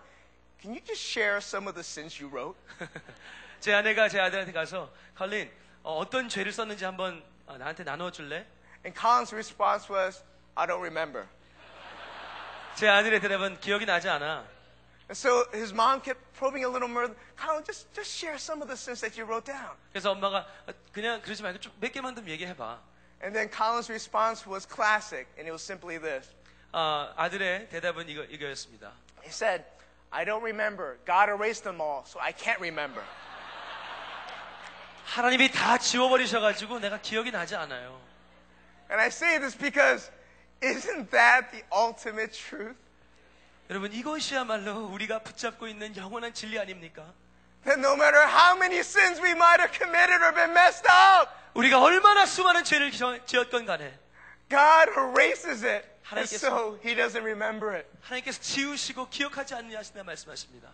can 0.62 0.72
you 0.72 0.80
just 0.86 1.02
share 1.02 1.40
some 1.40 1.66
of 1.66 1.74
the 1.74 1.82
sins 1.82 2.22
you 2.22 2.28
wrote? 2.28 2.54
제 3.59 3.73
아내가 3.73 4.09
제 4.09 4.19
아들한테 4.19 4.51
가서 4.51 4.91
컬린 5.15 5.49
어, 5.83 6.03
떤 6.09 6.29
죄를 6.29 6.51
썼는지 6.51 6.85
한번 6.85 7.23
어, 7.45 7.57
나한테 7.57 7.83
나눠줄래? 7.83 8.45
And 8.85 8.99
Colin's 8.99 9.33
response 9.33 9.89
was, 9.89 10.23
I 10.55 10.65
don't 10.67 10.81
remember. 10.81 11.27
제 12.75 12.87
아들의 12.89 13.19
대답은 13.21 13.59
기억이 13.59 13.85
나지 13.85 14.09
않아. 14.09 14.45
And 15.09 15.17
so 15.17 15.45
his 15.53 15.73
mom 15.73 16.01
kept 16.01 16.19
probing 16.33 16.63
a 16.65 16.69
little 16.69 16.89
more. 16.89 17.13
Colin, 17.37 17.63
just, 17.65 17.93
just 17.93 18.11
share 18.11 18.37
some 18.37 18.61
of 18.61 18.67
the 18.67 18.75
sins 18.77 19.01
that 19.01 19.19
you 19.19 19.25
wrote 19.27 19.45
down. 19.45 19.75
그래서 19.91 20.11
엄마가 20.11 20.45
어, 20.67 20.73
그냥 20.91 21.21
그러지 21.21 21.43
말고 21.43 21.59
좀 21.59 21.71
몇 21.79 21.91
개만 21.91 22.15
더 22.15 22.23
얘기해봐. 22.25 22.79
And 23.21 23.33
then 23.35 23.49
Colin's 23.49 23.89
response 23.89 24.47
was 24.47 24.65
classic, 24.67 25.27
and 25.37 25.47
it 25.47 25.51
was 25.51 25.61
simply 25.63 25.97
this. 25.99 26.27
어, 26.73 27.13
아들의 27.15 27.69
대답은 27.69 28.09
이거, 28.09 28.23
이거였습니다. 28.23 28.91
He 29.23 29.29
said, 29.29 29.63
I 30.11 30.25
don't 30.25 30.43
remember. 30.43 30.97
God 31.05 31.29
erased 31.29 31.63
them 31.63 31.79
all, 31.79 32.03
so 32.05 32.19
I 32.19 32.33
can't 32.33 32.59
remember. 32.59 33.03
하나님이 35.12 35.50
다 35.50 35.78
지워버리셔가지고 35.78 36.80
내가 36.80 37.00
기억이 37.00 37.30
나지 37.30 37.56
않아요. 37.56 37.98
And 38.90 39.00
I 39.00 39.06
say 39.08 39.38
this 39.38 39.56
because 39.56 40.10
isn't 40.62 41.10
that 41.10 41.50
the 41.50 41.64
ultimate 41.74 42.32
truth? 42.32 42.76
여러분 43.70 43.92
이것이야말로 43.92 44.86
우리가 44.86 45.20
붙잡고 45.20 45.66
있는 45.66 45.96
영원한 45.96 46.34
진리 46.34 46.58
아닙니까? 46.58 47.04
That 47.64 47.80
no 47.80 47.94
matter 47.94 48.22
how 48.28 48.54
many 48.56 48.78
sins 48.80 49.20
we 49.20 49.30
might 49.32 49.60
have 49.60 49.72
committed 49.72 50.22
or 50.22 50.32
been 50.34 50.50
messed 50.52 50.86
up, 50.86 51.30
우리가 51.54 51.80
얼마나 51.80 52.26
수많은 52.26 52.64
죄를 52.64 52.90
지- 52.90 52.98
지었건 53.26 53.64
간에 53.66 53.98
God 54.50 54.90
erases 54.94 55.64
it. 55.64 55.88
And 56.12 56.24
so 56.28 56.78
he 56.84 56.94
doesn't 56.94 57.24
remember 57.24 57.74
it. 57.74 57.88
하나님께서 58.02 58.40
지우시고 58.40 59.08
기억하지 59.08 59.54
않느냐 59.54 59.78
하신다 59.78 60.04
말씀하십니다. 60.04 60.68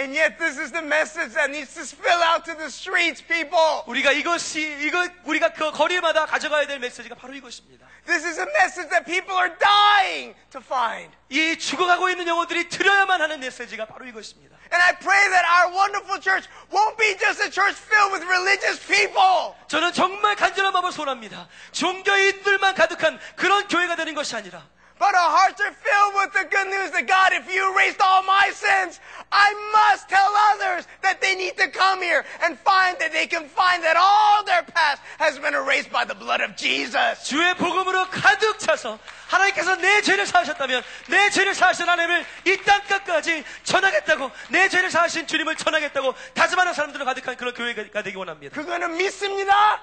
And 0.00 0.14
yet 0.14 0.38
this 0.38 0.58
is 0.58 0.70
the 0.70 0.80
message 0.80 1.34
that 1.34 1.50
needs 1.50 1.74
to 1.74 1.84
spill 1.84 2.22
out 2.22 2.44
to 2.44 2.54
the 2.54 2.70
streets, 2.70 3.20
people. 3.20 3.82
우리가 3.86 4.12
이것이 4.12 4.78
이거 4.86 5.04
우리가 5.24 5.52
그 5.52 5.72
거리마다 5.72 6.24
가져가야 6.24 6.68
될 6.68 6.78
메시지가 6.78 7.16
바로 7.16 7.34
이것입니다. 7.34 7.84
This 8.06 8.24
is 8.24 8.38
a 8.38 8.46
message 8.46 8.88
that 8.90 9.04
people 9.04 9.34
are 9.34 9.50
dying 9.58 10.36
to 10.52 10.60
find. 10.62 11.10
이 11.30 11.58
죽어가고 11.58 12.08
있는 12.10 12.28
영혼들이 12.28 12.68
들어야만 12.68 13.20
하는 13.20 13.40
메시지가 13.40 13.86
바로 13.86 14.06
이것입니다. 14.06 14.56
And 14.70 14.80
I 14.80 14.94
pray 15.00 15.28
that 15.30 15.44
our 15.44 15.74
wonderful 15.74 16.20
church 16.20 16.46
won't 16.70 16.96
be 16.96 17.18
just 17.18 17.42
a 17.42 17.50
church 17.50 17.74
filled 17.74 18.14
with 18.14 18.22
religious 18.22 18.78
people. 18.86 19.58
저는 19.66 19.92
정말 19.92 20.36
간절한 20.36 20.72
마음을 20.74 20.92
소원합니다. 20.92 21.48
종교인들만 21.72 22.76
가득한 22.76 23.18
그런 23.34 23.66
교회가 23.66 23.96
되는 23.96 24.14
것이 24.14 24.36
아니라 24.36 24.62
but 25.03 25.15
our 25.15 25.31
hearts 25.35 25.59
are 25.59 25.73
filled 25.73 26.13
with 26.15 26.31
the 26.31 26.47
good 26.47 26.67
news 26.71 26.91
that 26.91 27.07
God, 27.07 27.33
if 27.33 27.51
you 27.53 27.59
erased 27.75 27.99
all 27.99 28.23
my 28.23 28.51
sins, 28.55 29.01
I 29.33 29.51
must 29.75 30.07
tell 30.07 30.31
others 30.53 30.87
that 31.01 31.19
they 31.19 31.35
need 31.35 31.57
to 31.57 31.67
come 31.67 32.01
here 32.01 32.23
and 32.41 32.57
find 32.59 32.95
that 32.99 33.11
they 33.11 33.27
can 33.27 33.49
find 33.49 33.83
that 33.83 33.97
all 33.97 34.45
their 34.45 34.63
past 34.63 35.01
has 35.19 35.37
been 35.39 35.55
erased 35.55 35.91
by 35.91 36.05
the 36.05 36.15
blood 36.15 36.39
of 36.39 36.55
Jesus. 36.55 37.27
주의 37.27 37.53
복음으로 37.55 38.07
가득 38.11 38.59
차서 38.59 38.97
하나님께서 39.27 39.75
내 39.75 40.01
죄를 40.03 40.25
사하셨다면 40.25 40.83
내 41.09 41.29
죄를 41.31 41.53
사하신 41.53 41.89
하나님을 41.89 42.25
이 42.45 42.57
땅끝까지 42.63 43.43
전하겠다고 43.63 44.31
내 44.51 44.69
죄를 44.69 44.89
사하신 44.89 45.27
주님을 45.27 45.57
전하겠다고 45.57 46.13
다짐하는 46.33 46.73
사람들로 46.73 47.03
가득한 47.03 47.35
그런 47.35 47.53
교회가 47.53 48.03
되기 48.03 48.15
원합니다. 48.15 48.55
그거는 48.55 48.95
믿습니다. 48.95 49.81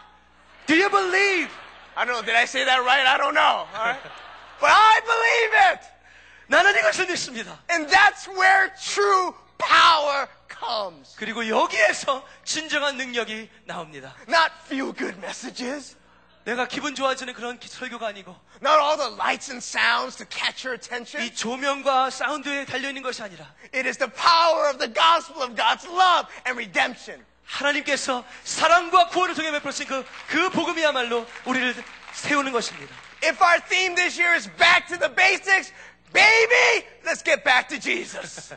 Do 0.67 0.77
you 0.77 0.89
believe? 0.89 1.51
I 1.95 2.07
don't 2.07 2.15
know, 2.15 2.25
did 2.25 2.37
I 2.37 2.45
say 2.45 2.65
that 2.65 2.81
right? 2.81 3.05
I 3.05 3.19
don't 3.19 3.35
know. 3.35 3.67
But 4.60 4.72
I 4.72 5.02
believe 5.02 5.58
it. 5.70 5.88
나는 6.48 6.78
이것을 6.80 7.08
믿습니다. 7.08 7.60
And 7.72 7.92
that's 7.94 8.28
where 8.30 8.72
true 8.76 9.34
power 9.58 10.28
comes. 10.50 11.16
그리고 11.18 11.48
여기에서 11.48 12.26
진정한 12.44 12.98
능력이 12.98 13.50
나옵니다. 13.66 14.16
Not 14.28 14.52
feel 14.66 14.94
good 14.96 15.18
messages. 15.18 15.96
내가 16.44 16.68
기분 16.68 16.94
좋아지는 16.94 17.34
그런 17.34 17.58
기- 17.58 17.68
설교가 17.68 18.08
아니고 18.08 18.36
Not 18.62 18.80
all 18.80 18.98
the 18.98 19.12
lights 19.16 19.50
and 19.52 19.66
sounds 19.66 20.16
to 20.18 20.26
catch 20.30 20.68
your 20.68 20.76
attention. 20.80 21.26
이 21.26 21.34
조명과 21.34 22.12
사운드에 22.12 22.66
달려 22.66 22.90
있는 22.90 23.02
것이 23.02 23.24
아니라 23.24 23.46
It 23.74 23.88
is 23.88 23.98
the 23.98 24.12
power 24.12 24.70
of 24.70 24.78
the 24.78 24.94
gospel 24.94 25.42
of 25.42 25.56
God's 25.56 25.86
love 25.90 26.30
and 26.46 26.54
redemption. 26.54 27.26
하나님께서 27.46 28.24
사랑과 28.44 29.08
구원을 29.08 29.34
통해 29.36 29.52
베풀으신 29.52 29.88
그, 29.88 30.06
그 30.28 30.50
복음이야말로 30.52 31.26
우리를 31.46 31.76
세우는 32.14 32.52
것입니다. 32.52 32.96
If 33.24 33.42
our 33.42 33.60
theme 33.68 33.96
this 33.96 34.18
year 34.20 34.36
is 34.36 34.48
back 34.58 34.88
to 34.90 34.98
the 34.98 35.10
basics, 35.10 35.72
baby, 36.14 36.86
let's 37.06 37.24
get 37.24 37.44
back 37.44 37.68
to 37.70 37.80
Jesus. 37.80 38.56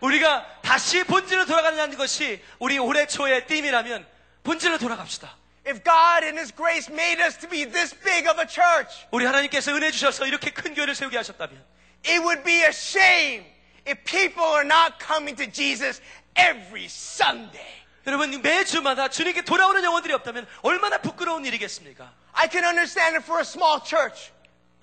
우리가 0.00 0.44
다시 0.62 1.02
본질로 1.04 1.46
돌아가는 1.46 1.96
것이 1.96 2.42
우리 2.58 2.78
올해 2.78 3.06
초의 3.06 3.46
띠이라면 3.46 4.06
본질로 4.42 4.78
돌아갑시다. 4.78 5.44
if 5.66 5.82
God 5.82 6.24
in 6.24 6.36
His 6.36 6.52
grace 6.52 6.88
made 6.90 7.20
us 7.20 7.36
to 7.38 7.48
be 7.48 7.64
this 7.64 7.94
big 7.94 8.26
of 8.28 8.38
a 8.38 8.46
church, 8.46 9.06
우리 9.10 9.24
하나님께서 9.24 9.72
은혜 9.74 9.90
주셔서 9.90 10.26
이렇게 10.26 10.50
큰 10.50 10.74
교회를 10.74 10.94
세우게 10.94 11.16
하셨다면 11.16 11.62
it 12.06 12.20
would 12.20 12.44
be 12.44 12.62
a 12.62 12.68
shame 12.68 13.44
if 13.86 14.04
people 14.04 14.44
are 14.44 14.64
not 14.64 14.98
coming 15.00 15.34
to 15.36 15.50
Jesus 15.50 16.02
every 16.36 16.84
Sunday. 16.84 17.82
여러분 18.06 18.42
매주마다 18.42 19.08
주님께 19.08 19.42
돌아오는 19.42 19.82
영혼들이 19.82 20.12
없다면 20.12 20.46
얼마나 20.60 20.98
부끄러운 20.98 21.46
일이겠습니까? 21.46 22.12
I 22.33 22.47
can 22.49 22.63
understand 22.65 23.15
it 23.17 23.23
for 23.25 23.39
a 23.39 23.45
small 23.45 23.81
church. 23.83 24.31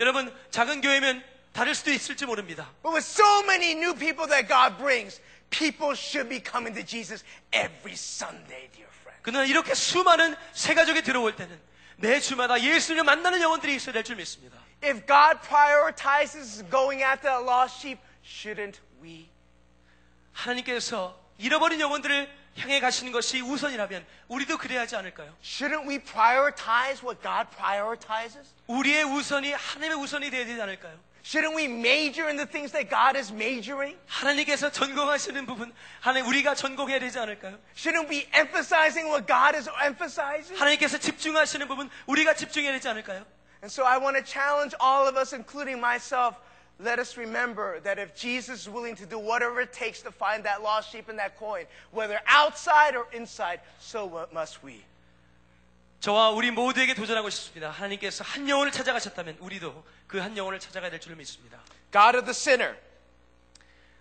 여러분 0.00 0.32
작은 0.50 0.80
교회면 0.82 1.22
다를 1.52 1.74
수도 1.74 1.90
있을지 1.90 2.26
모릅니다. 2.26 2.68
But 2.82 2.94
with 2.94 3.06
so 3.06 3.42
many 3.44 3.72
new 3.72 3.94
people 3.94 4.28
that 4.28 4.46
God 4.46 4.76
brings, 4.76 5.20
people 5.50 5.96
should 5.96 6.28
be 6.28 6.42
coming 6.42 6.74
to 6.74 6.84
Jesus 6.84 7.24
every 7.52 7.94
Sunday, 7.94 8.68
dear 8.72 8.88
friend. 9.00 9.20
그러나 9.22 9.44
이렇게 9.44 9.74
수많은 9.74 10.36
새 10.52 10.74
가족이 10.74 11.02
들어올 11.02 11.34
때는 11.34 11.58
매주마다 11.96 12.60
예수님을 12.60 13.04
만나는 13.04 13.40
영혼들이 13.40 13.74
있어야 13.76 13.94
될 13.94 14.04
줄 14.04 14.16
믿습니다. 14.16 14.58
If 14.84 15.06
God 15.06 15.40
prioritizes 15.48 16.62
going 16.70 17.02
after 17.02 17.30
a 17.30 17.40
lost 17.42 17.78
sheep, 17.80 18.00
shouldn't 18.22 18.78
we? 19.02 19.30
하나님께서 20.32 21.18
잃어버린 21.38 21.80
영혼들을 21.80 22.28
향해 22.58 22.80
가시는 22.80 23.12
것이 23.12 23.40
우선이라면 23.40 24.04
우리도 24.28 24.58
그래야 24.58 24.82
하지 24.82 24.96
않을까요? 24.96 25.34
Shouldn't 25.42 25.86
we 25.88 25.98
prioritize 25.98 27.04
what 27.04 27.22
God 27.22 27.48
prioritizes? 27.54 28.54
우리의 28.66 29.04
우선이 29.04 29.52
하나님의 29.52 30.02
우선이 30.02 30.30
되어야 30.30 30.46
되지 30.46 30.60
않을까요? 30.62 30.98
Shouldn't 31.22 31.56
we 31.56 31.64
major 31.64 32.28
in 32.28 32.36
the 32.36 32.46
things 32.46 32.72
that 32.72 32.88
God 32.88 33.18
is 33.18 33.32
majoring? 33.32 33.98
하나님께서 34.06 34.70
전공하시는 34.70 35.44
부분 35.44 35.74
하나님 36.00 36.28
우리가 36.28 36.54
전공해야 36.54 37.00
되지 37.00 37.18
않을까요? 37.18 37.58
Shouldn't 37.74 38.08
we 38.08 38.28
emphasizing 38.32 39.10
what 39.10 39.26
God 39.26 39.56
is 39.56 39.68
emphasizing? 39.82 40.56
하나님께서 40.56 40.98
집중하시는 40.98 41.66
부분 41.66 41.90
우리가 42.06 42.34
집중해야 42.34 42.72
되지 42.72 42.88
않을까요? 42.88 43.26
And 43.62 43.72
so 43.72 43.84
I 43.84 43.98
want 43.98 44.16
to 44.16 44.24
challenge 44.24 44.76
all 44.80 45.08
of 45.08 45.18
us, 45.18 45.34
including 45.34 45.78
myself. 45.82 46.36
Let 46.80 46.98
us 46.98 47.16
remember 47.16 47.80
that 47.84 47.98
if 47.98 48.14
Jesus 48.14 48.60
is 48.62 48.68
willing 48.68 48.94
to 48.96 49.06
do 49.06 49.18
whatever 49.18 49.62
it 49.62 49.72
takes 49.72 50.02
to 50.02 50.10
find 50.12 50.44
that 50.44 50.60
lost 50.62 50.90
sheep 50.92 51.08
and 51.08 51.18
that 51.18 51.38
coin, 51.38 51.64
whether 51.90 52.20
outside 52.26 52.94
or 52.94 53.06
inside, 53.16 53.60
so 53.80 54.28
must 54.32 54.60
we. 54.62 54.84
저와 56.00 56.30
우리 56.30 56.50
모두에게 56.50 56.92
도전하고 56.94 57.30
싶습니다. 57.30 57.70
하나님께서 57.70 58.22
한 58.24 58.46
영혼을 58.48 58.70
찾아가셨다면 58.72 59.38
우리도 59.40 59.82
그 60.06 60.20
한 60.20 60.36
영혼을 60.36 60.60
찾아가야 60.60 60.90
될 60.90 61.00
줄 61.00 61.16
믿습니다. 61.16 61.58
God 61.90 62.16
of 62.18 62.26
the 62.26 62.34
sinner 62.36 62.76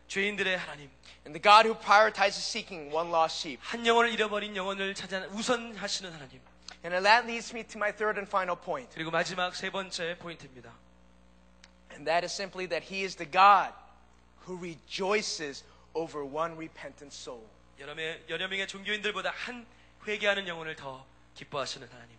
죄인들의 0.08 0.58
하나님, 0.58 0.90
and 1.26 1.34
the 1.34 1.42
God 1.42 1.66
who 1.66 1.74
prioritizes 1.80 2.44
seeking 2.44 2.94
one 2.94 3.10
lost 3.10 3.40
sheep. 3.40 3.60
한 3.64 3.88
영혼을 3.88 4.12
잃어버린 4.12 4.56
영혼을 4.56 4.94
찾아 4.94 5.20
우선하시는 5.32 6.12
하나님. 6.12 6.42
And 6.84 6.94
that 7.04 7.26
leads 7.26 7.56
me 7.56 7.64
to 7.64 7.78
my 7.80 7.92
third 7.92 8.20
and 8.20 8.28
final 8.30 8.56
point. 8.60 8.92
그리고 8.94 9.10
마지막 9.10 9.56
세 9.56 9.72
번째 9.72 10.18
포인트입니다. 10.20 10.70
And 11.96 12.08
that 12.08 12.24
is 12.24 12.32
simply 12.32 12.66
that 12.68 12.84
He 12.84 13.04
is 13.04 13.16
the 13.16 13.26
God 13.26 13.72
who 14.46 14.58
rejoices 14.58 15.64
over 15.94 16.24
one 16.24 16.58
repentant 16.58 17.14
soul. 17.14 17.44
여러, 17.80 17.96
명, 17.96 18.18
여러 18.30 18.48
명의 18.48 18.68
종교인들보다 18.68 19.32
한 19.32 19.66
회개하는 20.08 20.48
영혼을 20.48 20.76
더 20.76 21.06
기뻐하시는 21.36 21.88
하나님. 21.88 22.16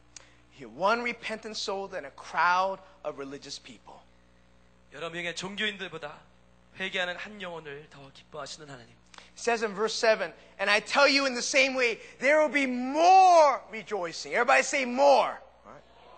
He 0.53 0.65
one 0.65 1.01
repentant 1.03 1.57
soul 1.57 1.89
than 1.89 2.05
a 2.05 2.11
crowd 2.11 2.81
of 3.05 3.19
religious 3.19 3.59
people. 3.59 4.01
여러 4.93 5.11
명의 5.11 5.35
종교인들보다 5.35 6.19
회개하는 6.79 7.17
한 7.17 7.41
영혼을 7.41 7.87
더 7.91 8.11
기뻐하시는 8.13 8.69
하나님. 8.69 8.95
It 9.37 9.41
says 9.41 9.63
in 9.63 9.75
verse 9.75 9.95
7, 9.95 10.33
and 10.59 10.71
I 10.71 10.81
tell 10.81 11.07
you 11.07 11.27
in 11.27 11.35
the 11.35 11.43
same 11.43 11.75
way, 11.75 11.99
there 12.21 12.41
will 12.41 12.53
be 12.53 12.67
more 12.67 13.61
rejoicing. 13.71 14.33
Everybody 14.33 14.63
say 14.63 14.85
more. 14.85 15.39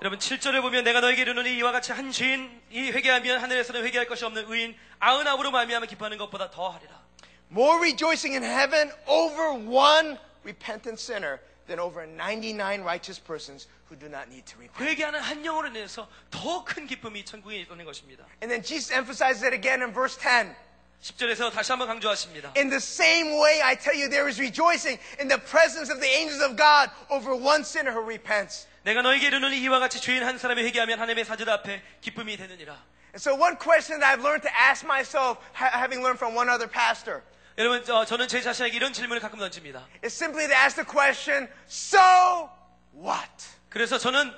여러분 0.03 0.19
7절을 0.19 0.63
보면 0.63 0.85
내가 0.85 1.01
너에게 1.01 1.23
이르노니 1.23 1.57
이와 1.57 1.73
같이 1.73 1.91
한 1.93 2.13
죄인이 2.13 2.93
회개하면 2.93 3.41
하늘에서는 3.41 3.85
회개할 3.85 4.07
것이 4.07 4.25
없는 4.25 4.45
의인 4.49 4.77
아흔아홉으로 5.01 5.51
말미암아 5.51 5.87
기뻐하는 5.87 6.19
것보다 6.19 6.51
더 6.51 6.69
하리라. 6.69 7.03
More 7.51 7.79
rejoicing 7.79 8.37
in 8.37 8.45
heaven 8.45 8.93
over 9.07 9.53
one 9.53 10.19
repentant 10.45 11.01
sinner 11.03 11.41
than 11.67 11.81
over 11.81 12.07
99 12.07 12.83
righteous 12.83 13.19
persons 13.19 13.67
who 13.91 13.99
do 13.99 14.07
not 14.07 14.29
need 14.29 14.45
to 14.47 14.57
repent. 14.59 14.79
회개하는 14.79 15.19
한 15.21 15.45
영혼을 15.45 15.71
인해서 15.71 16.09
더 16.31 16.65
큰 16.65 16.87
기쁨이 16.87 17.25
천국에 17.25 17.57
있는 17.57 17.85
것입니다. 17.85 18.25
And 18.41 18.49
then 18.55 18.63
Jesus 18.63 18.93
emphasizes 18.93 19.45
it 19.45 19.53
again 19.53 19.83
in 19.83 19.93
verse 19.93 20.17
10. 20.17 20.55
10절에서 21.03 21.53
다시 21.53 21.73
한번 21.73 21.89
강조하십니다. 21.89 22.53
In 22.57 22.71
the 22.71 22.79
same 22.83 23.35
way, 23.39 23.63
I 23.63 23.77
tell 23.77 23.95
you, 23.95 24.09
there 24.11 24.29
is 24.29 24.41
rejoicing 24.41 24.99
in 25.21 25.29
the 25.29 25.39
presence 25.39 25.91
of 25.91 26.01
the 26.01 26.11
angels 26.11 26.43
of 26.43 26.57
God 26.57 26.91
over 27.11 27.35
one 27.35 27.63
sinner 27.63 27.93
who 27.93 28.03
repents. 28.03 28.67
내가 28.84 29.02
너에게 29.02 29.28
이르노니 29.28 29.60
이와 29.62 29.80
같이 29.80 30.02
죄인 30.02 30.24
한 30.24 30.38
사람이 30.38 30.62
회개하면 30.64 31.00
하나님의 31.00 31.26
사절 31.26 31.50
앞에 31.50 31.82
기쁨이 32.02 32.38
되느니라. 32.38 32.74
And 33.14 33.22
so, 33.22 33.34
one 33.34 33.58
question 33.58 34.00
that 34.00 34.12
I've 34.12 34.24
learned 34.24 34.44
to 34.44 34.52
ask 34.54 34.84
myself, 34.86 35.40
ha- 35.54 35.72
having 35.72 36.02
learned 36.04 36.18
from 36.18 36.36
one 36.36 36.50
other 36.50 36.70
pastor, 36.70 37.24
여러분 37.58 37.84
저, 37.86 38.04
저는 38.06 38.28
제 38.28 38.42
자신에게 38.42 38.76
이런 38.76 38.92
질문을 38.92 39.22
가끔 39.22 39.40
던집니다. 39.40 39.88
is 40.04 40.14
simply 40.14 40.48
to 40.48 40.56
ask 40.56 40.76
the 40.76 40.86
question, 40.86 41.48
so 41.68 42.50
what? 42.94 43.30
그래서 43.70 43.98
저는 43.98 44.34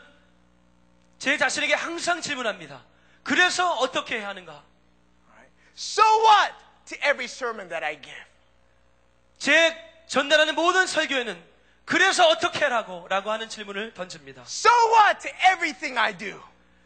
제 1.17 1.37
자신에게 1.37 1.73
항상 1.73 2.21
질문합니다. 2.21 2.83
그래서 3.23 3.73
어떻게 3.77 4.19
해야 4.19 4.29
하는가? 4.29 4.63
So 5.75 6.03
what 6.03 6.53
to 6.87 6.97
every 6.99 7.25
sermon 7.25 7.67
that 7.69 7.83
I 7.83 7.99
give? 7.99 8.25
제 9.37 9.75
전달하는 10.07 10.55
모든 10.55 10.85
설교에는 10.85 11.54
그래서 11.85 12.27
어떻게 12.27 12.59
하라고 12.65 13.07
라고 13.09 13.31
하는 13.31 13.47
질문을 13.47 13.93
던집니다. 13.93 14.41
So 14.43 14.71
what 14.97 15.19
to 15.21 15.31
everything 15.53 15.97
I 15.97 16.17
do? 16.17 16.41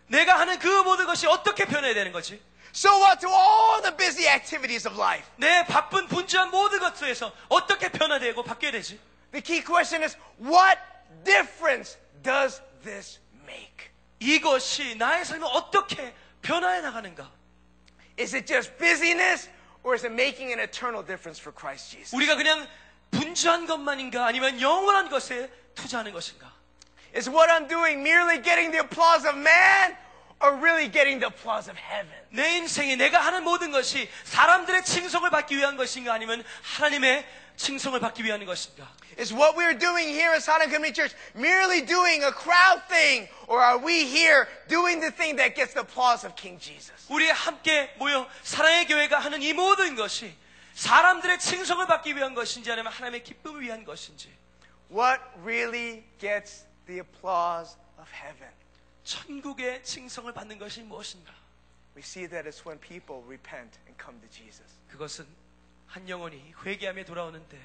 내가 0.07 0.39
하는 0.39 0.59
그 0.59 0.67
모든 0.84 1.05
것이 1.05 1.26
어떻게 1.27 1.65
변해야 1.65 1.93
되는 1.93 2.11
거지? 2.11 2.41
So 2.73 2.91
what 3.01 3.19
to 3.21 3.30
all 3.30 3.81
the 3.81 3.95
busy 3.95 4.27
activities 4.27 4.88
of 4.88 4.99
life? 4.99 5.26
내 5.38 5.65
바쁜 5.65 6.07
분주한 6.07 6.51
모든 6.51 6.80
것에서 6.80 7.34
어떻게 7.47 7.89
변화되고 7.89 8.43
바뀌어야 8.43 8.73
되지? 8.73 8.99
The 9.31 9.41
key 9.41 9.63
question 9.63 10.03
is, 10.03 10.17
what 10.41 10.80
difference 11.23 11.97
does 12.23 12.61
this 12.84 13.19
make? 13.43 13.89
이것이 14.19 14.95
나의 14.95 15.26
삶을 15.26 15.47
어떻게 15.51 16.13
변화해 16.41 16.81
나가는가? 16.81 17.31
Is 18.19 18.35
it 18.35 18.45
just 18.45 18.77
busyness 18.77 19.49
or 19.84 19.95
is 19.95 20.05
it 20.05 20.13
making 20.13 20.51
an 20.51 20.59
eternal 20.59 21.05
difference 21.05 21.39
for 21.39 21.55
Christ 21.55 21.91
Jesus? 21.91 22.15
우리가 22.15 22.35
그냥 22.35 22.67
분주한 23.11 23.65
것만인가 23.65 24.26
아니면 24.26 24.60
영원한 24.61 25.10
것에 25.10 25.49
투자하는 25.76 26.14
것인가? 26.14 26.52
Is 27.15 27.30
what 27.30 27.52
I'm 27.52 27.68
doing 27.68 28.02
merely 28.02 28.41
getting 28.41 28.72
the 28.72 28.80
applause 28.84 29.27
of 29.27 29.36
man 29.36 29.95
or 30.41 30.56
really 30.56 30.91
getting 30.91 31.19
the 31.19 31.27
applause 31.27 31.69
of 31.69 31.77
heaven? 31.77 32.14
내 32.30 32.57
인생에 32.57 32.95
내가 32.95 33.19
하는 33.19 33.44
모든 33.44 33.72
것이 33.72 34.07
사람들의 34.26 34.86
칭송을 34.86 35.30
받기 35.31 35.57
위한 35.57 35.76
것인가 35.76 36.14
아니면 36.14 36.44
하나님의 36.61 37.26
칭송을 37.57 37.99
받기 37.99 38.23
위한 38.23 38.45
것인가? 38.45 38.88
Is 39.18 39.34
what 39.34 39.57
we're 39.57 39.77
doing 39.77 40.07
here 40.07 40.31
at 40.31 40.41
Sarang 40.41 40.69
Community 40.69 40.94
Church 40.94 41.14
merely 41.36 41.81
doing 41.86 42.23
a 42.23 42.31
crowd 42.31 42.81
thing, 42.88 43.27
or 43.48 43.60
are 43.60 43.77
we 43.77 44.06
here 44.07 44.48
doing 44.69 45.02
the 45.02 45.11
thing 45.11 45.36
that 45.36 45.56
gets 45.56 45.73
the 45.73 45.81
applause 45.81 46.23
of 46.23 46.36
King 46.36 46.57
Jesus? 46.57 46.94
우리 47.10 47.27
함께 47.27 47.91
모여 47.98 48.26
사랑의 48.44 48.88
교회가 48.88 49.19
하는 49.19 49.41
이 49.41 49.52
모든 49.52 49.95
것이 49.95 50.34
사람들의 50.80 51.39
칭송을 51.39 51.88
받기 51.88 52.15
위한 52.15 52.34
것인지 52.34 52.72
아니면 52.72 52.93
하나님의 52.93 53.26
기쁨을 53.26 53.61
위한 53.61 53.84
것인지 53.84 54.34
What 54.89 55.22
really 55.41 56.06
gets 56.18 56.65
the 56.85 57.01
applause 57.01 57.77
of 57.99 58.10
heaven? 58.15 58.53
천국의 59.03 59.84
칭송을 59.84 60.31
받는 60.31 60.57
것이 60.57 60.81
무엇인가? 60.84 61.34
We 61.97 62.01
see 62.01 62.30
that 62.30 62.47
it's 62.47 62.65
when 62.65 62.80
people 62.80 63.22
repent 63.27 63.77
and 63.88 64.01
come 64.01 64.22
to 64.22 64.30
Jesus. 64.30 64.80
그것은 64.88 65.27
한 65.85 66.07
영혼이 66.07 66.53
회개함에 66.64 67.03
돌아오는데 67.03 67.60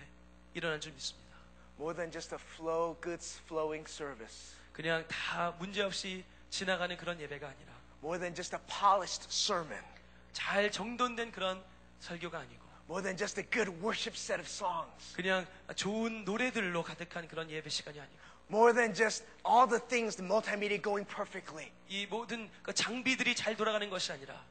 일어난 0.54 0.80
줄 0.80 0.90
믿습니다. 0.90 1.36
More 1.78 1.94
than 1.94 2.10
just 2.10 2.34
a 2.34 2.38
flow, 2.56 3.00
good 3.00 3.24
flowing 3.44 3.88
service. 3.88 4.56
그냥 4.72 5.06
다 5.06 5.54
문제 5.60 5.82
없이 5.82 6.24
지나가는 6.50 6.96
그런 6.96 7.20
예배가 7.20 7.46
아니라 7.46 7.72
More 8.02 8.18
than 8.18 8.34
just 8.34 8.56
a 8.56 8.60
polished 8.66 9.28
sermon. 9.30 9.84
잘 10.32 10.72
정돈된 10.72 11.30
그런 11.30 11.62
설교가 12.00 12.40
아니고 12.40 12.63
More 12.87 13.03
than 13.03 13.15
just 13.15 13.39
a 13.39 13.43
good 13.43 13.69
worship 13.83 14.17
set 14.17 14.39
of 14.39 14.49
songs. 14.49 15.13
그냥 15.15 15.45
좋은 15.75 16.25
노래들로 16.25 16.83
가득한 16.83 17.27
그런 17.27 17.49
예배 17.49 17.69
시간이 17.69 17.99
아니고 17.99 18.17
More 18.49 18.73
than 18.73 18.95
just 18.95 19.25
all 19.45 19.69
the 19.69 19.79
things, 19.79 20.15
the 20.17 20.25
multimedia 20.25 20.81
going 20.81 21.05
perfectly. 21.07 21.71
이 21.87 22.07
모든 22.07 22.49
그 22.63 22.73
장비들이 22.73 23.35
잘 23.35 23.55
돌아가는 23.55 23.87
것이 23.89 24.11
아니라 24.11 24.43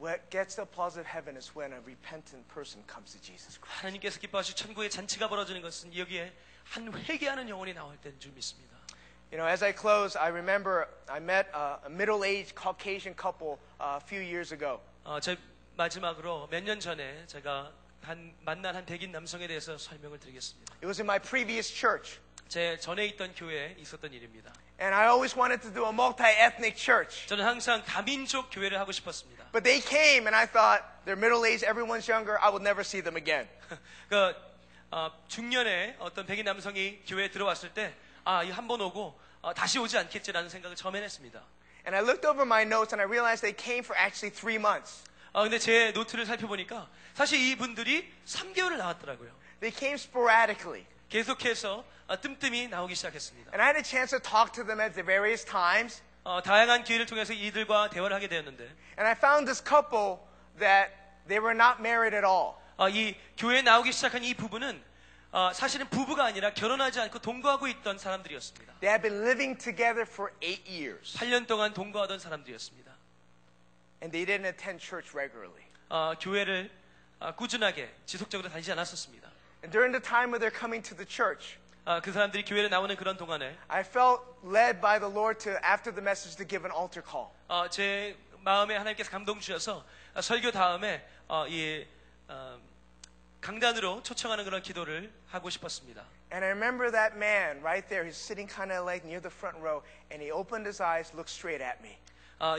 What 0.00 0.30
gets 0.30 0.56
the 0.56 0.64
applause 0.64 0.98
of 0.98 1.06
heaven 1.06 1.36
is 1.36 1.52
when 1.54 1.72
a 1.72 1.80
repentant 1.84 2.48
person 2.48 2.82
comes 2.88 3.12
to 3.12 3.20
Jesus 3.20 3.60
Christ. 3.60 3.84
하나님께서 3.84 4.18
기뻐하실 4.18 4.56
천국의 4.56 4.90
잔치가 4.90 5.28
벌어지는 5.28 5.60
것은 5.60 5.96
여기에 5.96 6.32
한 6.64 6.92
회개하는 6.92 7.48
영혼이 7.48 7.74
나올 7.74 7.96
때인 7.98 8.18
줄 8.18 8.32
믿습니다. 8.32 8.74
You 9.30 9.38
know, 9.38 9.46
as 9.46 9.62
I 9.64 9.72
close, 9.72 10.16
I 10.16 10.28
remember 10.28 10.88
I 11.08 11.18
met 11.18 11.48
a, 11.54 11.80
a 11.84 11.90
middle-aged 11.90 12.54
Caucasian 12.54 13.14
couple 13.14 13.58
uh, 13.80 13.98
a 13.98 14.00
few 14.00 14.20
years 14.20 14.52
ago. 14.52 14.80
어, 15.04 15.20
저 15.20 15.36
마지막으로 15.78 16.48
몇 16.50 16.62
년 16.64 16.80
전에 16.80 17.26
제가 17.26 17.72
한 18.02 18.34
만난 18.42 18.76
한 18.76 18.84
백인 18.84 19.10
남성에 19.12 19.46
대해서 19.46 19.76
설명을 19.78 20.20
드리겠습니다. 20.20 20.74
It 20.76 20.86
was 20.86 21.00
in 21.00 21.06
my 21.06 21.18
previous 21.18 21.72
church. 21.72 22.18
제 22.48 22.78
전에 22.78 23.06
있던 23.06 23.34
교회에 23.34 23.74
있었던 23.78 24.12
일입니다. 24.12 24.52
And 24.80 24.94
I 24.94 25.06
always 25.08 25.34
wanted 25.36 25.62
to 25.62 25.72
do 25.72 25.84
a 25.86 25.90
multi-ethnic 25.92 26.76
church. 26.76 27.26
저는 27.26 27.44
항상 27.44 27.82
다민족 27.84 28.50
교회를 28.50 28.78
하고 28.78 28.92
싶었습니다. 28.92 29.46
But 29.52 29.64
they 29.64 29.80
came 29.80 30.26
and 30.28 30.36
I 30.36 30.46
thought, 30.46 30.84
they're 31.06 31.16
middle-aged, 31.18 31.64
everyone's 31.64 32.06
younger, 32.10 32.38
I 32.40 32.50
will 32.50 32.60
never 32.62 32.82
see 32.84 33.02
them 33.02 33.16
again. 33.16 33.48
그 34.10 34.34
어, 34.90 35.10
중년에 35.28 35.96
어떤 35.98 36.26
백인 36.26 36.44
남성이 36.44 37.00
교회에 37.06 37.30
들어왔을 37.30 37.72
때, 37.72 37.94
아, 38.24 38.44
이 38.44 38.50
한 38.52 38.68
번 38.68 38.80
오고 38.82 39.18
어, 39.42 39.54
다시 39.54 39.78
오지 39.78 39.96
않겠지라는 39.98 40.48
생각을 40.50 40.76
처음엔 40.76 41.02
했습니다. 41.02 41.42
And 41.86 41.96
I 41.96 42.02
looked 42.02 42.26
over 42.26 42.42
my 42.44 42.62
notes 42.62 42.94
and 42.94 43.00
I 43.00 43.08
realized 43.08 43.40
they 43.42 43.56
came 43.56 43.82
for 43.82 43.96
actually 43.98 44.30
three 44.34 44.56
months. 44.60 45.02
아, 45.33 45.43
근데 45.43 45.59
제 45.59 45.91
노트를 45.91 46.25
살펴보니까 46.25 46.89
사실 47.13 47.39
이분들이 47.39 48.11
3개월을 48.25 48.77
나왔더라고요. 48.77 49.31
They 49.59 49.75
came 49.77 49.95
sporadically. 49.95 50.85
계속해서 51.09 51.83
어, 52.07 52.21
뜸뜸이 52.21 52.69
나오기 52.69 52.95
시작했습니다. 52.95 53.51
And 53.51 53.61
I 53.61 53.67
had 53.69 53.77
a 53.77 53.83
chance 53.83 54.17
to 54.17 54.19
talk 54.19 54.51
to 54.53 54.65
them 54.65 54.79
at 54.79 54.93
the 54.93 55.05
various 55.05 55.45
times. 55.45 56.01
어, 56.23 56.41
다양한 56.41 56.83
기회를 56.83 57.05
통해서 57.05 57.33
이들과 57.33 57.89
대화를 57.89 58.15
하게 58.15 58.27
되었는데, 58.27 58.63
And 58.97 59.05
I 59.05 59.11
found 59.11 59.45
this 59.45 59.63
couple 59.63 60.17
that 60.57 60.91
they 61.27 61.39
were 61.39 61.53
not 61.55 61.79
married 61.79 62.15
at 62.15 62.25
all. 62.25 62.55
어, 62.77 62.89
이 62.89 63.15
교회에 63.37 63.61
나오기 63.61 63.91
시작한 63.91 64.23
이 64.23 64.33
부부는 64.33 64.81
어, 65.31 65.51
사실은 65.53 65.87
부부가 65.89 66.25
아니라 66.25 66.53
결혼하지 66.53 66.99
않고 67.01 67.19
동거하고 67.19 67.67
있던 67.67 67.99
사람들이었습니다. 67.99 68.79
They 68.79 68.91
had 68.91 69.01
been 69.01 69.21
living 69.23 69.57
together 69.57 70.01
for 70.01 70.33
eight 70.41 70.65
years. 70.67 71.15
8년 71.17 71.45
동안 71.45 71.73
동거하던 71.73 72.17
사람들이었습니다. 72.19 72.91
And 74.02 74.12
they 74.12 74.24
didn't 74.24 74.46
attend 74.46 74.80
church 74.84 75.16
regularly. 75.16 75.64
어, 75.88 76.14
교회를 76.20 76.70
어, 77.20 77.34
꾸준하게 77.34 77.92
지속적으로 78.06 78.48
다니지 78.48 78.72
않았었습니다. 78.72 79.30
And 79.62 79.72
during 79.72 79.92
the 79.92 80.02
time 80.02 80.30
when 80.30 80.40
they're 80.40 80.52
coming 80.52 80.82
to 80.88 80.96
the 80.96 81.08
church, 81.08 81.56
아, 81.86 82.00
그 82.00 82.12
사람들이 82.12 82.44
교회에 82.44 82.68
나오는 82.68 82.94
그런 82.96 83.16
동안에 83.16 83.56
I 83.68 83.80
felt 83.80 84.22
led 84.44 84.80
by 84.80 84.98
the 84.98 85.10
Lord 85.12 85.38
to, 85.44 85.52
after 85.62 85.92
the 85.94 86.02
message, 86.02 86.36
to 86.36 86.46
give 86.46 86.64
an 86.64 86.72
altar 86.74 87.02
call. 87.04 87.28
어, 87.48 87.68
제 87.68 88.16
마음에 88.40 88.76
하나님께서 88.76 89.10
감동 89.10 89.40
주셔서 89.40 89.84
어, 90.14 90.20
설교 90.20 90.50
다음에 90.50 91.06
어, 91.28 91.46
이 91.48 91.86
어, 92.28 92.58
강단으로 93.40 94.02
초청하는 94.02 94.44
그런 94.44 94.62
기도를 94.62 95.12
하고 95.28 95.50
싶었습니다. 95.50 96.02
And 96.32 96.44
I 96.44 96.50
remember 96.50 96.90
that 96.90 97.16
man 97.16 97.60
right 97.60 97.86
there. 97.88 98.04
He's 98.04 98.16
sitting 98.16 98.48
kind 98.48 98.72
of 98.72 98.84
like 98.84 99.06
near 99.06 99.20
the 99.20 99.30
front 99.30 99.56
row, 99.60 99.82
and 100.10 100.20
he 100.24 100.32
opened 100.32 100.66
his 100.66 100.80
eyes, 100.82 101.12
looked 101.14 101.30
straight 101.30 101.62
at 101.62 101.80
me, 101.80 101.92
어, 101.92 102.00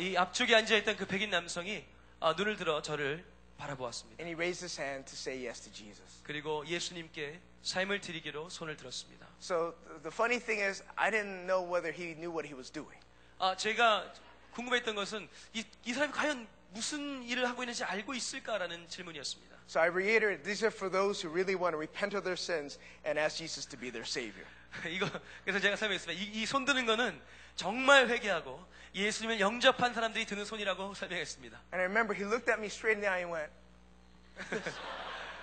이 0.01 0.17
앞쪽에 0.17 0.55
앉아 0.55 0.77
있던 0.79 0.97
그 0.97 1.07
백인 1.07 1.31
남성이 1.31 1.85
어, 2.21 2.35
눈을 2.35 2.57
들어 2.57 2.83
저를 2.83 3.25
바라보았습니다. 3.57 4.23
and 4.23 4.29
he 4.29 4.35
raised 4.35 4.63
his 4.65 4.81
hand 4.81 5.05
to 5.11 5.15
say 5.17 5.47
yes 5.47 5.61
to 5.63 5.73
Jesus. 5.73 6.23
그리고 6.23 6.67
예수님께 6.67 7.41
삶을 7.63 8.01
드리기로 8.01 8.49
손을 8.51 8.77
들었습니다. 8.77 9.27
So 9.41 9.75
th- 9.87 10.03
the 10.03 10.13
funny 10.13 10.39
thing 10.39 10.63
is, 10.63 10.83
I 10.97 11.11
didn't 11.11 11.47
know 11.47 11.65
whether 11.65 11.93
he 11.93 12.15
knew 12.15 12.31
what 12.31 12.47
he 12.47 12.55
was 12.55 12.71
doing. 12.71 12.99
아, 13.39 13.57
제가 13.57 14.13
궁금했던 14.53 14.95
것은 14.95 15.29
이, 15.55 15.65
이 15.85 15.93
사람이 15.95 16.13
과연 16.13 16.47
무슨 16.73 17.23
일을 17.23 17.49
하고 17.49 17.63
있는지 17.63 17.83
알고 17.85 18.15
있을까라는 18.15 18.89
질문이었습니다. 18.89 19.57
So 19.69 19.81
I 19.81 19.89
reiterate, 19.89 20.43
these 20.43 20.65
are 20.65 20.75
for 20.75 20.91
those 20.91 21.23
who 21.25 21.33
really 21.33 21.55
want 21.57 21.73
to 21.73 21.79
repent 21.79 22.17
of 22.17 22.25
their 22.25 22.37
sins 22.39 22.79
and 23.07 23.19
ask 23.19 23.39
Jesus 23.39 23.67
to 23.69 23.79
be 23.79 23.91
their 23.91 24.05
Savior. 24.07 24.47
이거 24.89 25.09
그래서 25.45 25.59
제가 25.61 25.77
설명했습니다. 25.77 26.21
이, 26.21 26.43
이손 26.43 26.65
드는 26.65 26.87
거는 26.87 27.21
정말 27.57 28.09
회개하고 28.09 28.61
예수님을 28.95 29.41
영접한 29.41 29.95
사람들이 29.95 30.27
드는 30.27 30.45
손이라고 30.45 30.95
설명했습니다. 30.95 31.57
And 31.73 31.77
I 31.77 31.85
remember 31.85 32.17
he 32.17 32.25
looked 32.25 32.51
at 32.51 32.59
me 32.61 32.67
straight 32.67 32.99
in 32.99 33.01
the 33.01 33.09
eye 33.09 33.23
and 33.23 33.33
went, 33.33 33.53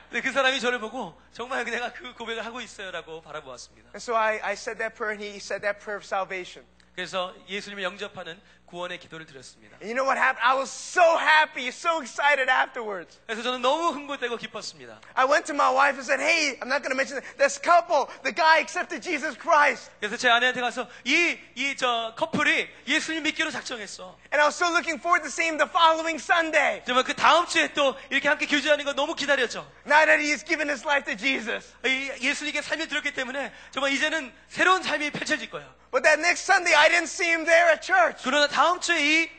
근데 0.10 0.22
그 0.22 0.32
사람이 0.32 0.60
저를 0.60 0.80
보고 0.80 1.20
정말 1.34 1.66
내가 1.66 1.92
그 1.94 2.14
고백을 2.14 2.46
하고 2.46 2.62
있어요라고 2.62 3.22
바라보았습니다. 3.22 3.90
and 3.90 3.98
so 3.98 4.16
I, 4.16 4.40
I 4.42 4.54
said 4.54 4.78
that 4.80 4.96
prayer, 4.96 5.12
and 5.14 5.24
he 5.24 5.38
said 5.38 5.62
that 5.62 5.80
prayer 5.80 5.98
of 5.98 6.06
salvation. 6.06 6.66
그래서 6.96 7.36
예수님을 7.48 7.84
영접하는 7.84 8.40
구원의 8.68 9.00
기도를 9.00 9.26
드렸습니다. 9.26 9.78
You 9.82 9.96
know 9.96 10.04
what 10.04 10.20
happened? 10.20 10.44
I 10.44 10.54
was 10.60 10.70
so 10.70 11.18
happy, 11.18 11.68
so 11.72 12.02
excited 12.04 12.52
afterwards. 12.52 13.18
그래서 13.26 13.42
저는 13.42 13.62
너무 13.62 13.90
흥분되고 13.96 14.36
기뻤습니다. 14.38 15.00
I 15.16 15.26
went 15.26 15.46
to 15.48 15.56
my 15.56 15.72
wife 15.72 15.96
and 15.96 16.04
said, 16.04 16.20
Hey, 16.20 16.60
I'm 16.60 16.68
not 16.68 16.84
going 16.84 16.92
to 16.92 17.00
mention. 17.00 17.24
This 17.40 17.56
couple, 17.58 18.12
the 18.28 18.36
guy 18.36 18.60
accepted 18.60 19.02
Jesus 19.02 19.40
Christ. 19.40 19.90
그래서 20.00 20.18
제 20.18 20.28
아내한테 20.30 20.60
가서 20.62 20.88
이 21.06 21.40
이 21.56 21.76
저 21.78 22.14
커플이 22.18 22.68
예수님 22.88 23.24
믿기로 23.24 23.52
작정했어. 23.52 24.18
And 24.34 24.42
I 24.42 24.46
was 24.46 24.56
so 24.56 24.68
looking 24.68 25.00
forward 25.00 25.24
to 25.24 25.32
seeing 25.32 25.56
the 25.58 25.70
following 25.72 26.20
Sunday. 26.20 26.84
정말 26.86 27.04
그 27.06 27.16
다음 27.16 27.46
주에 27.48 27.72
또 27.74 27.96
이렇게 28.10 28.28
함께 28.28 28.46
교제하는 28.48 28.84
거 28.84 28.94
너무 28.94 29.16
기다렸죠. 29.16 29.64
Now 29.88 30.04
that 30.06 30.20
he's 30.20 30.44
given 30.46 30.68
his 30.68 30.84
life 30.84 31.06
to 31.08 31.16
Jesus. 31.16 31.72
이 31.86 32.12
예수님께 32.20 32.62
삶이 32.62 32.88
들었기 32.88 33.14
때문에 33.14 33.54
정말 33.72 33.94
이제는 33.94 34.34
새로운 34.50 34.84
삶이 34.84 35.12
펼쳐질 35.12 35.50
거예요. 35.50 35.74
But 35.91 36.05
that 36.05 36.21
next 36.21 36.45
Sunday, 36.45 36.73
I 36.75 36.89
didn't 36.89 37.09
see 37.13 37.29
him 37.29 37.45
there 37.45 37.69
at 37.71 37.83
church. 37.83 38.23
그러나 38.25 38.47
다음 38.49 38.81
주에 38.81 38.97
이 39.25 39.31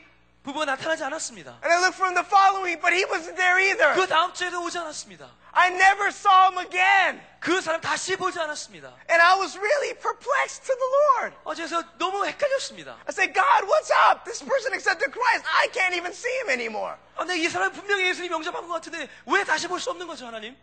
부부가 0.44 0.64
나타나지 0.66 1.02
않았습니다. 1.02 1.58
And 1.64 1.72
I 1.72 1.80
looked 1.80 1.96
for 1.96 2.06
him 2.06 2.14
the 2.14 2.26
following, 2.28 2.78
but 2.80 2.92
he 2.94 3.04
wasn't 3.06 3.34
there 3.36 3.58
either. 3.58 3.94
그 3.94 4.06
다음 4.06 4.32
주에도 4.34 4.62
오지 4.62 4.78
않았습니다. 4.78 5.26
I 5.56 5.70
never 5.70 6.08
saw 6.08 6.50
him 6.50 6.58
again. 6.58 7.22
그 7.40 7.60
사람 7.60 7.80
다시 7.80 8.14
보지 8.16 8.38
않았습니다. 8.38 8.88
And 9.10 9.22
I 9.22 9.38
was 9.40 9.56
really 9.56 9.94
perplexed 9.94 10.66
to 10.66 10.74
the 10.76 10.90
Lord. 10.92 11.36
어제서 11.44 11.82
너무 11.98 12.26
헷갈렸습니다. 12.26 12.92
I 13.06 13.10
said, 13.10 13.32
God, 13.32 13.64
what's 13.66 13.90
up? 14.10 14.24
This 14.24 14.44
person 14.44 14.74
accepted 14.74 15.10
Christ. 15.12 15.46
I 15.48 15.68
can't 15.72 15.94
even 15.94 16.12
see 16.12 16.34
him 16.44 16.50
anymore. 16.50 16.94
아, 17.16 17.24
근데 17.24 17.38
이 17.38 17.48
사람 17.48 17.72
분명히 17.72 18.04
예수님 18.08 18.30
영접한 18.30 18.66
것 18.68 18.74
같은데 18.74 19.08
왜 19.26 19.44
다시 19.44 19.66
볼 19.66 19.80
수 19.80 19.90
없는 19.90 20.06
거죠, 20.06 20.26
하나님? 20.26 20.54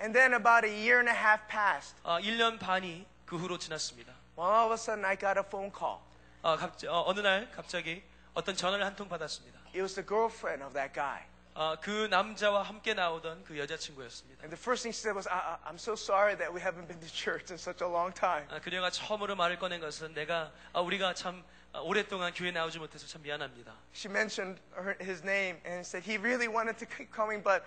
And 0.00 0.12
then 0.12 0.34
about 0.34 0.66
a 0.66 0.72
year 0.72 0.98
and 0.98 1.08
a 1.08 1.14
half 1.14 1.46
passed. 1.48 1.94
아, 2.02 2.18
1년 2.20 2.58
반이 2.58 3.06
그 3.26 3.36
후로 3.36 3.58
지났습니다. 3.58 4.12
Well, 4.38 4.46
all 4.50 4.66
of 4.66 4.72
a 4.72 4.78
sudden, 4.78 5.04
I 5.04 5.16
got 5.16 5.38
a 5.38 5.44
phone 5.44 5.70
call. 5.70 6.00
아, 6.42 6.56
갑, 6.56 6.72
어, 6.86 7.04
어느 7.06 7.20
날 7.20 7.50
갑자기 7.52 8.02
어떤 8.34 8.54
전화를 8.56 8.84
한 8.84 8.96
통 8.96 9.08
받았습니다. 9.08 9.58
It 9.74 9.80
was 9.80 9.94
the 9.94 10.06
girlfriend 10.06 10.62
of 10.64 10.74
that 10.74 10.92
guy. 10.92 11.22
아, 11.54 11.76
그 11.80 12.08
남자와 12.10 12.62
함께 12.64 12.94
나오던 12.94 13.44
그 13.44 13.56
여자친구였습니다. 13.58 14.42
And 14.42 14.50
the 14.50 14.58
first 14.60 14.82
thing 14.82 14.90
she 14.92 14.98
said 14.98 15.14
was, 15.14 15.28
I, 15.28 15.38
I, 15.38 15.70
I'm 15.70 15.78
so 15.78 15.94
sorry 15.94 16.34
that 16.36 16.52
we 16.52 16.60
haven't 16.60 16.88
been 16.88 16.98
to 16.98 17.06
church 17.06 17.50
in 17.50 17.58
such 17.58 17.78
a 17.82 17.88
long 17.88 18.12
time. 18.12 18.46
아, 18.50 18.58
그녀가 18.60 18.90
처음으로 18.90 19.36
말을 19.36 19.58
꺼낸 19.58 19.80
것은 19.80 20.14
내가 20.14 20.50
아, 20.72 20.80
우리가 20.80 21.14
참 21.14 21.44
아, 21.72 21.78
오랫동안 21.78 22.32
교회 22.34 22.50
나오지 22.50 22.78
못해서 22.80 23.06
참 23.06 23.22
미안합니다. 23.22 23.72
She 23.94 24.10
mentioned 24.10 24.60
her, 24.74 24.96
his 25.00 25.22
name 25.22 25.60
and 25.64 25.86
said 25.86 26.02
he 26.02 26.18
really 26.18 26.48
wanted 26.50 26.76
to 26.78 26.86
keep 26.86 27.14
coming, 27.14 27.40
but 27.42 27.62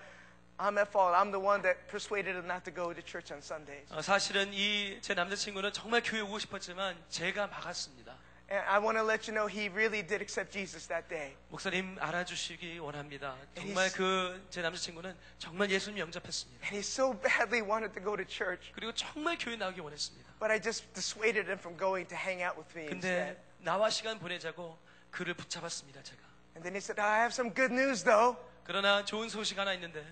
I'm 0.63 0.79
at 0.79 0.89
fault. 0.93 1.15
I'm 1.17 1.33
the 1.33 1.41
one 1.43 1.61
that 1.63 1.89
persuaded 1.91 2.37
him 2.37 2.47
not 2.47 2.63
to 2.67 2.71
go 2.71 2.93
to 2.95 3.03
church 3.03 3.33
on 3.35 3.41
Sundays. 3.43 3.91
어, 3.91 4.01
사실은 4.01 4.53
이 4.55 5.01
제 5.01 5.13
남자친구는 5.15 5.73
정말 5.73 6.03
교회 6.05 6.21
오고 6.21 6.39
싶었지만 6.39 6.97
제가 7.09 7.49
막았습니다. 7.49 8.15
And 8.49 8.63
I 8.69 8.79
want 8.79 8.97
to 8.99 9.03
let 9.05 9.27
you 9.27 9.35
know 9.35 9.49
he 9.49 9.67
really 9.73 10.07
did 10.07 10.23
accept 10.23 10.53
Jesus 10.53 10.87
that 10.87 11.09
day. 11.09 11.35
목사님 11.49 11.97
알아주시기 11.99 12.79
원합니다. 12.79 13.35
정말 13.57 13.89
he's- 13.89 13.97
그 13.97 14.41
제 14.51 14.63
남자친구는 14.63 15.17
정말 15.39 15.69
예수님 15.71 15.99
영접했습니다. 15.99 16.63
And 16.67 16.77
he 16.77 16.81
so 16.81 17.11
badly 17.19 17.59
wanted 17.67 17.93
to 17.99 18.03
go 18.05 18.15
to 18.15 18.25
church. 18.25 18.71
그리고 18.75 18.93
정말 18.95 19.37
교회 19.41 19.57
나오기 19.57 19.81
원했습니다. 19.81 20.31
But 20.39 20.53
I 20.53 20.61
just 20.61 20.87
dissuaded 20.95 21.49
him 21.51 21.59
from 21.59 21.77
going 21.77 22.07
to 22.09 22.17
hang 22.17 22.45
out 22.47 22.55
with 22.61 22.71
me 22.79 22.87
instead. 22.87 23.35
근데 23.35 23.43
나와 23.65 23.91
시간 23.91 24.19
보내자고 24.21 24.79
그를 25.11 25.35
붙잡았습니다. 25.35 26.03
제가. 26.05 26.23
And 26.55 26.63
then 26.63 26.75
he 26.77 26.79
said, 26.79 27.01
I 27.01 27.19
have 27.27 27.33
some 27.35 27.51
good 27.53 27.73
news 27.75 28.05
though. 28.05 28.39
그러나 28.65 29.03
좋은 29.05 29.29
소식 29.29 29.59
하나 29.59 29.73
있는데 29.75 30.05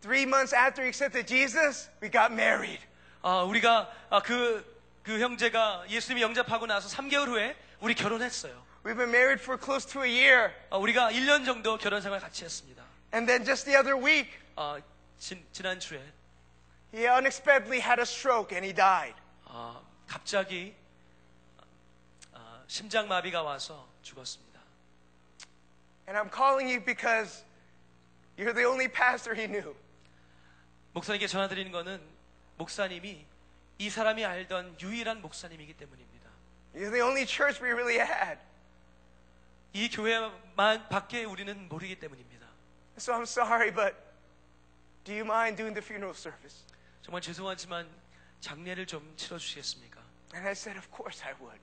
Three 0.00 0.22
months 0.22 0.52
after 0.52 0.82
he 0.82 0.88
accepted 0.88 1.26
Jesus, 1.26 1.88
we 2.00 2.08
got 2.10 2.32
married. 2.32 2.80
아, 3.22 3.42
우리가 3.42 3.90
아, 4.10 4.22
그, 4.22 4.64
그 5.02 5.18
형제가 5.18 5.84
예수님이 5.88 6.22
영접하고 6.22 6.66
나서 6.66 6.88
3개월 6.88 7.28
후에 7.28 7.56
우리 7.80 7.94
결혼했어요. 7.94 8.64
We've 8.84 8.96
been 8.96 9.10
married 9.10 9.42
for 9.42 9.58
close 9.58 9.84
to 9.92 10.04
a 10.04 10.08
year. 10.08 10.52
아, 10.70 10.76
우리가 10.76 11.10
1년 11.10 11.44
정도 11.44 11.76
결혼 11.76 12.00
생활 12.00 12.20
같이 12.20 12.44
했습니다. 12.44 12.84
And 13.12 13.26
then 13.26 13.44
just 13.44 13.64
the 13.64 13.76
other 13.76 13.96
week, 13.96 14.30
아, 14.54 14.80
진, 15.18 15.44
지난주에 15.52 16.00
he 16.92 17.06
unexpectedly 17.06 17.80
had 17.80 17.98
a 17.98 18.06
stroke 18.06 18.52
and 18.52 18.64
he 18.64 18.72
died. 18.72 19.14
아, 19.46 19.80
갑자기 20.06 20.74
아, 22.32 22.62
심장마비가 22.68 23.42
와서 23.42 23.88
죽었습니다. 24.02 24.60
And 26.08 26.16
I'm 26.16 26.30
calling 26.30 26.68
you 26.68 26.80
because 26.80 27.42
you're 28.38 28.54
the 28.54 28.64
only 28.64 28.88
pastor 28.88 29.34
he 29.34 29.46
knew. 29.46 29.74
목사님께 30.93 31.27
전화드리는 31.27 31.71
거는 31.71 32.01
목사님이 32.57 33.25
이 33.77 33.89
사람이 33.89 34.25
알던 34.25 34.79
유일한 34.81 35.21
목사님이기 35.21 35.73
때문입니다. 35.73 36.29
You're 36.75 36.91
the 36.91 37.01
only 37.01 37.25
church 37.25 37.63
we 37.63 37.71
really 37.71 37.99
had. 37.99 38.39
이 39.73 39.89
교회만 39.89 40.89
밖에 40.89 41.23
우리는 41.23 41.67
모르기 41.69 41.97
때문입니다. 41.99 42.47
So 42.97 43.13
I'm 43.15 43.23
sorry, 43.23 43.71
but 43.73 43.95
do 45.05 45.13
you 45.13 45.23
mind 45.23 45.55
doing 45.57 45.73
the 45.73 45.83
funeral 45.83 46.15
service? 46.15 46.65
정말 47.01 47.21
죄송하지만 47.21 47.89
장례를 48.41 48.85
좀 48.85 49.13
치러주시겠습니까? 49.15 50.01
And 50.33 50.45
I 50.47 50.51
said, 50.51 50.77
Of 50.77 50.89
course 50.93 51.23
I 51.25 51.33
would. 51.39 51.59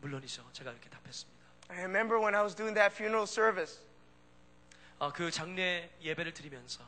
물론이죠. 0.00 0.44
제가 0.52 0.72
이렇게 0.72 0.90
답했습니다. 0.90 1.40
I 1.68 1.78
remember 1.78 2.18
when 2.18 2.34
I 2.34 2.42
was 2.42 2.54
doing 2.54 2.74
that 2.74 2.92
funeral 2.92 3.26
service, 3.26 3.80
아, 4.98 5.12
그 5.12 5.30
장례 5.30 5.88
예배를 6.02 6.34
드리면서 6.34 6.84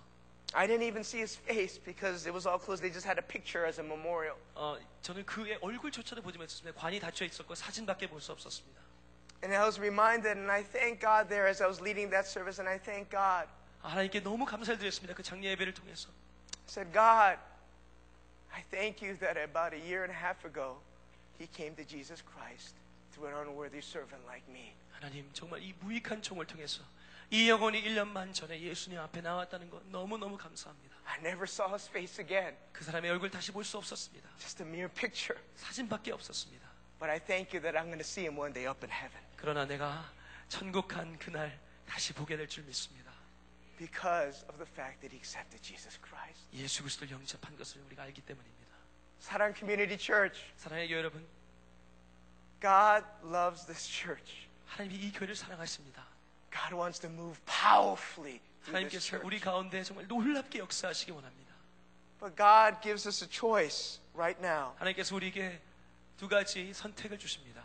I 0.54 0.66
didn't 0.66 0.88
even 0.88 1.04
see 1.04 1.20
his 1.20 1.36
face 1.36 1.78
because 1.78 2.26
it 2.26 2.34
was 2.34 2.48
all 2.48 2.58
closed. 2.58 2.82
They 2.82 2.90
just 2.91 3.06
had 3.06 3.20
a 3.20 3.26
picture 3.26 3.66
as 3.68 3.80
a 3.80 3.84
memorial. 3.84 4.38
어, 4.56 4.78
저는 5.02 5.26
그의 5.26 5.58
얼굴조차도 5.62 6.22
보지 6.22 6.38
못했습니다. 6.38 6.80
관이 6.80 6.99
닫혀 6.99 7.26
있었고 7.26 7.54
사진밖에 7.56 8.08
볼 8.08 8.22
수 8.22 8.32
없었습니다. 8.32 8.80
And 9.44 9.54
I 9.54 9.64
was 9.66 9.78
reminded, 9.78 10.38
and 10.40 10.49
I 10.49 10.64
thank 10.64 10.99
God 10.99 11.28
there 11.30 11.48
as 11.48 11.62
I 11.62 11.68
was 11.68 11.80
leading 11.82 12.10
that 12.12 12.26
service, 12.28 12.60
and 12.60 12.68
I 12.68 12.80
thank 12.80 13.12
God. 13.12 13.48
아, 13.84 13.90
하나님께 13.90 14.22
너무 14.22 14.45
감사를 14.45 14.80
드렸습니다. 14.80 15.14
그 15.14 15.22
장례 15.22 15.49
예배를 15.52 15.74
통해서. 15.74 16.10
I 16.10 16.70
said, 16.70 16.91
God, 16.91 17.38
I 18.52 18.64
thank 18.72 19.06
you 19.06 19.16
that 19.20 19.38
about 19.38 19.76
a 19.76 19.80
year 19.80 20.02
and 20.08 20.12
a 20.12 20.18
half 20.18 20.44
ago, 20.48 20.80
he 21.38 21.45
came 21.54 21.76
to 21.76 21.86
Jesus 21.86 22.24
Christ 22.24 22.74
through 23.14 23.30
an 23.30 23.38
unworthy 23.38 23.80
servant 23.84 24.24
like 24.26 24.48
me. 24.49 24.74
하나님 24.98 25.30
정말 25.34 25.62
이 25.62 25.74
무익한 25.82 26.22
총을 26.24 26.48
통해서 26.48 26.82
이 27.33 27.49
영혼이 27.49 27.83
1년만 27.83 28.35
전에 28.35 28.61
예수님 28.61 28.99
앞에 29.01 29.23
나왔다는 29.23 29.71
것 29.71 29.83
너무너무 29.89 30.37
감사합니다. 30.37 30.95
I 31.07 31.17
never 31.21 31.45
saw 31.45 31.71
his 31.71 31.89
face 31.89 32.23
again, 32.23 32.55
그 32.75 32.85
사람의 32.85 33.11
얼굴 33.11 33.31
다시 33.31 33.51
볼 33.51 33.65
수 33.65 33.79
없었습니다. 33.79 34.29
just 34.39 34.63
a 34.63 34.69
mere 34.69 34.87
picture. 34.93 35.41
사진밖에 35.57 36.13
없었습니다. 36.13 36.69
But 36.99 37.11
I 37.11 37.19
thank 37.19 37.57
you 37.57 37.63
that 37.63 37.73
I'm 37.75 37.89
going 37.89 37.97
to 37.97 38.07
see 38.07 38.27
him 38.29 38.39
one 38.39 38.53
day 38.53 38.69
up 38.69 38.85
in 38.85 38.93
heaven 38.93 39.19
그러나 39.37 39.65
내가 39.65 40.13
천국 40.51 40.87
간 40.89 41.19
그날 41.19 41.59
다시 41.89 42.13
보게 42.13 42.37
될 42.37 42.47
줄 42.47 42.65
믿습니다. 42.65 43.11
because 43.79 44.45
of 44.53 44.59
the 44.61 44.69
fact 44.69 45.01
that 45.01 45.09
he 45.11 45.17
accepted 45.17 45.57
Jesus 45.65 45.99
Christ. 46.05 46.45
예수 46.53 46.83
그리스도를 46.83 47.11
영접한 47.17 47.57
것을 47.57 47.81
우리가 47.89 48.03
알기 48.03 48.21
때문입니다. 48.21 48.77
Saran 49.23 49.55
Community 49.57 49.97
Church, 49.97 50.53
사랑의 50.59 50.87
교회 50.89 50.99
여러분, 50.99 51.27
God 52.61 53.07
loves 53.25 53.65
this 53.65 53.89
church. 53.89 54.47
하나님이 54.67 55.01
이 55.01 55.13
교회를 55.13 55.35
사랑하십니다. 55.35 56.12
God 56.52 56.74
wants 56.74 56.99
to 57.02 57.10
move 57.10 57.40
powerfully 57.45 58.40
through 58.64 58.90
this 58.90 58.98
하나님께서 58.99 59.08
church. 59.08 59.26
우리 59.26 59.40
가운데 59.40 59.84
정말 59.84 60.08
놀랍게 60.08 60.60
역사하시기 60.60 61.12
원합니다. 61.12 61.54
But 62.20 62.36
God 62.36 62.82
gives 62.82 63.08
us 63.08 63.24
a 63.24 63.30
choice 63.30 63.99
right 64.16 64.40
now. 64.44 64.74
하나님께서 64.80 65.16
우리에게 65.16 65.62
두 66.18 66.28
가지 66.28 66.74
선택을 66.74 67.20
주십니다. 67.20 67.64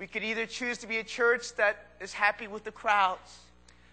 We 0.00 0.08
could 0.08 0.26
either 0.26 0.48
choose 0.48 0.80
to 0.80 0.88
be 0.88 0.96
a 0.98 1.04
church 1.06 1.54
that 1.56 1.78
is 2.02 2.16
happy 2.16 2.48
with 2.50 2.64
the 2.64 2.74
crowds, 2.74 3.38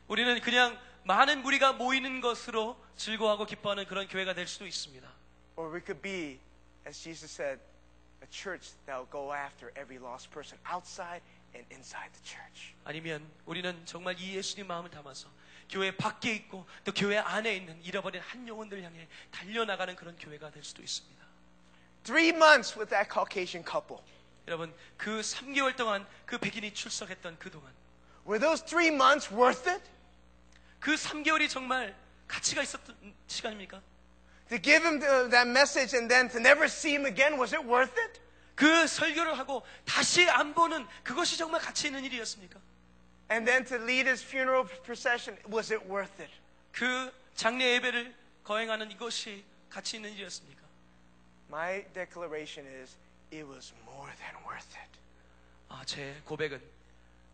우리는 0.07 0.41
그냥 0.41 0.75
많은 1.03 1.43
무리가 1.43 1.73
모이는 1.73 2.21
것으로 2.21 2.75
즐거워하고 2.97 3.45
기뻐하는 3.45 3.85
그런 3.85 4.07
교회가 4.07 4.33
될 4.33 4.47
수도 4.47 4.65
있습니다. 4.65 5.07
or 5.57 5.69
we 5.71 5.79
could 5.79 6.01
be, 6.01 6.39
as 6.88 6.97
Jesus 6.99 7.29
said, 7.31 7.59
a 8.23 8.27
church 8.31 8.71
that 8.88 8.97
will 8.97 9.09
go 9.11 9.31
after 9.31 9.71
every 9.75 9.99
lost 9.99 10.31
person 10.31 10.57
outside 10.65 11.21
and 11.55 11.66
inside 11.73 12.12
the 12.12 12.24
church. 12.24 12.74
아니면 12.85 13.27
우리는 13.44 13.85
정말 13.85 14.18
이 14.18 14.36
예수님 14.36 14.66
마음을 14.66 14.90
담아서 14.90 15.28
교회 15.68 15.94
밖에 15.97 16.32
있고 16.35 16.66
또 16.85 16.93
교회 16.93 17.18
안에 17.18 17.56
있는 17.56 17.82
잃어버린 17.82 18.20
한 18.23 18.47
영혼들 18.47 18.82
향해 18.82 19.09
달려나가는 19.31 19.94
그런 19.97 20.16
교회가 20.16 20.51
될 20.51 20.62
수도 20.62 20.82
있습니다. 20.82 21.27
Three 22.05 22.28
months 22.28 22.78
with 22.78 22.90
that 22.90 23.10
Caucasian 23.12 23.64
couple. 23.68 24.02
여러분 24.47 24.73
그 24.97 25.20
3개월 25.20 25.77
동안 25.77 26.06
그 26.24 26.39
백인이 26.39 26.73
출석했던 26.73 27.39
그 27.39 27.51
동안 27.51 27.73
Were 28.27 28.39
those 28.40 28.64
three 28.64 28.89
months 28.89 29.32
worth 29.32 29.68
it? 29.68 29.82
그 30.78 30.94
3개월이 30.94 31.48
정말 31.48 31.97
가치가 32.28 32.62
있었던 32.62 32.97
시간입니까? 33.27 33.81
To 34.48 34.59
give 34.59 34.85
him 34.85 35.01
that 35.01 35.48
message 35.48 35.97
and 35.97 36.09
then 36.09 36.28
to 36.28 36.39
never 36.39 36.66
see 36.66 36.94
him 36.94 37.06
again, 37.06 37.39
was 37.39 37.52
it 37.52 37.66
worth 37.66 37.98
it? 37.98 38.20
그 38.56 38.86
설교를 38.86 39.38
하고 39.38 39.64
다시 39.84 40.28
안 40.28 40.54
보는 40.54 40.86
그것이 41.04 41.36
정말 41.36 41.60
가치 41.60 41.86
있는 41.86 42.02
일이었습니까? 42.04 42.58
And 43.30 43.44
then 43.44 43.64
to 43.66 43.76
lead 43.76 44.08
his 44.08 44.24
funeral 44.24 44.66
procession, 44.82 45.38
was 45.52 45.72
it 45.72 45.86
worth 45.86 46.20
it? 46.22 46.32
그 46.72 47.12
장례 47.34 47.74
예배를 47.74 48.16
거행하는 48.44 48.90
이것이 48.90 49.44
가치 49.68 49.96
있는 49.96 50.12
일이었습니까? 50.14 50.62
My 51.48 51.84
declaration 51.92 52.66
is 52.80 52.96
it 53.30 53.44
was 53.44 53.74
more 53.84 54.10
than 54.16 54.34
worth 54.44 54.76
it. 54.78 54.90
아, 55.68 55.84
제 55.84 56.20
고백은 56.24 56.60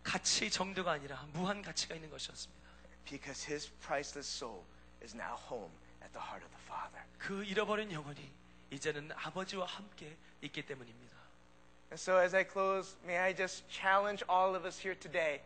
가치 0.02 0.50
정도가 0.50 0.92
아니라 0.92 1.24
무한 1.32 1.62
가치가 1.62 1.94
있는 1.94 2.10
것이었습니다. 2.10 2.62
Because 3.04 3.46
his 3.46 3.70
priceless 3.80 4.28
soul 4.28 4.64
is 5.02 5.14
now 5.14 5.36
home 5.48 5.70
at 6.02 6.12
the 6.12 6.20
heart 6.20 6.44
of 6.44 6.50
the 6.50 6.64
Father. 6.66 7.04
그 7.18 7.44
잃어버린 7.44 7.92
영혼이 7.92 8.41
이제는 8.71 9.11
아버지와 9.15 9.65
함께 9.65 10.17
있기 10.41 10.65
때문입니다. 10.65 11.15
And 11.91 12.01
so 12.01 12.19
as 12.19 12.35
I 12.35 12.43
close, 12.43 12.97
may 13.03 13.17
I 13.17 13.35
just 13.35 13.63
challenge 13.69 14.25
all 14.29 14.55
of 14.55 14.65
us 14.65 14.79
here 14.79 14.97
today. 14.99 15.41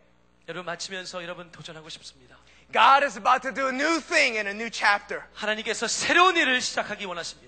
여러분 0.47 0.65
마치면서 0.65 1.21
여러분 1.23 1.51
도전하고 1.51 1.89
싶습니다. 1.89 2.37
God 2.73 3.03
is 3.03 3.17
about 3.17 3.41
to 3.43 3.53
do 3.53 3.67
a 3.67 3.73
new 3.73 4.01
thing 4.01 4.37
in 4.37 4.47
a 4.47 4.53
new 4.53 4.69
chapter. 4.71 5.23
하나님께서 5.33 5.87
새로운 5.87 6.35
일을 6.37 6.61
시작하기 6.61 7.05
원하십니다. 7.05 7.44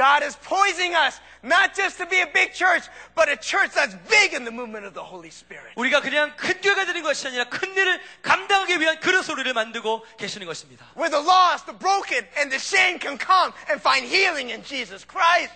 God 0.00 0.24
is 0.24 0.38
poising 0.40 0.96
us 0.96 1.20
not 1.42 1.74
just 1.76 1.98
to 1.98 2.06
be 2.08 2.20
a 2.20 2.26
big 2.32 2.54
church, 2.54 2.88
but 3.14 3.28
a 3.28 3.36
church 3.36 3.72
that's 3.76 3.94
big 4.08 4.32
in 4.32 4.44
the 4.44 4.50
movement 4.50 4.86
of 4.86 4.94
the 4.94 5.04
Holy 5.04 5.28
Spirit. 5.28 5.76
우리가 5.76 6.00
그냥 6.00 6.32
큰 6.36 6.58
교회가 6.60 6.86
되는 6.86 7.02
것이 7.02 7.26
아니라 7.28 7.44
큰 7.44 7.74
일을 7.76 8.00
감당하기 8.22 8.80
위한 8.80 8.98
그런 9.00 9.22
소리를 9.22 9.52
만들고 9.52 10.06
계시는 10.16 10.46
것입니다. 10.46 10.86
Where 10.96 11.10
the 11.10 11.20
lost, 11.20 11.66
the 11.66 11.76
broken, 11.78 12.24
and 12.38 12.48
the 12.48 12.56
shame 12.60 12.98
can 12.98 13.18
come 13.20 13.52
and 13.68 13.76
find 13.80 14.08
healing 14.08 14.50
in 14.50 14.64
Jesus 14.64 15.04
Christ. 15.06 15.52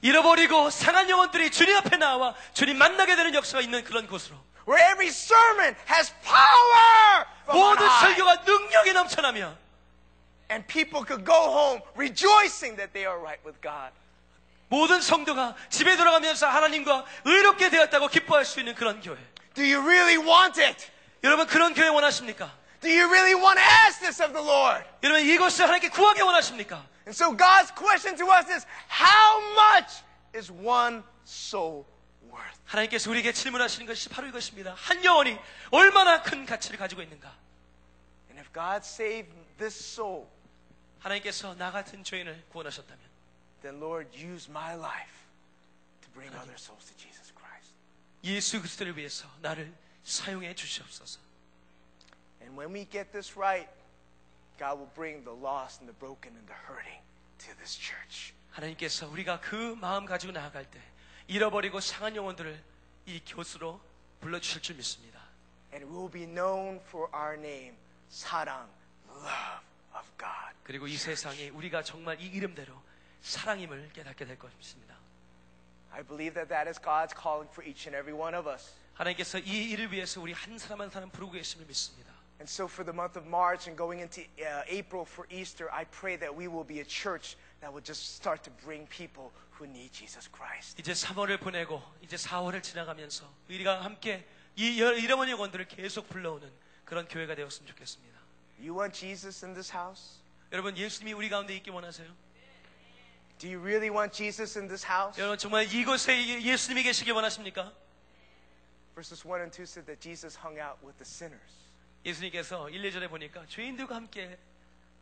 잃어버리고 0.00 0.70
상한 0.70 1.10
영혼들이 1.10 1.50
주님 1.50 1.76
앞에 1.78 1.96
나와 1.96 2.36
주님 2.54 2.78
만나게 2.78 3.16
되는 3.16 3.34
역사가 3.34 3.60
있는 3.62 3.82
그런 3.82 4.06
곳으로 4.06 4.36
Where 4.68 4.78
every 4.92 5.08
sermon 5.08 5.74
has 5.90 6.14
power 6.22 7.26
모든. 7.50 7.88
설교가 8.00 8.42
능력이 8.46 8.92
넘쳐나며 8.92 9.56
And 10.49 10.67
people 10.67 11.03
could 11.05 11.25
go 11.25 11.51
home 11.51 11.81
rejoicing 11.95 12.77
that 12.77 12.93
they 12.93 13.05
are 13.05 13.19
right 13.19 13.41
with 13.45 13.59
God. 13.61 13.91
모든 14.69 15.01
성도가 15.01 15.55
집에 15.69 15.95
돌아가면서 15.95 16.47
하나님과 16.47 17.05
의롭게 17.25 17.69
되었다고 17.69 18.07
기뻐할 18.07 18.45
수 18.45 18.59
있는 18.59 18.75
그런 18.75 19.01
교회. 19.01 19.17
Do 19.53 19.63
you 19.63 19.79
really 19.81 20.17
want 20.17 20.61
it? 20.61 20.91
여러분 21.23 21.47
그런 21.47 21.73
교회 21.73 21.87
원하십니까? 21.87 22.51
Do 22.81 22.89
you 22.89 23.07
really 23.07 23.33
want 23.33 23.59
to 23.59 23.65
ask 23.85 24.01
this 24.01 24.21
of 24.21 24.33
the 24.33 24.43
Lord? 24.43 24.83
여러분 25.03 25.23
이것을 25.23 25.65
하나님께 25.65 25.89
구하기 25.89 26.21
원하십니까? 26.21 26.85
And 27.05 27.11
so 27.11 27.35
God's 27.35 27.71
question 27.71 28.17
to 28.17 28.27
us 28.31 28.49
is, 28.49 28.65
how 28.89 29.41
much 29.53 30.03
is 30.35 30.51
one 30.51 31.03
soul 31.25 31.85
worth? 32.29 32.59
하나님께서 32.65 33.09
우리에게 33.09 33.31
질문하시는 33.31 33.85
것이 33.85 34.09
바로 34.09 34.27
이것입니다. 34.27 34.75
한 34.77 35.03
영혼이 35.03 35.37
얼마나 35.71 36.21
큰 36.21 36.45
가치를 36.45 36.77
가지고 36.77 37.01
있는가? 37.01 37.31
And 38.29 38.39
if 38.39 38.51
God 38.53 38.81
saved 38.83 39.31
this 39.57 39.77
soul, 39.77 40.27
하나님께서 40.99 41.55
나 41.55 41.71
같은 41.71 42.03
죄인을 42.03 42.45
구원하셨다면 42.49 43.13
then 43.63 43.79
Lord, 43.79 44.11
use 44.13 44.47
my 44.49 44.75
life 44.75 45.23
to 46.01 46.09
bring 46.11 46.29
other 46.35 46.57
souls 46.57 46.85
to 46.85 46.95
Jesus 46.97 47.31
Christ. 47.33 47.73
예수 48.23 48.59
그리스도를 48.59 48.95
위해서 48.97 49.27
나를 49.41 49.73
사용해 50.03 50.53
주시옵소서. 50.53 51.19
And 52.41 52.59
when 52.59 52.75
we 52.75 52.85
get 52.85 53.11
this 53.11 53.37
right, 53.37 53.69
God 54.59 54.77
will 54.77 54.91
bring 54.93 55.23
the 55.23 55.33
lost 55.33 55.79
and 55.81 55.87
the 55.87 55.97
broken 55.97 56.35
and 56.35 56.45
the 56.45 56.59
hurting 56.67 57.01
to 57.39 57.55
this 57.55 57.79
church. 57.79 58.33
하나님께서 58.51 59.07
우리가 59.07 59.39
그 59.39 59.75
마음 59.79 60.05
가지고 60.05 60.33
나아갈 60.33 60.69
때 60.69 60.79
잃어버리고 61.27 61.79
상한 61.79 62.15
영혼들을 62.15 62.61
이 63.05 63.21
교수로 63.25 63.79
불러주실 64.19 64.61
줄 64.61 64.75
믿습니다. 64.75 65.19
And 65.73 65.85
we 65.89 65.97
will 65.97 66.11
be 66.11 66.25
known 66.27 66.79
for 66.87 67.09
our 67.15 67.35
name, 67.35 67.75
사랑, 68.09 68.69
love 69.09 69.63
Of 69.98 70.06
God. 70.18 70.54
그리고 70.64 70.86
이 70.86 70.96
세상에 70.96 71.48
우리가 71.50 71.82
정말 71.82 72.20
이 72.20 72.26
이름대로 72.26 72.80
사랑임을 73.22 73.90
깨닫게 73.92 74.24
될 74.24 74.38
것입니다. 74.38 74.96
I 75.90 76.02
believe 76.02 76.34
that 76.34 76.48
that 76.48 76.68
is 76.68 76.78
God's 76.80 77.14
calling 77.14 77.48
for 77.50 77.66
each 77.66 77.88
and 77.88 77.96
every 77.96 78.12
one 78.14 78.36
of 78.36 78.48
us. 78.48 78.72
하나님께서 78.94 79.38
이 79.38 79.70
일을 79.70 79.90
위해서 79.92 80.20
우리 80.20 80.32
한 80.32 80.58
사람 80.58 80.80
한 80.82 80.90
사람 80.90 81.10
부르고 81.10 81.32
계심을 81.32 81.66
믿습니다. 81.66 82.12
And 82.40 82.46
so 82.48 82.66
for 82.66 82.84
the 82.84 82.94
month 82.94 83.18
of 83.18 83.26
March 83.26 83.66
and 83.68 83.76
going 83.76 83.98
into 84.02 84.22
uh, 84.38 84.62
April 84.70 85.02
for 85.08 85.26
Easter, 85.32 85.66
I 85.72 85.84
pray 85.86 86.16
that 86.18 86.30
we 86.30 86.46
will 86.46 86.66
be 86.66 86.78
a 86.78 86.86
church 86.86 87.36
that 87.60 87.72
will 87.74 87.82
just 87.82 88.14
start 88.14 88.42
to 88.46 88.52
bring 88.62 88.86
people 88.90 89.32
who 89.58 89.66
need 89.66 89.90
Jesus 89.90 90.30
Christ. 90.30 90.78
이제 90.78 90.92
3월을 90.92 91.40
보내고 91.40 91.82
이제 92.02 92.16
4월을 92.16 92.62
지나가면서 92.62 93.26
우리가 93.48 93.82
함께 93.82 94.24
이 94.54 94.80
여- 94.80 94.92
잃어버린 94.92 95.32
영혼들을 95.32 95.66
계속 95.66 96.08
불러오는 96.08 96.48
그런 96.84 97.08
교회가 97.08 97.34
되었으면 97.34 97.66
좋겠습니다. 97.68 98.17
You 98.59 98.75
want 98.77 98.97
Jesus 98.97 99.43
in 99.45 99.53
this 99.53 99.71
house? 99.75 100.19
여러분 100.51 100.77
예수님이 100.77 101.13
우리 101.13 101.29
가운데 101.29 101.55
있기 101.55 101.69
원하세요? 101.69 102.07
Do 103.39 103.49
you 103.49 103.59
really 103.59 103.89
want 103.89 104.13
Jesus 104.15 104.57
in 104.57 104.67
this 104.67 104.85
house? 104.85 105.19
여러분 105.19 105.37
정말 105.37 105.71
이곳에 105.73 106.13
예- 106.15 106.41
예수님이 106.41 106.83
계시기 106.83 107.11
원하십니까? 107.11 107.73
Verses 108.95 109.25
1 109.25 109.41
and 109.41 109.51
2 109.51 109.63
said 109.65 109.85
that 109.87 109.99
Jesus 109.99 110.37
hung 110.37 110.59
out 110.61 110.77
with 110.85 110.95
the 110.97 111.05
sinners. 111.05 111.51
예수님께서 112.05 112.69
1, 112.69 112.81
2절에 112.81 113.09
보니까 113.09 113.45
죄인들과 113.47 113.95
함께 113.95 114.37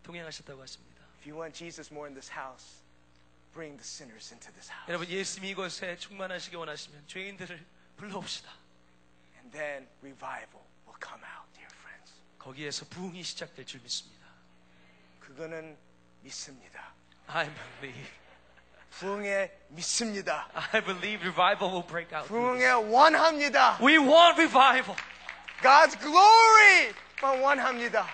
동행하셨다고 0.03 0.61
하십니다. 0.61 1.01
If 1.19 1.29
you 1.29 1.37
want 1.37 1.53
Jesus 1.57 1.91
more 1.91 2.07
in 2.07 2.15
this 2.15 2.31
house, 2.31 2.81
bring 3.53 3.75
the 3.77 3.85
sinners 3.85 4.31
into 4.33 4.49
this 4.53 4.71
house. 4.71 4.87
여러분 4.87 5.07
예수님이 5.09 5.51
이곳에 5.51 5.97
충만하시기 5.97 6.55
원하시면 6.55 7.03
죄인들을 7.07 7.63
불러옵시다. 7.97 8.49
And 9.37 9.51
then 9.51 9.87
revival 10.01 10.63
will 10.87 10.97
come 11.03 11.21
out, 11.21 11.45
dear 11.53 11.54
friends. 11.54 11.54
거기에서 12.46 12.86
부흥이 12.86 13.24
시작될 13.24 13.66
줄 13.66 13.80
믿습니다. 13.80 14.24
그거는 15.18 15.76
믿습니다. 16.20 16.92
I 17.26 17.50
believe. 17.80 18.08
부흥에 18.90 19.50
믿습니다. 19.70 20.48
I 20.54 20.80
believe 20.80 21.26
revival 21.26 21.72
will 21.72 21.84
break 21.84 22.16
out. 22.16 22.28
부흥에 22.28 22.70
원합니다. 22.70 23.78
We 23.82 23.98
want 23.98 24.40
revival. 24.40 24.96
God's 25.60 25.98
glory 25.98 26.94
만 27.20 27.40
원합니다. 27.40 28.06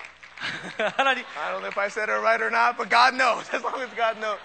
하나님 0.96 1.26
I 1.36 1.52
don't 1.52 1.60
know 1.60 1.68
if 1.68 1.78
I 1.78 1.88
said 1.88 2.10
it 2.10 2.18
right 2.18 2.42
or 2.42 2.50
not, 2.50 2.78
but 2.78 2.88
God 2.88 3.14
knows. 3.14 3.44
As 3.52 3.62
long 3.62 3.82
as 3.82 3.94
God 3.94 4.18
knows. 4.18 4.40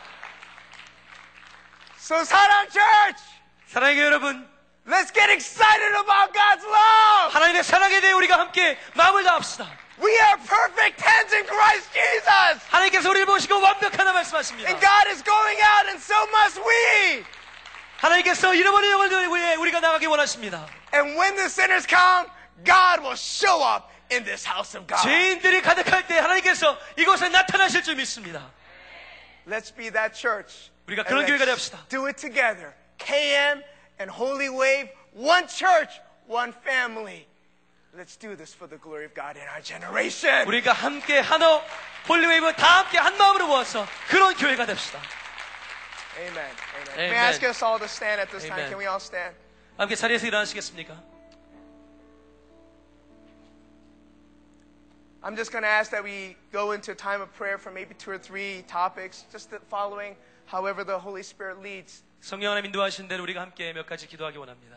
So 1.97 2.25
사랑 2.25 2.67
church, 2.69 3.23
사랑의 3.67 3.99
여러분 3.99 4.56
let's 4.86 5.10
get 5.12 5.30
excited 5.30 5.92
about 6.00 6.32
God's 6.32 6.64
love. 6.64 7.32
하나님의 7.32 7.64
사랑에 7.64 8.00
대해 8.00 8.12
우리가 8.12 8.38
함께 8.38 8.78
마음을 8.94 9.24
다합시다. 9.24 9.66
We 10.00 10.12
are 10.12 10.36
perfect 10.48 11.00
hands 11.00 11.34
in 11.34 11.46
Christ 11.46 11.92
Jesus. 11.92 12.66
하나님께서 12.70 13.10
우리를 13.10 13.26
보시고 13.26 13.60
완벽하다 13.60 14.12
말씀하십니다. 14.12 14.68
And 14.68 14.80
God 14.80 15.08
is 15.08 15.22
going 15.22 15.60
out 15.62 15.86
and 15.88 16.02
so 16.02 16.16
must 16.28 16.60
we. 16.60 17.24
하나님께서 17.98 18.52
잃어버린 18.54 18.90
영혼들 18.90 19.28
위해 19.28 19.54
우리가 19.54 19.80
나가기 19.80 20.06
원하십니다. 20.06 20.66
And 20.92 21.16
when 21.18 21.36
the 21.36 21.46
sinners 21.46 21.86
come, 21.86 22.28
God 22.64 23.00
will 23.00 23.16
show 23.16 23.62
up 23.62 23.86
in 24.10 24.24
this 24.24 24.46
house 24.46 24.76
of 24.76 24.86
God. 24.86 25.02
죄인들이 25.02 25.62
가득할 25.62 26.06
때 26.06 26.18
하나님께서 26.18 26.76
이곳에 26.96 27.28
나타나실 27.28 27.82
줄 27.84 27.94
믿습니다. 27.96 28.50
Let's 29.46 29.74
be 29.74 29.90
that 29.90 30.18
church. 30.18 30.70
우리가 30.86 31.02
And 31.02 31.08
그런 31.08 31.26
교회가 31.26 31.44
let's 31.44 31.70
됩시다. 31.70 31.78
Do 31.88 32.06
it 32.06 32.20
together. 32.20 32.74
KM 32.98 33.62
and 33.98 34.10
Holy 34.10 34.48
Wave, 34.48 34.88
one 35.12 35.46
church, 35.46 36.00
one 36.26 36.52
family. 36.52 37.26
Let's 37.96 38.16
do 38.16 38.34
this 38.34 38.54
for 38.54 38.66
the 38.66 38.78
glory 38.78 39.04
of 39.04 39.14
God 39.14 39.36
in 39.36 39.42
our 39.54 39.60
generation. 39.60 40.46
우리가 40.46 40.72
함께 40.72 41.18
한어 41.20 41.62
홀리웨이브 42.08 42.54
다 42.54 42.84
함께 42.84 42.98
한 42.98 43.16
마음으로 43.18 43.46
모아서 43.48 43.86
그런 44.08 44.34
교회가 44.34 44.64
됩시다. 44.66 44.98
Amen. 46.18 46.36
Amen. 46.36 46.96
May 46.96 47.06
Amen. 47.06 47.18
I 47.18 47.28
ask 47.28 47.42
us 47.42 47.62
all 47.62 47.78
to 47.78 47.88
stand 47.88 48.20
at 48.20 48.30
this 48.30 48.44
time? 48.44 48.58
Amen. 48.58 48.70
Can 48.70 48.78
we 48.78 48.86
all 48.86 49.00
stand? 49.00 49.34
함께 49.76 49.94
자리에서 49.94 50.26
일어나시겠습니까? 50.26 51.12
I'm 55.22 55.36
just 55.36 55.52
going 55.52 55.62
to 55.62 55.68
ask 55.68 55.90
that 55.92 56.02
we 56.02 56.36
go 56.50 56.72
into 56.72 56.90
a 56.90 56.94
time 56.96 57.20
of 57.20 57.32
prayer 57.34 57.56
for 57.56 57.70
maybe 57.70 57.94
two 57.94 58.10
or 58.10 58.18
three 58.18 58.64
topics, 58.66 59.24
just 59.30 59.50
the 59.50 59.60
following 59.70 60.16
however 60.46 60.82
the 60.82 60.98
Holy 60.98 61.22
Spirit 61.22 61.62
leads. 61.62 62.02
성령 62.26 62.52
하나님 62.52 62.66
인도하신 62.66 63.08
대로 63.08 63.22
우리가 63.24 63.40
함께 63.40 63.72
몇 63.72 63.86
가지 63.86 64.06
기도하기 64.06 64.38
원합니다. 64.38 64.76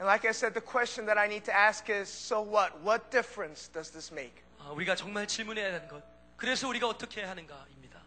And 0.00 0.06
like 0.06 0.24
I 0.24 0.30
said, 0.30 0.54
the 0.54 0.62
question 0.64 1.06
that 1.06 1.18
I 1.18 1.26
need 1.26 1.44
to 1.46 1.52
ask 1.52 1.90
is 1.90 2.08
so 2.08 2.40
what? 2.40 2.70
What 2.84 3.10
difference 3.10 3.68
does 3.68 3.90
this 3.90 4.12
make? 4.12 4.44
아, 4.60 4.70
우리가 4.70 4.94
정말 4.94 5.26
질문해야 5.26 5.74
하는 5.74 5.88
것. 5.88 6.02
그래서 6.36 6.68
우리가 6.68 6.86
어떻게 6.86 7.20
해야 7.20 7.30
하는가입니다. 7.30 8.00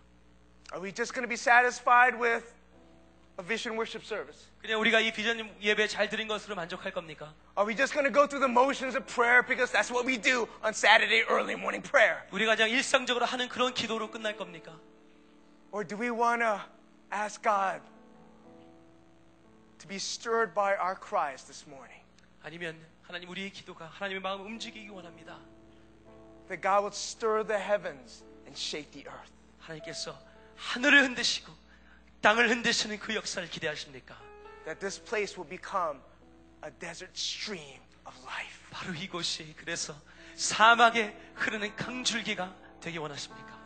Are 0.71 0.81
we 0.81 0.93
just 0.93 1.11
going 1.13 1.27
to 1.27 1.27
be 1.27 1.35
satisfied 1.35 2.15
with 2.15 2.47
a 3.37 3.43
vision 3.43 3.75
worship 3.75 4.05
service? 4.07 4.47
그냥 4.61 4.79
우리가 4.79 5.01
이 5.01 5.11
비전 5.11 5.51
예배 5.59 5.89
잘 5.89 6.07
드린 6.07 6.29
것으로 6.29 6.55
만족할 6.55 6.93
겁니까? 6.93 7.33
Are 7.57 7.67
we 7.67 7.75
just 7.75 7.93
going 7.93 8.07
to 8.07 8.13
go 8.13 8.25
through 8.25 8.39
the 8.39 8.47
motions 8.47 8.95
of 8.95 9.03
prayer 9.11 9.43
because 9.43 9.67
that's 9.67 9.91
what 9.91 10.07
we 10.07 10.15
do 10.15 10.47
on 10.63 10.71
Saturday 10.71 11.27
early 11.27 11.59
morning 11.59 11.83
prayer? 11.83 12.23
우리가 12.31 12.55
그냥 12.55 12.69
일상적으로 12.69 13.25
하는 13.25 13.49
그런 13.49 13.73
기도로 13.73 14.09
끝날 14.11 14.37
겁니까? 14.37 14.79
Or 15.73 15.83
do 15.83 15.99
we 15.99 16.07
want 16.07 16.39
to 16.39 16.61
ask 17.11 17.43
God 17.43 17.83
to 19.85 19.87
be 19.87 19.97
stirred 19.97 20.53
by 20.53 20.75
our 20.75 20.95
cries 20.95 21.43
this 21.45 21.67
morning? 21.67 22.01
아니면 22.43 22.79
하나님 23.01 23.29
우리의 23.29 23.51
기도가 23.51 23.85
하나님의 23.87 24.21
마음을 24.21 24.45
움직이기 24.45 24.89
원합니다. 24.89 25.37
That 26.47 26.61
God 26.61 26.83
would 26.83 26.95
stir 26.95 27.45
the 27.45 27.61
heavens 27.61 28.23
and 28.45 28.57
shake 28.57 28.91
the 28.91 29.07
earth. 29.07 29.31
하나님께서 29.59 30.17
하늘을 30.55 31.03
흔드시고 31.03 31.51
땅을 32.21 32.49
흔드시는 32.49 32.99
그 32.99 33.15
역사를 33.15 33.47
기대하십니까? 33.49 34.15
That 34.65 34.79
this 34.79 35.01
place 35.03 35.35
will 35.35 35.49
become 35.49 35.99
a 36.63 36.71
desert 36.79 37.13
stream 37.15 37.81
of 38.05 38.15
life. 38.23 38.61
바로 38.69 38.93
이곳이 38.93 39.55
그래서 39.57 39.95
사막에 40.35 41.15
흐르는 41.35 41.75
강줄기가 41.75 42.55
되기 42.79 42.97
원하십니까? 42.97 43.59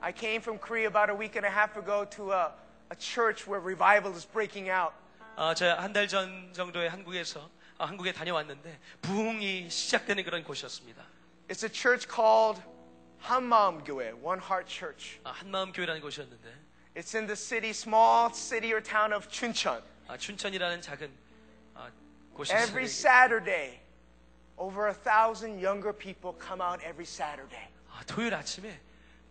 I 0.00 0.12
came 0.12 0.40
from 0.40 0.58
Korea 0.58 0.86
about 0.86 1.10
a 1.10 1.16
week 1.16 1.36
and 1.36 1.46
a 1.46 1.50
half 1.50 1.76
ago 1.78 2.04
to 2.10 2.32
a, 2.32 2.52
a 2.90 2.96
church 2.96 3.46
where 3.48 3.60
revival 3.60 4.12
is 4.14 4.26
breaking 4.26 4.68
out. 4.68 4.92
아, 5.41 5.53
제가 5.53 5.81
한달 5.81 6.05
전 6.09 6.51
정도에 6.51 6.87
한국에서 6.89 7.49
아, 7.77 7.85
한국에 7.85 8.11
다녀왔는데 8.11 8.77
부흥이 9.01 9.69
시작되는 9.69 10.25
그런 10.25 10.43
곳이었습니다. 10.43 11.01
It's 11.47 11.63
a 11.63 11.73
church 11.73 12.09
called 12.13 12.61
한마음 13.19 13.85
교회, 13.85 14.11
One 14.11 14.41
Heart 14.41 14.67
Church. 14.69 15.21
아, 15.23 15.31
한마음 15.31 15.71
교회라는 15.71 16.01
곳이었는데 16.01 16.49
It's 16.93 17.15
in 17.15 17.25
the 17.25 17.37
city, 17.37 17.69
small 17.69 18.33
city 18.33 18.73
or 18.73 18.83
town 18.83 19.13
of 19.13 19.29
Chuncheon. 19.29 19.81
아, 20.09 20.17
춘천이라는 20.17 20.81
작은 20.81 21.09
아, 21.75 21.89
곳이 22.33 22.51
Every. 22.51 22.83
Saturday, 22.83 23.79
over 24.57 24.89
a 24.89 24.93
thousand 24.93 25.65
younger 25.65 25.97
people 25.97 26.35
come 26.37 26.61
out 26.61 26.83
every 26.83 27.07
Saturday. 27.07 27.69
아, 27.89 28.03
토요일 28.05 28.35
아침에 28.35 28.77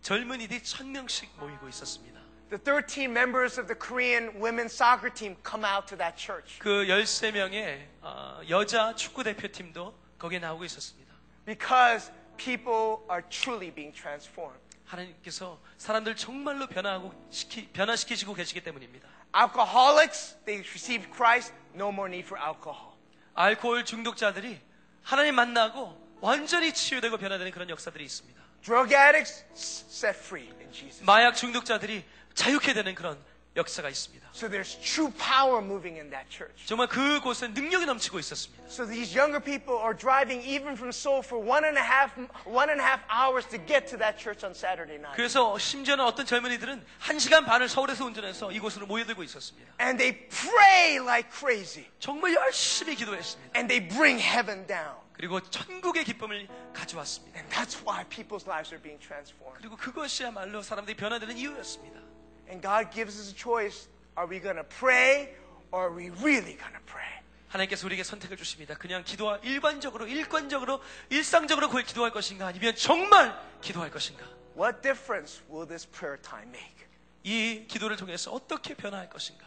젊은이들이 0.01 0.63
천 0.63 0.91
명씩 0.91 1.37
모이고 1.37 1.69
있었습니다. 1.69 2.18
The 2.50 2.58
13 2.58 3.10
members 3.10 3.58
of 3.58 3.66
the 3.66 3.74
Korean 3.78 4.30
women's 4.40 4.72
soccer 4.74 5.12
team 5.12 5.34
come 5.42 5.64
out 5.64 5.86
to 5.88 5.96
that 5.98 6.16
church 6.16 6.58
그 6.60 6.86
13명의 6.86 7.88
아, 8.02 8.40
여자 8.48 8.94
축구 8.94 9.24
대표팀도 9.24 9.94
거기에 10.18 10.38
나오고 10.38 10.64
있었습니다. 10.66 11.12
because 11.46 12.12
people 12.36 12.98
are 13.10 13.22
truly 13.28 13.72
being 13.74 13.92
transformed. 13.96 14.60
하나님께서 14.86 15.58
사람들 15.78 16.14
정말로 16.16 16.66
변화하고 16.66 17.12
시키, 17.30 17.66
변화시키시고 17.68 18.34
계시기 18.34 18.60
때문입니다. 18.62 19.08
Alcoholics, 19.34 20.36
they 20.44 20.60
receive 20.68 21.08
Christ, 21.12 21.52
no 21.74 21.88
more 21.88 22.08
need 22.08 22.26
for 22.26 22.38
alcohol. 22.40 22.92
알코올 23.34 23.84
중독자들이 23.84 24.60
하나님 25.02 25.34
만나고 25.34 25.98
완전히 26.20 26.72
치유되고 26.72 27.16
변화되는 27.18 27.50
그런 27.52 27.68
역사들이 27.68 28.04
있습니다. 28.04 28.40
Drug 28.62 28.94
addicts 28.94 29.44
s- 29.52 29.84
set 29.88 30.16
free 30.18 30.48
in 30.60 30.72
Jesus. 30.72 31.02
마약 31.02 31.34
중독자들이 31.34 32.04
자유케 32.33 32.73
되는 32.73 32.95
그런 32.95 33.17
역사가 33.55 33.89
있습니다. 33.89 34.29
So 34.33 34.47
there's 34.47 34.79
true 34.79 35.11
power 35.17 35.59
moving 35.59 35.97
in 35.99 36.09
that 36.11 36.29
church. 36.29 36.65
정말 36.65 36.87
그곳에 36.87 37.47
능력이 37.47 37.85
넘치고 37.85 38.19
있었습니다. 38.19 38.63
So 38.69 38.85
these 38.85 39.17
younger 39.17 39.43
people 39.43 39.81
are 39.81 39.97
driving 39.97 40.45
even 40.45 40.77
from 40.77 40.89
Seoul 40.89 41.23
for 41.25 41.41
one 41.41 41.65
and 41.65 41.77
a 41.77 41.83
half, 41.83 42.13
one 42.45 42.69
and 42.69 42.79
a 42.79 42.85
half 42.85 43.01
hours 43.09 43.49
to 43.49 43.57
get 43.57 43.89
to 43.89 43.97
that 43.97 44.21
church 44.21 44.45
on 44.45 44.53
Saturday 44.53 44.95
night. 44.95 45.17
그래서 45.17 45.57
심지어는 45.57 46.05
어떤 46.05 46.25
젊은이들은 46.25 46.85
한 46.99 47.19
시간 47.19 47.43
반을 47.45 47.67
서울에서 47.67 48.05
운전해서 48.05 48.51
이곳으로 48.51 48.85
모여들고 48.85 49.23
있었습니다. 49.23 49.73
And 49.81 49.97
they 49.97 50.29
pray 50.29 51.01
like 51.01 51.29
crazy. 51.33 51.89
정말 51.99 52.35
열심히 52.35 52.95
기도했습니다. 52.95 53.57
And 53.57 53.67
they 53.67 53.81
bring 53.89 54.21
heaven 54.21 54.67
down. 54.67 54.95
그리고 55.13 55.41
천국의 55.41 56.05
기쁨을 56.05 56.47
가져왔습니다. 56.71 57.39
And 57.39 57.49
that's 57.53 57.81
why 57.83 58.05
people's 58.07 58.47
lives 58.47 58.71
are 58.71 58.81
being 58.81 59.01
transformed. 59.03 59.59
그리고 59.59 59.75
그것이야말로 59.75 60.61
사람들이 60.61 60.95
변화되는 60.95 61.35
이유였습니다. 61.35 61.99
And 62.48 62.60
God 62.60 62.90
gives 62.92 63.18
us 63.18 63.32
a 63.32 63.36
choice. 63.36 63.88
Are 64.16 64.28
we 64.28 64.40
going 64.40 64.56
to 64.56 64.64
pray 64.64 65.34
or 65.72 65.88
are 65.88 65.94
we 65.94 66.10
really 66.22 66.56
going 66.56 66.74
to 66.74 66.84
pray? 66.86 67.22
하나님께서 67.48 67.86
우리에게 67.86 68.02
선택을 68.02 68.36
주십니다. 68.36 68.74
그냥 68.74 69.04
기도와 69.04 69.38
일반적으로, 69.42 70.06
일관적으로, 70.06 70.80
일상적으로 71.08 71.68
그걸 71.68 71.84
기도할 71.84 72.10
것인가 72.10 72.46
아니면 72.48 72.74
정말 72.74 73.38
기도할 73.60 73.90
것인가. 73.90 74.24
What 74.56 74.82
difference 74.82 75.42
will 75.50 75.66
this 75.66 75.88
prayer 75.88 76.20
time 76.20 76.48
make? 76.48 76.86
이 77.22 77.66
기도를 77.68 77.96
통해서 77.96 78.30
어떻게 78.32 78.74
변화할 78.74 79.08
것인가. 79.08 79.46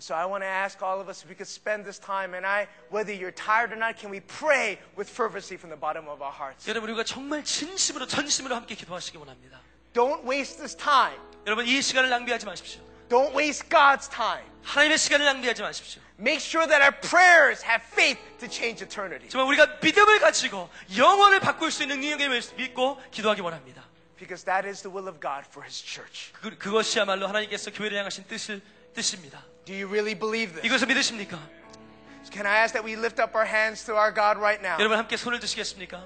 So 0.00 0.14
I 0.14 0.26
want 0.26 0.42
to 0.42 0.48
ask 0.48 0.80
all 0.80 1.00
of 1.00 1.10
us 1.10 1.24
if 1.24 1.28
we 1.28 1.34
could 1.34 1.50
spend 1.50 1.82
this 1.82 1.98
time, 1.98 2.34
and 2.34 2.46
I, 2.46 2.68
whether 2.90 3.10
you're 3.10 3.34
tired 3.34 3.72
or 3.72 3.78
not, 3.78 3.98
can 3.98 4.10
we 4.10 4.20
pray 4.20 4.78
with 4.96 5.10
fervency 5.10 5.58
from 5.58 5.70
the 5.74 5.78
bottom 5.78 6.06
of 6.06 6.22
our 6.22 6.32
hearts? 6.32 6.68
여러분 6.70 6.90
우리가 6.90 7.02
정말 7.02 7.42
진심으로 7.42 8.06
전심으로 8.06 8.54
함께 8.54 8.76
기도하시기 8.76 9.18
원합니다. 9.18 9.60
Don't 9.92 10.24
waste 10.24 10.58
this 10.58 10.76
time. 10.76 11.18
여러분 11.46 11.66
이 11.66 11.80
시간을 11.80 12.10
낭비하지 12.10 12.46
마십시오. 12.46 12.80
Don't 13.08 13.34
waste 13.36 13.68
God's 13.68 14.10
time. 14.10 14.44
하나님의 14.62 14.98
시간을 14.98 15.24
낭비하지 15.24 15.62
마십시오. 15.62 16.02
Make 16.20 16.40
sure 16.44 16.66
that 16.68 16.82
our 16.82 16.92
prayers 17.00 17.64
have 17.64 17.82
faith 17.92 18.20
to 18.40 18.48
change 18.48 18.84
eternity. 18.84 19.28
정말 19.30 19.48
우리가 19.48 19.78
믿음을 19.82 20.18
가지고 20.20 20.68
영원을 20.96 21.40
바꿀 21.40 21.70
수 21.70 21.82
있는 21.82 22.00
능력을 22.00 22.42
믿고 22.56 23.00
기도하기 23.10 23.40
원합니다. 23.40 23.84
Because 24.18 24.44
that 24.44 24.68
is 24.68 24.82
the 24.82 24.92
will 24.92 25.08
of 25.08 25.20
God 25.20 25.46
for 25.48 25.64
His 25.64 25.82
church. 25.82 26.32
그, 26.32 26.58
그것이야말로 26.58 27.28
하나님께서 27.28 27.70
교회를 27.70 27.96
향하신 27.98 28.24
뜻을 28.26 28.60
뜻입니다. 28.94 29.44
Do 29.64 29.74
you 29.74 29.88
really 29.88 30.18
believe 30.18 30.52
this? 30.54 30.66
이것을 30.66 30.88
믿으십니까? 30.88 31.38
Can 32.30 32.46
I 32.46 32.60
ask 32.60 32.74
that 32.74 32.84
we 32.84 32.98
lift 32.98 33.22
up 33.22 33.34
our 33.34 33.48
hands 33.48 33.86
to 33.86 33.94
our 33.94 34.12
God 34.12 34.38
right 34.38 34.60
now? 34.60 34.76
여러분 34.78 34.98
함께 34.98 35.16
손을 35.16 35.40
드시겠습니까? 35.40 36.04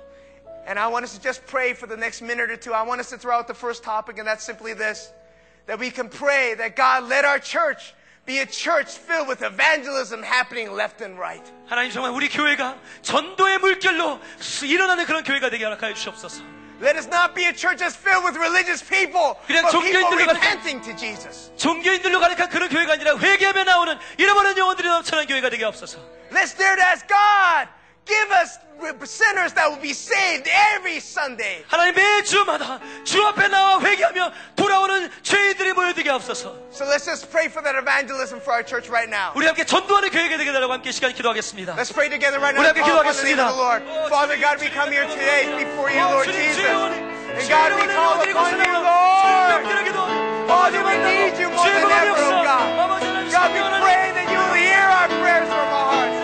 And 0.67 0.79
I 0.79 0.87
want 0.89 1.05
us 1.05 1.15
to 1.15 1.21
just 1.21 1.45
pray 1.47 1.75
for 1.75 1.87
the 1.87 1.97
next 1.97 2.23
minute 2.23 2.51
or 2.51 2.57
two. 2.57 2.73
I 2.73 2.83
want 2.83 3.01
us 3.01 3.11
to 3.11 3.19
throw 3.19 3.35
out 3.37 3.49
the 3.49 3.55
first 3.55 3.83
topic, 3.83 4.19
and 4.19 4.27
that's 4.27 4.45
simply 4.45 4.75
this 4.75 5.13
that 5.67 5.79
we 5.79 5.91
can 5.91 6.09
pray 6.09 6.55
that 6.55 6.77
God 6.77 7.09
let 7.09 7.25
our 7.25 7.39
church 7.39 7.95
be 8.27 8.39
a 8.39 8.47
church 8.47 8.91
filled 8.99 9.27
with 9.27 9.43
evangelism 9.43 10.23
happening 10.23 10.71
left 10.73 11.01
and 11.03 11.19
right. 11.19 11.43
하나님 11.69 11.91
정말 11.91 12.13
우리 12.13 12.29
교회가 12.29 12.77
전도의 13.03 13.59
물결로 13.59 14.21
일어나는 14.65 15.05
그런 15.07 15.25
교회가 15.25 15.51
되게 15.51 15.65
허락하여 15.65 15.95
주시옵소서. 15.95 16.43
Let 16.81 16.97
us 16.97 17.07
not 17.07 17.35
be 17.35 17.45
a 17.47 17.53
church 17.53 17.79
that's 17.79 17.95
filled 17.95 18.25
with 18.25 18.37
religious 18.39 18.83
people, 18.83 19.35
그냥 19.47 19.63
but 19.67 19.71
people 19.71 20.03
종교인들로 20.03 20.27
가득한- 20.27 20.43
repenting 20.43 20.83
to 20.83 20.97
Jesus. 20.97 21.51
종교인들로 21.57 22.19
가득한 22.21 22.49
그런 22.51 22.69
교회가 22.69 22.95
아니라 22.95 23.17
회개하며 23.19 23.65
나오는 23.65 23.99
잃어버린 24.19 24.57
영혼들이 24.59 24.89
넘쳐난 24.89 25.27
교회가 25.27 25.51
되게 25.51 25.65
없어서. 25.65 25.99
Let's 26.31 26.55
dare 26.57 26.75
to 26.77 26.83
ask 26.83 27.07
God, 27.07 27.69
give 28.07 28.31
us 28.35 28.59
sinners 29.07 29.53
that 29.55 29.71
will 29.71 29.81
be 29.81 29.93
saved 29.95 30.49
every 30.75 30.97
Sunday. 30.99 31.63
하나님 31.69 31.95
매주마다 31.95 32.81
주 33.05 33.23
앞에 33.27 33.49
나와 33.49 33.81
회개하며 33.81 34.33
돌아오는 34.57 35.11
죄인들이 35.23 35.73
모여들게 35.73 36.11
없어서. 36.11 36.57
So 36.73 36.85
let's 36.87 37.05
just 37.05 37.31
pray 37.31 37.47
for 37.49 37.63
that 37.63 37.77
evangelism 37.79 38.41
for 38.41 38.53
our 38.55 38.65
church 38.67 38.91
right 38.91 39.09
now. 39.09 39.33
우리 39.35 39.47
함께 39.47 39.65
전도하는 39.65 40.11
교회가 40.11 40.37
되게 40.37 40.53
되라고 40.53 40.73
함께 40.73 40.91
시간 40.91 41.13
기도하겠습니다. 41.13 41.77
Let's 41.77 41.93
pray 41.95 42.11
together 42.11 42.41
right 42.43 42.55
now. 42.59 42.63
우리 42.63 42.67
함께 42.67 42.83
Call 42.83 42.99
upon 43.01 43.15
the 43.15 43.23
name 43.23 43.39
of 43.39 43.47
기도하겠습니다. 43.47 43.49
the 43.49 43.59
Lord. 43.63 43.83
Father 44.11 44.37
God, 44.41 44.57
we 44.59 44.69
come 44.75 44.91
here 44.91 45.07
today 45.07 45.47
before 45.63 45.91
you, 45.95 46.03
어, 46.03 46.11
Lord 46.19 46.27
주님, 46.27 46.43
Jesus. 46.43 46.59
주의 46.59 46.75
원이, 46.75 46.97
And 47.33 47.39
주의 47.39 47.55
God, 47.55 47.71
we 47.73 47.81
원을 47.87 47.95
call 47.95 48.15
드리고 48.19 48.39
upon 48.39 48.51
you, 48.51 48.67
싶습니다. 48.67 48.83
Lord. 48.83 49.63
주님께 49.63 49.85
기도하는 49.93 50.13
Father, 50.51 50.81
we 50.83 50.95
need 51.07 51.35
you 51.39 51.49
more 51.55 51.71
than 51.71 51.87
ever, 51.87 52.19
oh 52.19 52.43
God. 52.43 52.67
God, 53.31 53.49
we 53.55 53.63
pray 53.81 54.11
that 54.13 54.27
you 54.29 54.39
will 54.43 54.59
hear 54.59 54.85
our 54.85 55.09
prayers 55.23 55.49
from 55.49 55.69
our 55.71 55.87
hearts. 55.87 56.16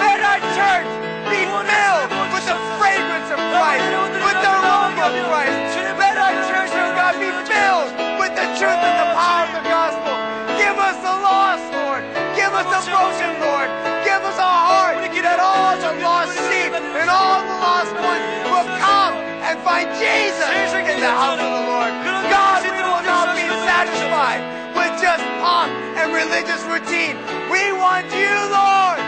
Let 0.00 0.18
our 0.22 0.40
church 0.58 0.90
be 1.30 1.42
filled 1.44 2.10
with 2.34 2.44
the 2.46 2.58
fragrance 2.80 3.28
of 3.30 3.40
Christ, 3.52 3.86
with 4.24 4.38
the 4.40 4.52
aroma 4.52 5.10
of 5.10 5.14
Christ. 5.28 5.56
Let 5.98 6.16
our 6.18 6.34
church, 6.50 6.72
oh 6.74 6.90
God, 6.98 7.14
be 7.18 7.30
filled 7.46 7.90
with 8.18 8.32
the 8.34 8.46
truth 8.58 8.80
and 8.80 8.96
the 9.02 9.08
power 9.14 9.44
of 9.46 9.52
the 9.54 9.64
gospel. 9.68 10.14
Give 10.58 10.76
us 10.78 10.96
the 11.02 11.14
lost, 11.22 11.64
Lord. 11.74 12.02
Give 12.34 12.52
us 12.52 12.66
the 12.70 12.80
broken, 12.90 13.32
Lord. 13.42 13.68
Give 14.04 14.22
us 14.22 14.38
a 14.38 14.42
heart 14.42 14.94
that 15.24 15.40
all 15.40 15.72
the 15.80 16.04
lost 16.04 16.36
sheep 16.36 16.68
and 16.76 17.08
all 17.08 17.40
the 17.40 17.56
lost 17.64 17.96
ones 17.96 18.24
will 18.44 18.68
come 18.76 19.16
and 19.40 19.56
find 19.64 19.88
Jesus 19.96 20.52
in 20.76 21.00
the 21.00 21.08
house 21.08 21.40
of 21.40 21.48
the 21.48 21.64
Lord. 21.64 21.90
God, 22.28 22.60
we 22.60 22.76
will 22.76 23.04
not 23.08 23.32
be 23.32 23.48
satisfied 23.64 24.44
with 24.76 24.92
just 25.00 25.24
pomp 25.40 25.72
and 25.96 26.12
religious 26.12 26.60
routine. 26.68 27.16
We 27.48 27.72
want 27.72 28.04
you, 28.12 28.36
Lord, 28.52 29.00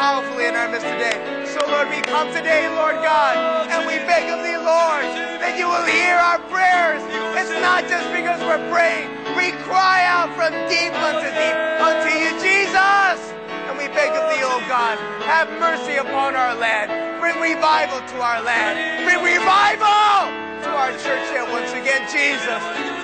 powerfully 0.00 0.48
in 0.48 0.56
our 0.56 0.64
midst 0.64 0.88
today. 0.88 1.44
So, 1.44 1.60
Lord, 1.68 1.92
we 1.92 2.00
come 2.00 2.32
today, 2.32 2.72
Lord 2.72 2.96
God, 3.04 3.68
and 3.68 3.84
we 3.84 4.00
beg 4.08 4.32
of 4.32 4.40
thee, 4.40 4.56
Lord, 4.56 5.04
that 5.44 5.60
you 5.60 5.68
will 5.68 5.84
hear 5.84 6.16
our 6.16 6.40
prayers. 6.48 7.04
It's 7.36 7.52
not 7.60 7.84
just 7.84 8.08
because 8.08 8.40
we're 8.40 8.64
praying. 8.72 9.12
We 9.36 9.52
cry 9.68 10.08
out 10.08 10.32
from 10.32 10.56
deep 10.72 10.96
unto 10.96 11.28
deep 11.36 11.56
unto 11.84 12.08
you, 12.16 12.32
Jesus. 12.40 13.36
And 13.68 13.76
we 13.76 13.92
beg 13.92 14.16
of 14.16 14.24
thee, 14.32 14.40
oh 14.40 14.64
God, 14.72 14.96
have 15.28 15.52
mercy 15.60 16.00
upon 16.00 16.32
our 16.32 16.56
land. 16.56 16.88
Bring 17.20 17.36
revival 17.36 18.00
to 18.00 18.16
our 18.24 18.40
land. 18.40 19.04
Bring 19.04 19.20
revival 19.20 20.32
to 20.64 20.70
our 20.80 20.96
church 21.04 21.28
here 21.28 21.44
once 21.52 21.76
again, 21.76 22.08
Jesus. 22.08 22.62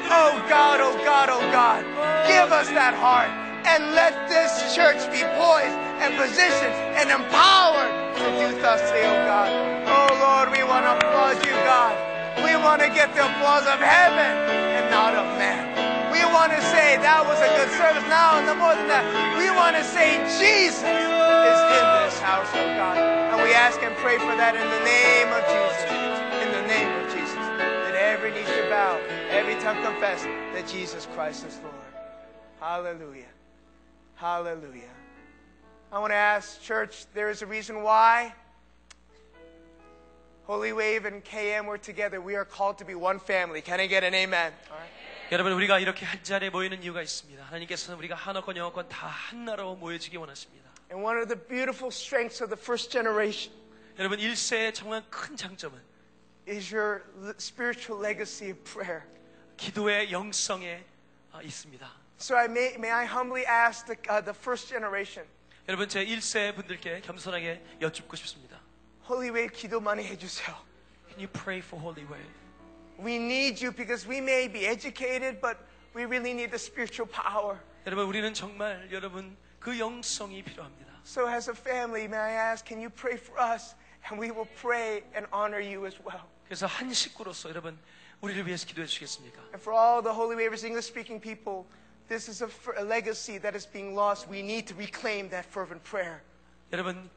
Oh 0.09 0.32
God, 0.48 0.81
oh 0.81 0.97
God, 1.05 1.28
oh 1.28 1.44
God. 1.52 1.85
Give 2.24 2.48
us 2.56 2.73
that 2.73 2.97
heart 2.97 3.45
and 3.66 3.93
let 3.98 4.14
this 4.30 4.74
church 4.74 5.02
be 5.10 5.26
poised 5.34 5.76
and 5.98 6.14
positioned 6.14 6.76
and 6.94 7.10
empowered 7.10 7.93
to 8.14 8.26
do 8.38 8.47
thus 8.62 8.80
say, 8.88 9.02
oh 9.05 9.20
God. 9.26 9.51
Oh 9.90 10.09
Lord, 10.22 10.55
we 10.55 10.62
want 10.62 10.86
to 10.86 10.94
applaud 10.94 11.38
you, 11.44 11.55
God. 11.66 11.94
We 12.43 12.55
want 12.56 12.80
to 12.82 12.88
get 12.88 13.14
the 13.14 13.26
applause 13.26 13.66
of 13.66 13.78
heaven 13.82 14.32
and 14.51 14.90
not 14.90 15.14
of 15.14 15.26
man. 15.38 15.66
We 16.10 16.22
want 16.32 16.52
to 16.52 16.62
say 16.72 16.97
that 17.02 17.22
was 17.26 17.38
a 17.43 17.51
good 17.59 17.70
service. 17.76 18.06
Now, 18.09 18.38
and 18.38 18.47
the 18.48 18.55
more 18.55 18.74
than 18.74 18.88
that, 18.88 19.05
we 19.38 19.51
want 19.51 19.76
to 19.76 19.84
say 19.84 20.18
Jesus 20.38 20.84
is 20.86 21.60
in 21.76 21.84
this 22.02 22.16
house, 22.22 22.48
oh 22.55 22.70
God. 22.78 22.97
And 22.97 23.43
we 23.43 23.52
ask 23.52 23.82
and 23.82 23.94
pray 24.01 24.18
for 24.18 24.34
that 24.36 24.56
in 24.56 24.64
the 24.64 24.82
name 24.86 25.28
of 25.34 25.43
Jesus. 25.44 25.82
In 26.40 26.48
the 26.55 26.64
name 26.70 26.90
of 27.02 27.05
Jesus. 27.12 27.44
That 27.86 27.94
every 27.94 28.32
knee 28.32 28.47
should 28.47 28.70
bow, 28.70 28.97
every 29.28 29.55
tongue 29.60 29.82
confess 29.82 30.24
that 30.24 30.66
Jesus 30.66 31.06
Christ 31.14 31.47
is 31.47 31.60
Lord. 31.62 31.74
Hallelujah. 32.60 33.36
Hallelujah. 34.15 34.94
I 35.91 35.99
want 35.99 36.11
to 36.11 36.15
ask, 36.18 36.61
church, 36.61 37.06
there 37.14 37.30
is 37.30 37.41
a 37.41 37.45
reason 37.45 37.84
why 37.84 38.34
Holy 40.45 40.73
Wave 40.73 41.06
and 41.06 41.23
KM 41.23 41.65
were 41.65 41.78
together. 41.78 42.19
We 42.22 42.36
are 42.36 42.45
called 42.45 42.78
to 42.80 42.86
be 42.86 42.95
one 42.95 43.19
family. 43.19 43.61
Can 43.61 43.80
I 43.80 43.88
get 43.88 44.03
an 44.03 44.14
amen? 44.14 44.53
All 44.69 44.78
right. 44.78 44.90
여러분 45.32 45.53
우리가 45.53 45.80
이렇게 45.80 46.06
한 46.06 46.22
자리에 46.23 46.49
모이는 46.49 46.84
이유가 46.84 47.02
있습니다. 47.02 47.41
하나님께서는 47.45 47.98
우리가 47.99 48.15
한어권 48.15 48.57
영어권 48.57 48.90
다 48.90 49.07
한나라로 49.07 49.76
모여지기 49.76 50.18
원하십니다. 50.18 50.69
And 50.91 51.02
one 51.06 51.18
of 51.22 51.30
the 51.30 51.40
beautiful 51.48 51.88
strengths 51.90 52.44
of 52.44 52.49
the 52.53 52.61
first 52.61 52.91
generation 52.91 53.53
여러분 53.98 54.19
1세의 54.19 54.73
정말 54.73 55.03
큰 55.10 55.38
장점은 55.38 55.80
is 56.49 56.73
your 56.76 57.03
l- 57.23 57.34
spiritual 57.38 58.03
legacy 58.03 58.52
of 58.52 58.60
prayer. 58.64 59.03
기도의 59.56 60.11
영성에 60.11 60.84
아, 61.32 61.41
있습니다. 61.41 61.90
So 62.18 62.34
I 62.34 62.48
may, 62.48 62.76
may 62.78 62.90
I 62.90 63.05
humbly 63.05 63.44
ask 63.44 63.86
the, 63.86 63.97
uh, 64.09 64.20
the 64.20 64.32
first 64.32 64.68
generation. 64.68 65.24
여러분 65.68 65.88
제 65.88 66.05
1세 66.05 66.55
분들께 66.55 67.01
겸손하게 67.02 67.62
여쭙고 67.80 68.16
싶습니다. 68.16 68.59
Holy 69.09 69.30
Wave 69.30 69.55
기도 69.55 69.80
많이 69.80 70.02
해주세요. 70.05 70.56
Can 71.09 71.18
you 71.20 71.28
pray 71.28 71.59
for 71.59 71.80
Holy 71.80 72.06
Wave? 72.06 72.30
We 72.98 73.16
need 73.16 73.62
you 73.62 73.70
because 73.70 74.09
we 74.09 74.18
may 74.18 74.48
be 74.48 74.66
educated, 74.66 75.40
but 75.43 75.59
we 75.94 76.05
really 76.05 76.32
need 76.32 76.51
the 76.51 76.59
spiritual 76.59 77.10
power. 77.10 77.59
여러분 77.86 78.06
우리는 78.06 78.32
정말 78.32 78.88
여러분 78.90 79.36
그 79.60 79.78
영성이 79.78 80.43
필요합니다. 80.43 80.86
So 81.05 81.28
as 81.28 81.51
a 81.51 81.55
family, 81.55 82.06
may 82.06 82.18
I 82.18 82.52
ask, 82.52 82.66
can 82.66 82.80
you 82.80 82.88
pray 82.88 83.16
for 83.18 83.38
us, 83.38 83.76
and 84.10 84.18
we 84.18 84.30
will 84.30 84.48
pray 84.60 85.05
and 85.14 85.28
honor 85.32 85.60
you 85.60 85.84
as 85.86 85.98
well. 86.02 86.24
그래서 86.47 86.66
한 86.66 86.93
식구로서 86.93 87.51
여러분 87.51 87.78
우리를 88.22 88.47
위해서 88.47 88.66
기도해 88.66 88.86
주겠습니까? 88.86 89.38
And 89.52 89.60
for 89.60 89.76
all 89.76 90.02
the 90.02 90.14
Holy 90.16 90.34
Waver's 90.34 90.64
English-speaking 90.64 91.20
people. 91.20 91.66
this 92.07 92.28
is 92.28 92.41
a, 92.41 92.45
f- 92.45 92.69
a 92.78 92.84
legacy 92.84 93.38
that 93.38 93.56
is 93.56 93.65
being 93.65 93.95
lost. 93.95 94.28
We 94.28 94.41
need 94.41 94.68
to 94.68 94.76
reclaim 94.76 95.30
that 95.30 95.45
fervent 95.45 95.84
prayer. 95.84 96.22
여러분 96.72 97.10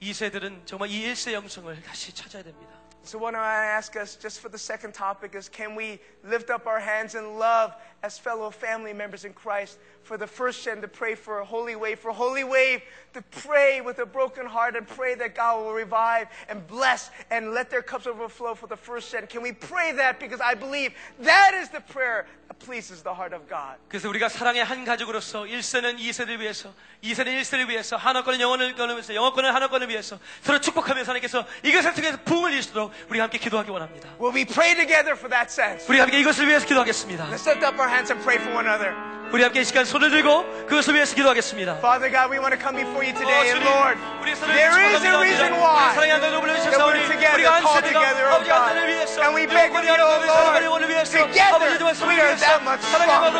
이 0.00 0.12
세들은 0.12 0.62
정말 0.64 0.88
이 0.90 1.04
1세 1.04 1.32
영성을 1.32 1.82
다시 1.82 2.14
찾아야 2.14 2.42
됩니다. 2.42 2.80
So 3.02 3.18
what 3.18 3.34
I 3.34 3.64
ask 3.64 3.96
us 3.96 4.14
just 4.14 4.40
for 4.40 4.50
the 4.50 4.58
second 4.58 4.92
topic 4.92 5.34
is 5.34 5.48
can 5.48 5.74
we 5.74 5.98
lift 6.22 6.50
up 6.50 6.66
our 6.66 6.78
hands 6.78 7.14
in 7.14 7.38
love 7.38 7.74
as 8.02 8.18
fellow 8.18 8.50
family 8.50 8.92
members 8.92 9.24
in 9.24 9.32
Christ 9.32 9.78
for 10.02 10.18
the 10.18 10.26
first 10.26 10.62
gen 10.64 10.82
to 10.82 10.88
pray 10.88 11.14
for 11.14 11.40
a 11.40 11.44
holy 11.44 11.76
wave, 11.76 11.98
for 11.98 12.12
holy 12.12 12.44
wave 12.44 12.82
to 13.14 13.22
pray 13.30 13.80
with 13.80 14.00
a 14.00 14.06
broken 14.06 14.44
heart 14.44 14.76
and 14.76 14.86
pray 14.86 15.14
that 15.14 15.34
God 15.34 15.64
will 15.64 15.72
revive 15.72 16.28
and 16.48 16.66
bless 16.66 17.10
and 17.30 17.52
let 17.52 17.70
their 17.70 17.82
cups 17.82 18.06
overflow 18.06 18.54
for 18.54 18.66
the 18.66 18.76
first 18.76 19.10
gen. 19.10 19.26
Can 19.26 19.40
we 19.42 19.52
pray 19.52 19.92
that 19.92 20.20
because 20.20 20.40
I 20.40 20.54
believe 20.54 20.92
that 21.20 21.54
is 21.54 21.70
the 21.70 21.80
prayer 21.80 22.26
that 22.43 22.43
pleases 22.60 23.02
the 23.02 23.14
heart 23.14 23.34
of 23.34 23.48
God. 23.48 23.80
그래서 23.88 24.08
우리가 24.08 24.28
사랑의 24.28 24.62
한 24.62 24.84
가족으로서 24.84 25.44
1세는 25.44 25.98
2세를 25.98 26.38
위해서 26.38 26.72
2세는 27.02 27.40
1세를 27.40 27.68
위해서 27.68 27.96
하나권은 27.96 28.40
영원을 28.40 28.74
위해서 28.76 29.14
영원권은 29.14 29.52
하나권을 29.52 29.88
위해서 29.88 30.18
서로 30.42 30.60
축복하면서 30.60 31.10
하나님께서 31.10 31.46
이것을 31.64 31.94
통해서 31.94 32.18
부흥을 32.24 32.52
이루시도록 32.52 32.92
우리가 33.08 33.24
함께 33.24 33.38
기도하기 33.38 33.70
원합니다. 33.70 34.08
Will 34.20 34.34
we 34.36 34.44
pray 34.44 34.74
together 34.74 35.16
for 35.16 35.28
that 35.30 35.50
sense? 35.50 35.86
우리 35.88 35.98
함께 35.98 36.20
이것을 36.20 36.46
위해서 36.46 36.66
기도하겠습니다. 36.66 37.24
Let's 37.30 37.46
lift 37.46 37.64
up 37.64 37.78
our 37.80 37.88
hands 37.88 38.12
and 38.12 38.22
pray 38.22 38.38
for 38.38 38.54
one 38.54 38.66
another. 38.68 38.94
우리 39.30 39.44
함께 39.44 39.60
이 39.60 39.64
시간 39.64 39.84
손을 39.84 40.10
들고 40.10 40.66
그것을 40.66 40.94
위해서 40.94 41.14
기도하겠습니다. 41.14 41.78
Father 41.78 42.10
God, 42.10 42.34
we 42.34 42.42
want 42.42 42.50
to 42.50 42.58
come 42.58 42.74
before 42.74 43.06
you 43.06 43.14
어, 43.14 43.18
today, 43.22 43.46
and 43.54 43.62
주님, 43.62 43.70
Lord, 43.70 43.94
우리 44.18 44.34
서로를 44.34 44.58
there 44.58 44.74
is 44.90 45.06
a 45.06 45.14
축복합니다. 45.14 45.22
reason 45.22 45.50
우리 45.54 45.62
why 45.62 45.94
사랑의 45.94 46.10
한 46.10 46.20
가족을 46.20 46.50
that 46.50 46.66
불러주셔서 46.66 46.82
we're 46.82 46.90
우리 46.90 47.06
together, 47.06 47.38
우리가 47.38 47.50
한 47.54 47.62
called 47.62 47.78
세대가 47.78 47.94
together, 47.94 48.26
oh 48.26 48.34
아버지 48.34 48.50
God. 48.50 48.58
하나님을 48.58 48.90
위해서 48.90 49.14
And 49.22 49.30
we 49.38 49.46
beg 49.46 49.70
of 49.70 49.86
you, 49.86 49.94
oh 49.94 50.18
Lord, 50.26 50.66
together 51.14 51.62
we 52.10 52.18
are 52.18 52.34
that 52.42 52.58
much 52.66 52.82
stronger. 52.82 53.38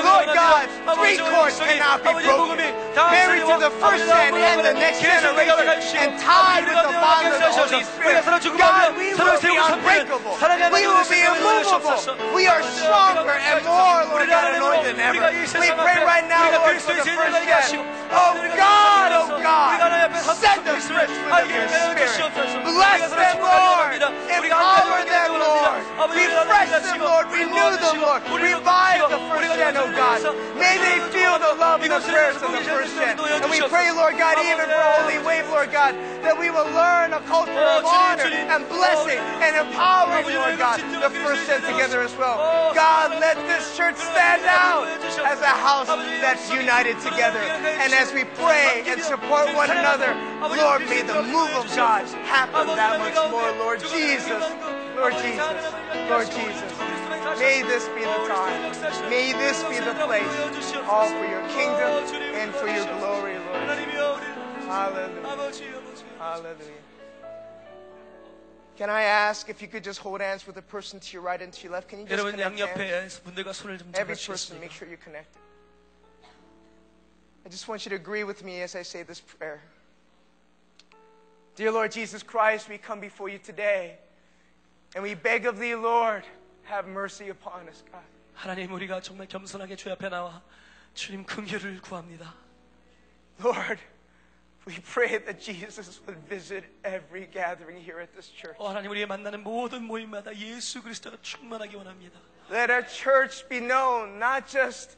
Lord 0.00 0.28
God, 0.32 0.64
three 0.96 1.20
cords 1.20 1.60
cannot 1.60 2.00
be 2.00 2.16
broken. 2.24 2.56
Married 2.96 3.44
to 3.44 3.60
the 3.60 3.72
first 3.76 4.08
gen 4.08 4.32
and 4.40 4.64
the 4.64 4.72
next 4.72 5.04
generation, 5.04 6.00
and 6.00 6.16
tied 6.16 6.64
with 6.64 6.80
the 6.80 6.96
bond 6.96 7.28
of 7.28 7.44
the 7.44 7.52
Holy 7.52 7.84
Spirit. 7.84 8.24
God, 8.56 8.96
we 8.96 9.12
will 9.12 9.36
be 9.36 9.52
unbreakable. 9.52 10.32
We 10.72 10.88
will 10.88 11.04
be 11.04 11.20
immovable. 11.28 12.00
We 12.32 12.48
are 12.48 12.64
stronger 12.64 13.36
and 13.36 13.60
more, 13.68 14.00
Lord 14.08 14.32
God, 14.32 14.56
anointed 14.56 14.96
than 14.96 15.00
ever. 15.00 15.19
We 15.21 15.69
pray 15.69 16.01
right 16.01 16.25
now, 16.25 16.49
Lord, 16.49 16.81
for 16.81 16.97
the 16.97 17.05
oh, 17.05 17.13
oh, 17.13 17.21
first 17.21 17.45
gen. 17.45 17.85
Oh 18.09 18.33
God, 18.57 19.13
oh 19.13 19.37
God, 19.37 19.77
send 20.33 20.65
us 20.65 20.89
rich 20.89 21.13
with 21.13 21.45
your 21.53 21.69
Spirit. 21.69 22.65
Bless 22.65 23.05
them, 23.13 23.37
Lord. 23.37 24.01
Empower 24.01 25.05
them, 25.05 25.31
Lord. 25.37 25.85
Refresh 26.09 26.73
them, 26.73 26.99
Lord. 27.05 27.29
Renew 27.29 27.69
them, 27.77 28.01
Lord. 28.01 28.25
Revive 28.33 29.13
the 29.13 29.21
first 29.29 29.53
gen, 29.61 29.77
oh 29.77 29.93
God. 29.93 30.25
May 30.57 30.81
they 30.81 30.97
feel 31.13 31.37
the 31.37 31.53
love 31.53 31.85
and 31.85 31.93
the 31.93 32.01
prayers 32.01 32.41
of 32.41 32.49
the 32.49 32.65
first 32.65 32.97
gen. 32.97 33.13
And 33.21 33.45
we 33.45 33.61
pray, 33.69 33.93
Lord 33.93 34.17
God, 34.17 34.41
even 34.41 34.65
for 34.65 34.89
Holy 35.05 35.21
Wave, 35.21 35.45
Lord 35.53 35.71
God, 35.71 35.93
that 36.25 36.33
we 36.33 36.49
will 36.49 36.65
learn 36.73 37.13
a 37.13 37.21
culture 37.29 37.53
of 37.53 37.85
honor 37.85 38.25
and 38.25 38.65
blessing 38.69 39.21
and 39.45 39.53
empowering, 39.53 40.33
Lord 40.33 40.57
God, 40.57 40.81
the 40.97 41.13
first 41.21 41.45
gen 41.45 41.61
together 41.61 42.01
as 42.01 42.17
well. 42.17 42.73
God, 42.73 43.13
let 43.21 43.37
this 43.45 43.77
church 43.77 43.97
stand 43.97 44.41
out 44.49 44.89
as 45.19 45.41
a 45.41 45.45
house 45.45 45.87
that's 45.87 46.51
united 46.51 46.99
together. 46.99 47.39
And 47.39 47.93
as 47.93 48.13
we 48.13 48.23
pray 48.23 48.83
and 48.87 49.01
support 49.01 49.53
one 49.55 49.69
another, 49.69 50.13
Lord, 50.55 50.81
may 50.87 51.01
the 51.01 51.21
move 51.23 51.51
of 51.55 51.67
God 51.75 52.07
happen 52.25 52.67
that 52.75 52.99
much 52.99 53.15
more, 53.31 53.51
Lord 53.59 53.79
Jesus. 53.79 54.41
Lord 54.95 55.13
Jesus. 55.19 55.73
Lord 56.09 56.27
Jesus. 56.31 56.71
May 57.39 57.61
this 57.63 57.87
be 57.89 58.01
the 58.01 58.21
time. 58.27 58.71
May 59.09 59.33
this 59.33 59.63
be 59.63 59.79
the 59.79 59.93
place. 60.05 60.27
All 60.87 61.07
for 61.07 61.25
your 61.25 61.43
kingdom 61.49 62.03
and 62.35 62.53
for 62.53 62.67
your 62.67 62.85
glory, 62.99 63.37
Lord. 63.39 63.67
Hallelujah. 64.67 65.81
Hallelujah. 66.19 66.90
Can 68.80 68.90
I 68.90 69.02
ask 69.02 69.48
if 69.48 69.62
you 69.62 69.68
could 69.68 69.82
just 69.82 70.00
hold 70.00 70.20
hands 70.20 70.46
with 70.46 70.54
the 70.54 70.62
person 70.62 71.00
to 71.00 71.12
your 71.14 71.22
right 71.22 71.40
and 71.40 71.50
to 71.52 71.62
your 71.62 71.72
left? 71.72 71.88
Can 71.88 72.00
you 72.00 72.06
just 72.06 72.12
여러분 72.22 72.36
connect 72.36 72.78
hands? 72.78 73.20
양옆에 73.20 73.22
분들과 73.24 73.52
손을 73.52 73.78
좀 73.78 73.88
Every 73.94 74.14
person, 74.14 74.58
잡아주시겠습니까? 74.58 74.60
make 74.60 74.72
sure 74.72 74.86
you're 74.88 75.02
connected. 75.02 75.40
I 77.46 77.48
just 77.48 77.68
want 77.68 77.86
you 77.86 77.90
to 77.90 77.96
agree 77.96 78.24
with 78.24 78.44
me 78.44 78.60
as 78.60 78.76
I 78.76 78.82
say 78.82 79.02
this 79.02 79.20
prayer. 79.20 79.62
Dear 81.54 81.70
Lord 81.72 81.90
Jesus 81.90 82.22
Christ, 82.22 82.68
we 82.68 82.76
come 82.76 83.00
before 83.00 83.30
you 83.30 83.38
today 83.38 83.96
and 84.94 85.02
we 85.02 85.14
beg 85.14 85.46
of 85.46 85.58
thee, 85.58 85.74
Lord, 85.74 86.24
have 86.64 86.86
mercy 86.86 87.30
upon 87.30 87.68
us, 87.68 87.82
God. 87.90 88.04
하나님 88.34 88.70
우리가 88.72 89.00
정말 89.00 89.26
겸손하게 89.26 89.76
주 89.76 89.90
앞에 89.90 90.10
나와 90.10 90.42
주님 90.92 91.24
긍휼을 91.24 91.80
구합니다. 91.80 92.34
Lord, 93.42 93.80
we 94.70 94.74
pray 94.82 95.18
that 95.18 95.40
Jesus 95.40 96.00
would 96.06 96.18
visit 96.28 96.64
every 96.84 97.26
gathering 97.32 97.80
here 97.80 98.00
at 98.00 98.12
this 98.14 98.28
church. 98.32 98.56
어, 98.58 98.68
하나님 98.68 98.90
우리의 98.90 99.06
만나는 99.06 99.42
모든 99.44 99.82
모임마다 99.84 100.34
예수 100.36 100.82
그리스도가 100.82 101.16
충만하기 101.22 101.76
원합니다. 101.76 102.18
Let 102.50 102.70
our 102.70 102.84
church 102.86 103.48
be 103.48 103.60
known 103.60 104.18
not 104.18 104.46
just 104.46 104.96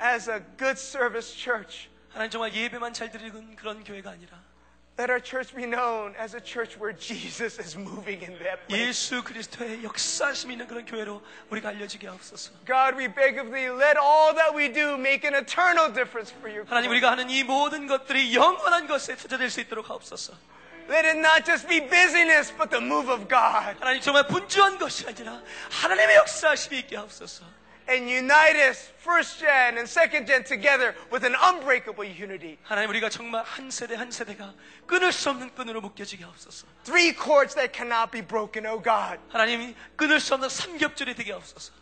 as 0.00 0.30
a 0.30 0.40
good 0.56 0.78
service 0.78 1.34
church, 1.34 1.90
하나님 2.08 2.30
정말 2.30 2.54
예배만 2.54 2.92
잘 2.94 3.10
드리는 3.10 3.56
그런 3.56 3.84
교회가 3.84 4.10
아니라 4.10 4.42
let 4.98 5.08
our 5.08 5.18
church 5.18 5.56
be 5.56 5.64
known 5.64 6.14
as 6.18 6.34
a 6.34 6.40
church 6.40 6.78
where 6.78 6.92
Jesus 6.92 7.58
is 7.58 7.74
moving 7.74 8.20
in 8.20 8.36
that 8.44 8.68
place. 8.68 8.88
예수 8.88 9.24
그리스도의 9.24 9.82
역사심 9.82 10.50
있는 10.52 10.66
그런 10.66 10.84
교회로 10.84 11.22
우리가 11.48 11.70
알려지게 11.70 12.06
하옵소서. 12.06 12.52
God, 12.66 12.98
we 12.98 13.08
beg 13.08 13.40
of 13.40 13.50
thee, 13.50 13.70
let 13.70 13.96
all 13.96 14.34
that 14.34 14.54
we 14.54 14.68
do 14.68 14.98
make 14.98 15.24
an 15.24 15.34
eternal 15.34 15.88
difference 15.88 16.30
for 16.30 16.52
your 16.52 16.68
하나님 16.68 16.90
glory. 16.90 17.00
우리가 17.00 17.10
하는 17.12 17.30
이 17.30 17.44
모든 17.44 17.86
것들이 17.86 18.34
영원한 18.34 18.86
것에 18.86 19.16
투자될 19.16 19.48
수 19.48 19.60
있도록 19.60 19.88
하옵소서. 19.88 20.34
Let 20.90 21.06
it 21.06 21.16
not 21.16 21.46
just 21.46 21.66
be 21.66 21.80
busyness, 21.80 22.52
but 22.52 22.68
the 22.68 22.84
move 22.84 23.08
of 23.10 23.26
God. 23.28 23.78
하나님 23.80 24.02
정말 24.02 24.26
분주한 24.26 24.76
것이 24.76 25.06
아니라 25.06 25.40
하나님의 25.70 26.16
역사심이 26.16 26.78
있게 26.80 26.96
하옵소서. 26.96 27.44
And 27.88 28.08
unite 28.08 28.54
us, 28.54 28.92
first 29.02 29.40
gen 29.40 29.76
and 29.76 29.88
second 29.88 30.26
gen, 30.28 30.44
together 30.44 30.94
with 31.10 31.24
an 31.24 31.34
unbreakable 31.34 32.04
unity. 32.04 32.56
하나님 32.62 32.88
우리가 32.90 33.08
정말 33.10 33.42
한 33.42 33.68
세대 33.70 33.96
한 33.96 34.12
세대가 34.12 34.54
끊을 34.86 35.10
수 35.10 35.30
없는 35.30 35.54
끈으로 35.56 35.80
묶여지게 35.80 36.22
하옵소서. 36.22 36.68
Three 36.84 37.12
cords 37.12 37.56
that 37.56 37.72
cannot 37.76 38.12
be 38.12 38.22
broken, 38.22 38.64
oh 38.66 38.80
God. 38.80 39.18
하나님이 39.30 39.74
끊을 39.96 40.20
수 40.20 40.34
없는 40.34 40.48
삼겹줄이 40.48 41.16
되게 41.16 41.32
하옵소서. 41.32 41.72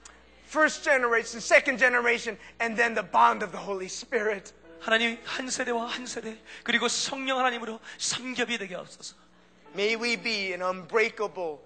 First 0.46 0.82
generation, 0.82 1.42
second 1.44 1.78
generation, 1.78 2.38
and 2.58 2.74
then 2.74 2.94
the 2.94 3.04
bond 3.04 3.44
of 3.44 3.52
the 3.52 3.62
Holy 3.62 3.84
Spirit. 3.84 4.54
하나님 4.80 5.20
한 5.26 5.50
세대와 5.50 5.88
한 5.88 6.06
세대 6.06 6.38
그리고 6.62 6.88
성령 6.88 7.38
하나님으로 7.38 7.80
삼겹이 7.98 8.56
되게 8.56 8.74
하옵소서. 8.74 9.14
May 9.74 9.96
we 9.96 10.16
be 10.16 10.52
an 10.52 10.62
unbreakable 10.62 11.58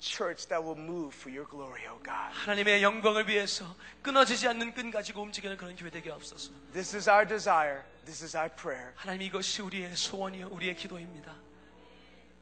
church 0.00 0.48
that 0.48 0.62
will 0.62 0.76
move 0.76 1.14
for 1.14 1.30
your 1.30 1.48
glory, 1.48 1.86
oh 1.88 1.98
God. 2.02 2.32
하나님의 2.32 2.82
영광을 2.82 3.28
위해서 3.28 3.64
끊어지지 4.02 4.48
않는 4.48 4.74
끈 4.74 4.90
가지고 4.90 5.22
움직이는 5.22 5.56
그런 5.56 5.76
교회 5.76 5.90
되게 5.90 6.10
하옵소서. 6.10 6.50
This 6.72 6.96
is 6.96 7.08
our 7.08 7.26
desire. 7.26 7.82
This 8.04 8.24
is 8.24 8.36
our 8.36 8.50
prayer. 8.50 8.92
하나님 8.96 9.22
이것이 9.22 9.62
우리의 9.62 9.94
소원이요 9.94 10.48
우리의 10.48 10.74
기도입니다. 10.74 11.34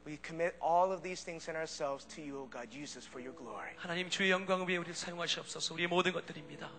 We 0.07 0.17
commit 0.25 0.55
all 0.63 0.91
of 0.91 1.03
these 1.03 1.23
things 1.23 1.47
in 1.47 1.55
ourselves 1.55 2.07
to 2.15 2.23
you, 2.23 2.41
oh 2.41 2.49
God. 2.49 2.75
Use 2.75 2.97
us 2.97 3.07
for 3.07 3.21
your 3.21 3.37
glory. 3.37 3.73
하나님 3.77 4.09
주의 4.09 4.31
영광을 4.31 4.67
위해 4.67 4.77
우리를 4.79 4.95
사용하시옵소서. 4.95 5.75
우리의 5.75 5.87
모든 5.87 6.11
것들입니다. 6.13 6.71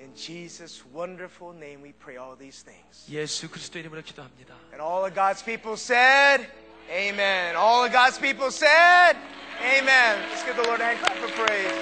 In 0.00 0.14
Jesus' 0.14 0.84
wonderful 0.94 1.54
name, 1.54 1.82
we 1.82 1.92
pray 1.92 2.16
all 2.16 2.38
these 2.38 2.64
things. 2.64 3.10
예수 3.10 3.50
그리스도 3.50 3.80
이름으로 3.80 4.02
기도합니다. 4.02 4.54
And 4.70 4.80
all 4.80 5.02
of 5.04 5.14
God's 5.14 5.44
people 5.44 5.74
said, 5.74 6.48
Amen. 6.90 7.56
All 7.56 7.84
of 7.84 7.92
God's 7.92 8.18
people 8.18 8.50
said, 8.50 9.16
Amen. 9.62 10.18
Let's 10.30 10.44
give 10.44 10.56
the 10.56 10.64
Lord 10.64 10.80
a 10.80 10.84
hand 10.84 10.98
clap 10.98 11.16
for 11.16 11.28
praise. 11.32 11.72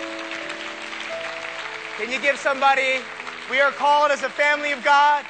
Can 1.98 2.10
you 2.10 2.20
give 2.20 2.38
somebody, 2.38 3.00
we 3.50 3.60
are 3.60 3.72
called 3.72 4.10
as 4.10 4.22
a 4.22 4.28
family 4.30 4.72
of 4.72 4.84
God, 4.84 5.24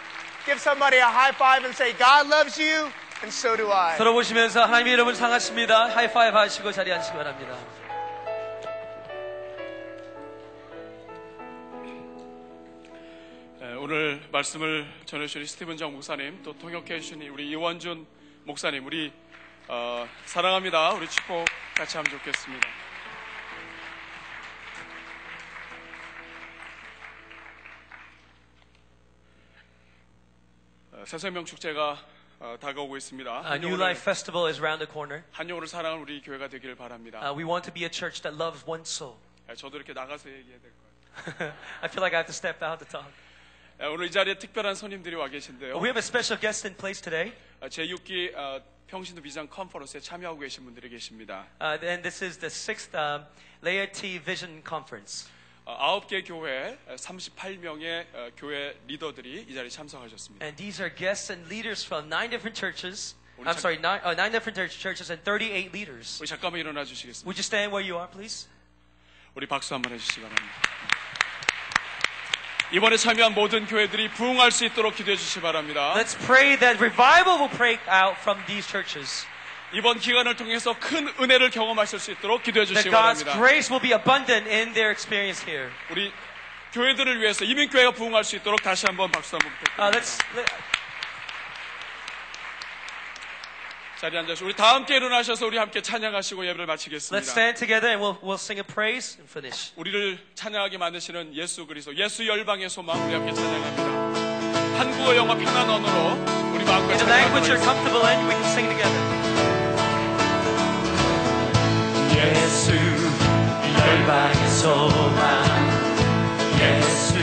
give 0.47 0.61
somebody 0.61 0.99
a 0.99 1.07
high 1.07 1.33
five 1.33 1.65
and 1.65 1.75
say, 1.75 1.93
God 1.95 2.29
loves 2.29 2.59
you, 2.59 2.91
and 3.23 3.33
so 3.33 3.57
do 3.57 3.71
I. 3.71 3.97
서로 3.97 4.13
보시면서 4.13 4.65
하나님의 4.65 4.93
이름을 4.95 5.15
상하십니다. 5.15 5.89
하이파이브 5.95 6.37
하시고 6.37 6.73
자리에 6.73 6.95
앉으시기 6.95 7.17
바랍니다. 7.17 7.57
예, 13.63 13.75
오늘 13.75 14.21
말씀을 14.33 14.87
전해주신 15.05 15.47
스티븐 15.47 15.77
정 15.77 15.93
목사님 15.93 16.43
또 16.43 16.57
통역해 16.59 17.01
주신 17.01 17.23
우리 17.29 17.49
이원준 17.51 18.07
목사님 18.45 18.87
우리 18.87 19.13
어, 19.68 20.08
사랑합니다 20.26 20.92
우리 20.92 21.08
축복 21.10 21.46
같이 21.76 21.98
하면 21.98 22.12
좋겠습니다 22.12 22.68
어, 30.92 31.04
새생명 31.06 31.46
축제가 31.46 31.98
어, 32.40 32.58
다가오고 32.60 32.98
있습니다 32.98 33.44
A 33.54 33.58
New 33.58 33.76
Life 33.76 34.02
Festival 34.02 34.48
is 34.48 34.60
around 34.60 34.86
the 34.86 34.92
corner. 34.92 35.24
한영으로 35.32 35.66
사랑하는 35.66 36.02
우리 36.04 36.22
교회가 36.22 36.48
되기를 36.50 36.76
바랍니다 36.76 37.20
Uh, 37.20 37.36
we 37.36 37.44
want 37.44 37.64
to 37.66 37.74
be 37.74 37.84
a 37.84 37.90
church 37.90 38.22
that 38.22 38.36
loves 38.42 38.64
one 38.68 38.82
soul. 38.82 39.16
예, 39.50 39.56
저도 39.56 39.78
이렇게 39.78 39.94
나가서 39.94 40.30
얘기해야 40.30 40.60
될 40.60 40.72
거예요 40.72 41.54
I 41.82 41.90
feel 41.90 42.04
like 42.04 42.14
I 42.16 42.22
have 42.24 42.28
to 42.28 42.34
step 42.36 42.64
out 42.64 42.84
to 42.84 42.88
talk. 42.88 43.12
예, 43.82 43.86
오늘 43.86 44.06
이 44.08 44.12
자리에 44.12 44.38
특별한 44.38 44.76
손님들이 44.76 45.16
와 45.16 45.28
계신데요 45.28 45.76
We 45.78 45.88
have 45.90 45.98
a 45.98 46.04
special 46.04 46.40
guest 46.40 46.68
in 46.68 46.78
place 46.78 47.02
today. 47.02 47.34
제6기 47.62 48.34
평신도 48.88 49.22
비전 49.22 49.50
컨퍼런스에 49.50 50.00
참여하고 50.00 50.40
계신 50.40 50.64
분들이 50.64 50.90
계십니다. 50.90 51.48
Uh, 51.60 51.78
and 51.86 52.04
this 52.04 52.24
is 52.24 52.38
the 52.38 52.50
sixth 52.52 52.96
um, 52.96 53.26
Laity 53.64 54.20
Vision 54.20 54.62
Conference. 54.68 55.28
어, 55.66 55.76
아홉 55.80 56.08
개 56.08 56.22
교회 56.22 56.78
38명의 56.96 58.06
교회 58.38 58.78
리더들이 58.86 59.46
이 59.50 59.54
자리에 59.56 59.70
참석하셨습니다. 59.70 60.46
And 60.46 60.56
these 60.58 60.82
are 60.82 60.94
guests 60.96 61.32
and 61.32 61.50
leaders 61.52 61.84
from 61.86 62.06
nine 62.08 62.30
different 62.30 62.54
churches. 62.56 63.16
I'm 63.40 63.46
잠- 63.46 63.58
sorry, 63.58 63.78
nine, 63.82 64.00
uh, 64.06 64.14
nine 64.14 64.32
different 64.32 64.54
church- 64.56 64.78
churches 64.80 65.12
and 65.12 65.24
38 65.26 65.74
leaders. 65.74 66.22
우리 66.22 66.28
잠깐만 66.28 66.60
일어나 66.62 66.86
주시겠습니다. 66.86 67.26
Would 67.26 67.40
you 67.42 67.44
stand 67.44 67.74
where 67.74 67.82
you 67.82 67.98
are, 67.98 68.10
please? 68.12 68.48
우리 69.34 69.48
박수 69.48 69.74
한번 69.74 69.92
해주시기 69.94 70.22
바랍니다. 70.22 71.05
이번에 72.72 72.98
참여한 72.98 73.34
모든 73.34 73.66
교회들이 73.68 74.10
부흥할 74.10 74.52
수 74.52 74.66
있도록 74.66 74.96
기도해 74.96 75.16
주시기 75.18 75.42
바랍니다. 75.42 75.94
Let's 75.96 76.18
pray 76.26 76.58
that 76.58 76.78
revival 76.84 77.38
will 77.40 77.56
break 77.56 77.80
out 77.90 78.18
from 78.20 78.44
these 78.48 78.68
churches. 78.68 79.26
이번 79.74 80.00
기간을 80.00 80.36
통해서 80.36 80.76
큰 80.80 81.08
은혜를 81.20 81.50
경험하실 81.52 82.00
수 82.00 82.12
있도록 82.12 82.44
기도해 82.44 82.66
That 82.66 82.76
주시기 82.84 82.90
God's 82.96 83.24
바랍니다. 83.24 83.38
grace 83.38 83.70
will 83.72 83.82
be 83.82 83.94
abundant 83.94 84.50
in 84.50 84.74
their 84.74 84.92
experience 84.92 85.44
here. 85.48 85.70
우리 85.92 86.12
교회들을 86.74 87.22
위해서 87.22 87.46
이민교회가 87.46 87.92
부흥할 87.92 88.24
수 88.24 88.36
있도록 88.36 88.62
다시 88.62 88.86
한번 88.86 89.12
박수 89.12 89.36
한번 89.38 89.52
Uh, 89.52 89.92
부탁드립니다. 89.92 89.92
let's, 89.92 90.20
let, 90.36 90.52
자리에 94.06 94.20
앉아서 94.20 94.46
우리 94.46 94.54
다 94.56 94.76
함께 94.76 94.98
일어나셔서 94.98 95.48
우리 95.48 95.58
함께 95.58 95.82
찬양하시고 95.82 96.46
예배를 96.46 96.66
let's 96.66 96.68
마치겠습니다. 96.68 97.26
stand 97.26 97.58
together 97.58 97.90
and 97.90 98.04
we'll, 98.06 98.22
we'll 98.22 98.38
sing 98.38 98.60
a 98.62 98.64
praise 98.64 99.18
and 99.18 99.28
finish. 99.28 99.74
우리를 99.78 100.20
찬양하게 100.36 100.78
만드시는 100.78 101.34
예수 101.34 101.66
그리스도, 101.66 101.96
예수 101.98 102.28
열방의 102.28 102.70
소망 102.70 103.04
우리 103.04 103.14
함께 103.16 103.34
찬양합니다. 103.34 104.78
한국어, 104.78 105.16
영어, 105.16 105.36
편한 105.36 105.68
언어로 105.70 106.54
우리 106.54 106.64
마음과 106.66 106.94
In 106.94 106.98
the 107.00 107.10
language 107.10 107.50
you're 107.50 107.64
comfortable 107.64 108.06
in, 108.06 108.20
we 108.28 108.34
can 108.36 108.46
sing 108.54 108.70
together. 108.70 109.02
예수 112.14 112.76
열방의 113.80 114.50
소망 114.50 115.16
예수 116.62 117.15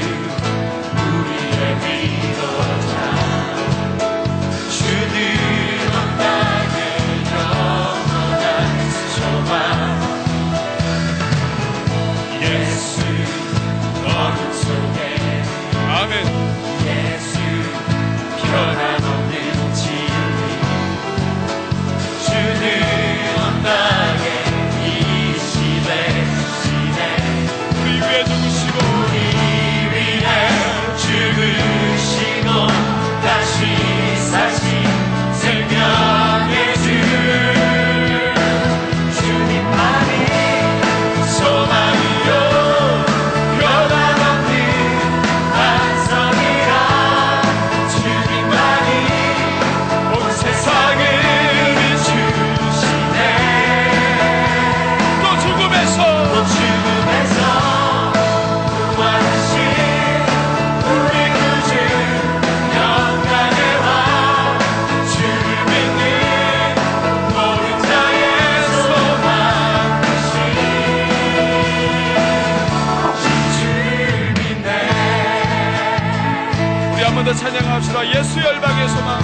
tomar. 78.95 79.22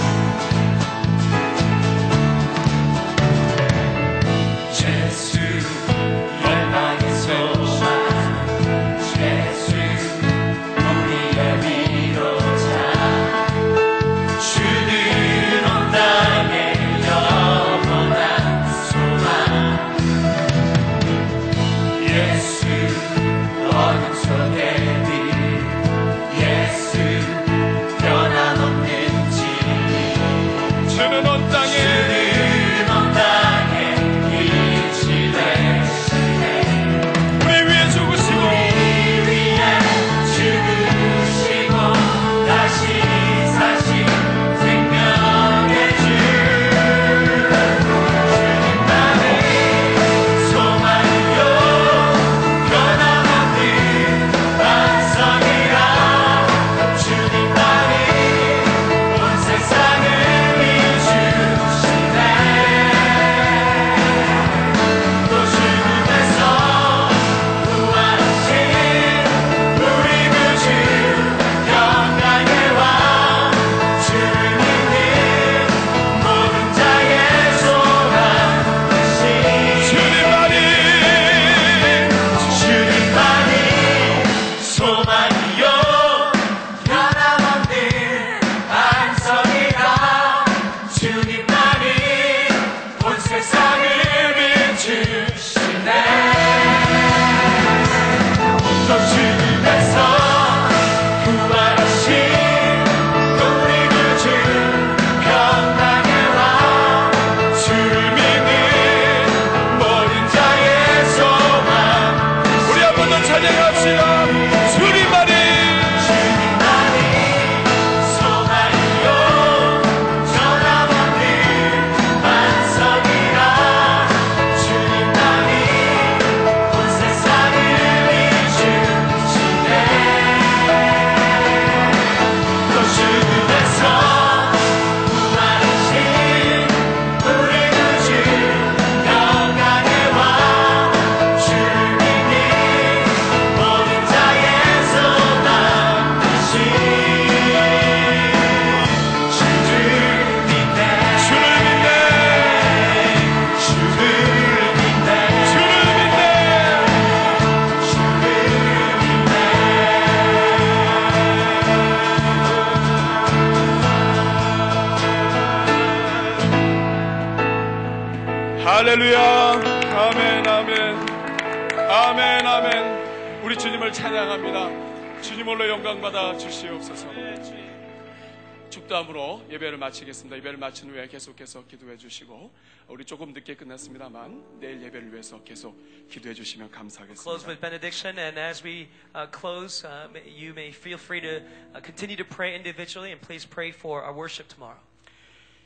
계속해서 181.39 181.65
기도해 181.67 181.97
주시고 181.97 182.51
우리 182.87 183.05
조금 183.05 183.31
늦게 183.33 183.55
끝났습니다만 183.55 184.59
내일 184.59 184.81
예배를 184.83 185.11
위해서 185.11 185.41
계속 185.43 185.75
기도해 186.09 186.33
주시면 186.33 186.69
close 186.69 186.77
감사하겠습니다. 186.77 187.47
with 187.47 187.61
benediction, 187.61 188.19
and 188.19 188.39
as 188.39 188.63
we 188.63 188.87
uh, 189.15 189.25
close, 189.31 189.85
uh, 189.87 190.09
may- 190.11 190.27
you 190.27 190.51
may 190.51 190.69
feel 190.69 190.97
free 190.99 191.21
to 191.21 191.39
uh, 191.73 191.81
continue 191.81 192.17
to 192.17 192.25
pray 192.25 192.55
individually, 192.55 193.11
and 193.11 193.21
please 193.25 193.47
pray 193.47 193.71
for 193.71 194.03
our 194.03 194.13
worship 194.13 194.47
tomorrow. 194.49 194.79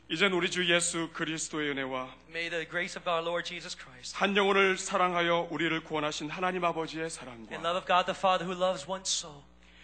이젠 0.09 0.31
우리 0.33 0.51
주 0.51 0.63
예수 0.71 1.09
그리스도의 1.13 1.71
은혜와 1.71 2.13
May 2.29 2.49
the 2.49 2.67
grace 2.69 2.99
of 2.99 3.09
our 3.09 3.23
Lord 3.25 3.47
Jesus 3.47 3.75
Christ, 3.75 4.15
한 4.17 4.35
영혼을 4.37 4.77
사랑하여 4.77 5.47
우리를 5.49 5.83
구원하신 5.83 6.29
하나님 6.29 6.63
아버지의 6.65 7.03
and 7.09 7.13
사랑과 7.15 7.55
love 7.55 7.77
of 7.77 7.87
God 7.87 8.05
the 8.05 8.15
Father 8.17 8.45
who 8.45 8.53
loves 8.53 8.85
one 8.87 9.01
soul, 9.05 9.41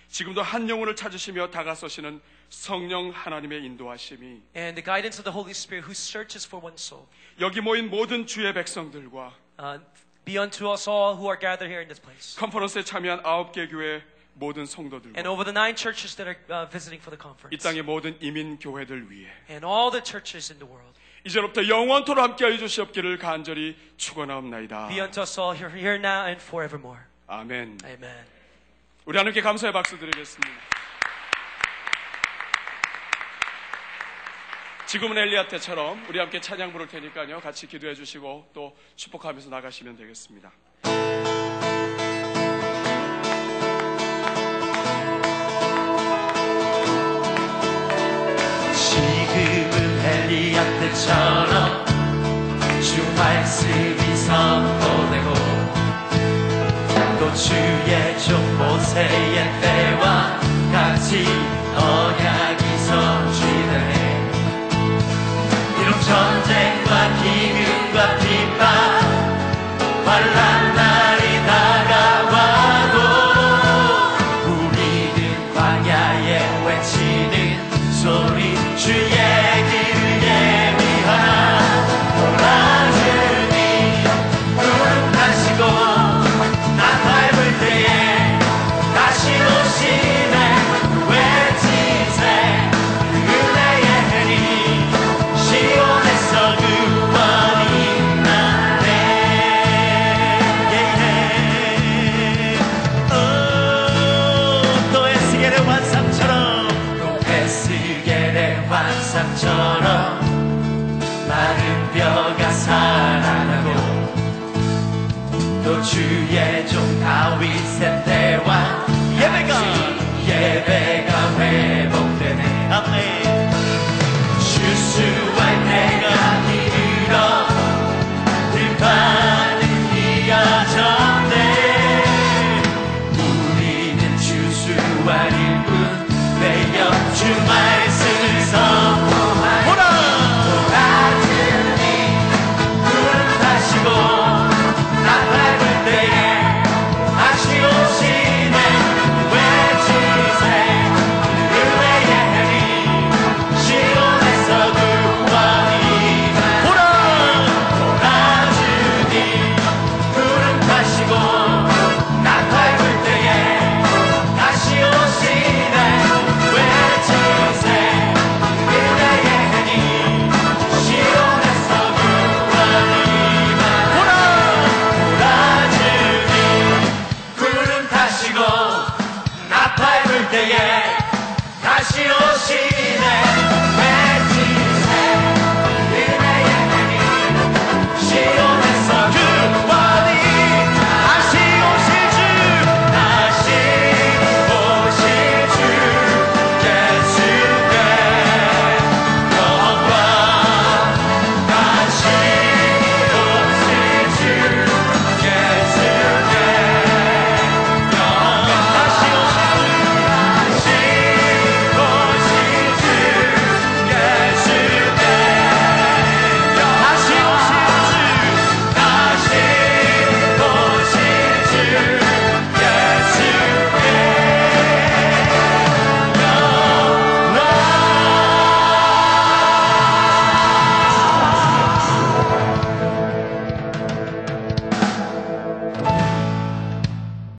지금도 0.10 0.42
한 0.44 0.70
영혼을 0.70 0.96
찾으시며 0.96 1.50
다가서시는 1.52 2.22
성령 2.50 3.12
하나님의 3.12 3.64
인도하심이 3.66 4.42
and 4.56 4.76
the 4.76 4.84
guidance 4.84 5.20
of 5.20 5.24
the 5.24 5.34
Holy 5.34 5.52
Spirit 5.52 5.86
who 5.86 5.92
searches 5.94 6.46
for 6.46 6.64
one 6.64 6.76
soul, 6.76 7.06
여기 7.40 7.62
모인 7.62 7.90
모든 7.90 8.26
주의 8.26 8.52
백성들과 8.54 9.34
uh, 9.60 9.80
be 10.26 10.38
unto 10.38 10.70
us 10.72 10.90
all 10.90 11.16
who 11.16 11.28
are 11.30 11.40
gathered 11.40 11.70
here 11.70 11.82
in 11.82 11.88
this 11.88 12.02
place. 12.02 12.36
컨퍼런스에 12.40 12.84
참여한 12.84 13.22
아홉 13.24 13.52
개 13.52 13.68
교회 13.68 14.04
모든 14.34 14.62
And 14.62 14.72
성도들과 14.72 15.30
over 15.30 15.44
the 15.44 15.54
nine 15.54 15.76
churches 15.76 16.16
that 16.16 16.28
are 16.28 16.40
uh, 16.50 16.70
visiting 16.70 17.02
for 17.02 17.12
the 17.12 17.20
이 17.20 17.22
conference, 17.22 17.64
땅의 17.64 17.84
모든 17.84 18.18
이민 18.22 18.58
교회들 18.58 19.12
위해 19.12 19.30
and 19.50 19.66
all 19.66 19.92
the 19.92 20.04
churches 20.04 20.52
in 20.52 20.60
the 20.60 20.68
world, 20.68 20.98
이제부터 21.26 21.68
영원토록 21.68 22.24
함께하여 22.24 22.58
주시옵기를 22.58 23.18
간절히 23.18 23.76
축원하옵나이다. 23.98 24.88
be 24.88 25.00
unto 25.02 25.22
us 25.22 25.40
all 25.40 25.56
here, 25.56 25.70
here 25.70 26.00
now 26.00 26.26
and 26.26 26.42
forevermore. 26.42 27.04
아멘. 27.28 27.78
Amen. 27.84 28.26
우리 29.06 29.18
하나님께 29.18 29.42
감사의 29.42 29.74
박수 29.74 29.98
드리겠습니다. 29.98 30.79
지금은 34.90 35.16
엘리야 35.20 35.48
때처럼 35.50 36.04
우리 36.10 36.18
함께 36.18 36.42
찬양 36.42 36.72
부를 36.72 36.88
테니까요. 36.88 37.42
같이 37.42 37.68
기도해 37.68 37.94
주시고 37.94 38.50
또 38.56 38.76
축복하면서 38.96 39.52
나가시면 39.52 39.96
되겠습니다. 39.96 40.52
지금은 48.74 50.06
엘리야 50.06 50.80
때처럼 50.80 51.86
주 52.82 53.14
말씀이 53.16 54.16
선포되고 54.16 55.34
또 57.20 57.32
주의 57.36 58.20
종 58.22 58.58
모세의 58.58 59.62
때와 59.62 60.40
같이 60.72 61.24
언약 61.76 62.39
Jimmy. 67.22 67.59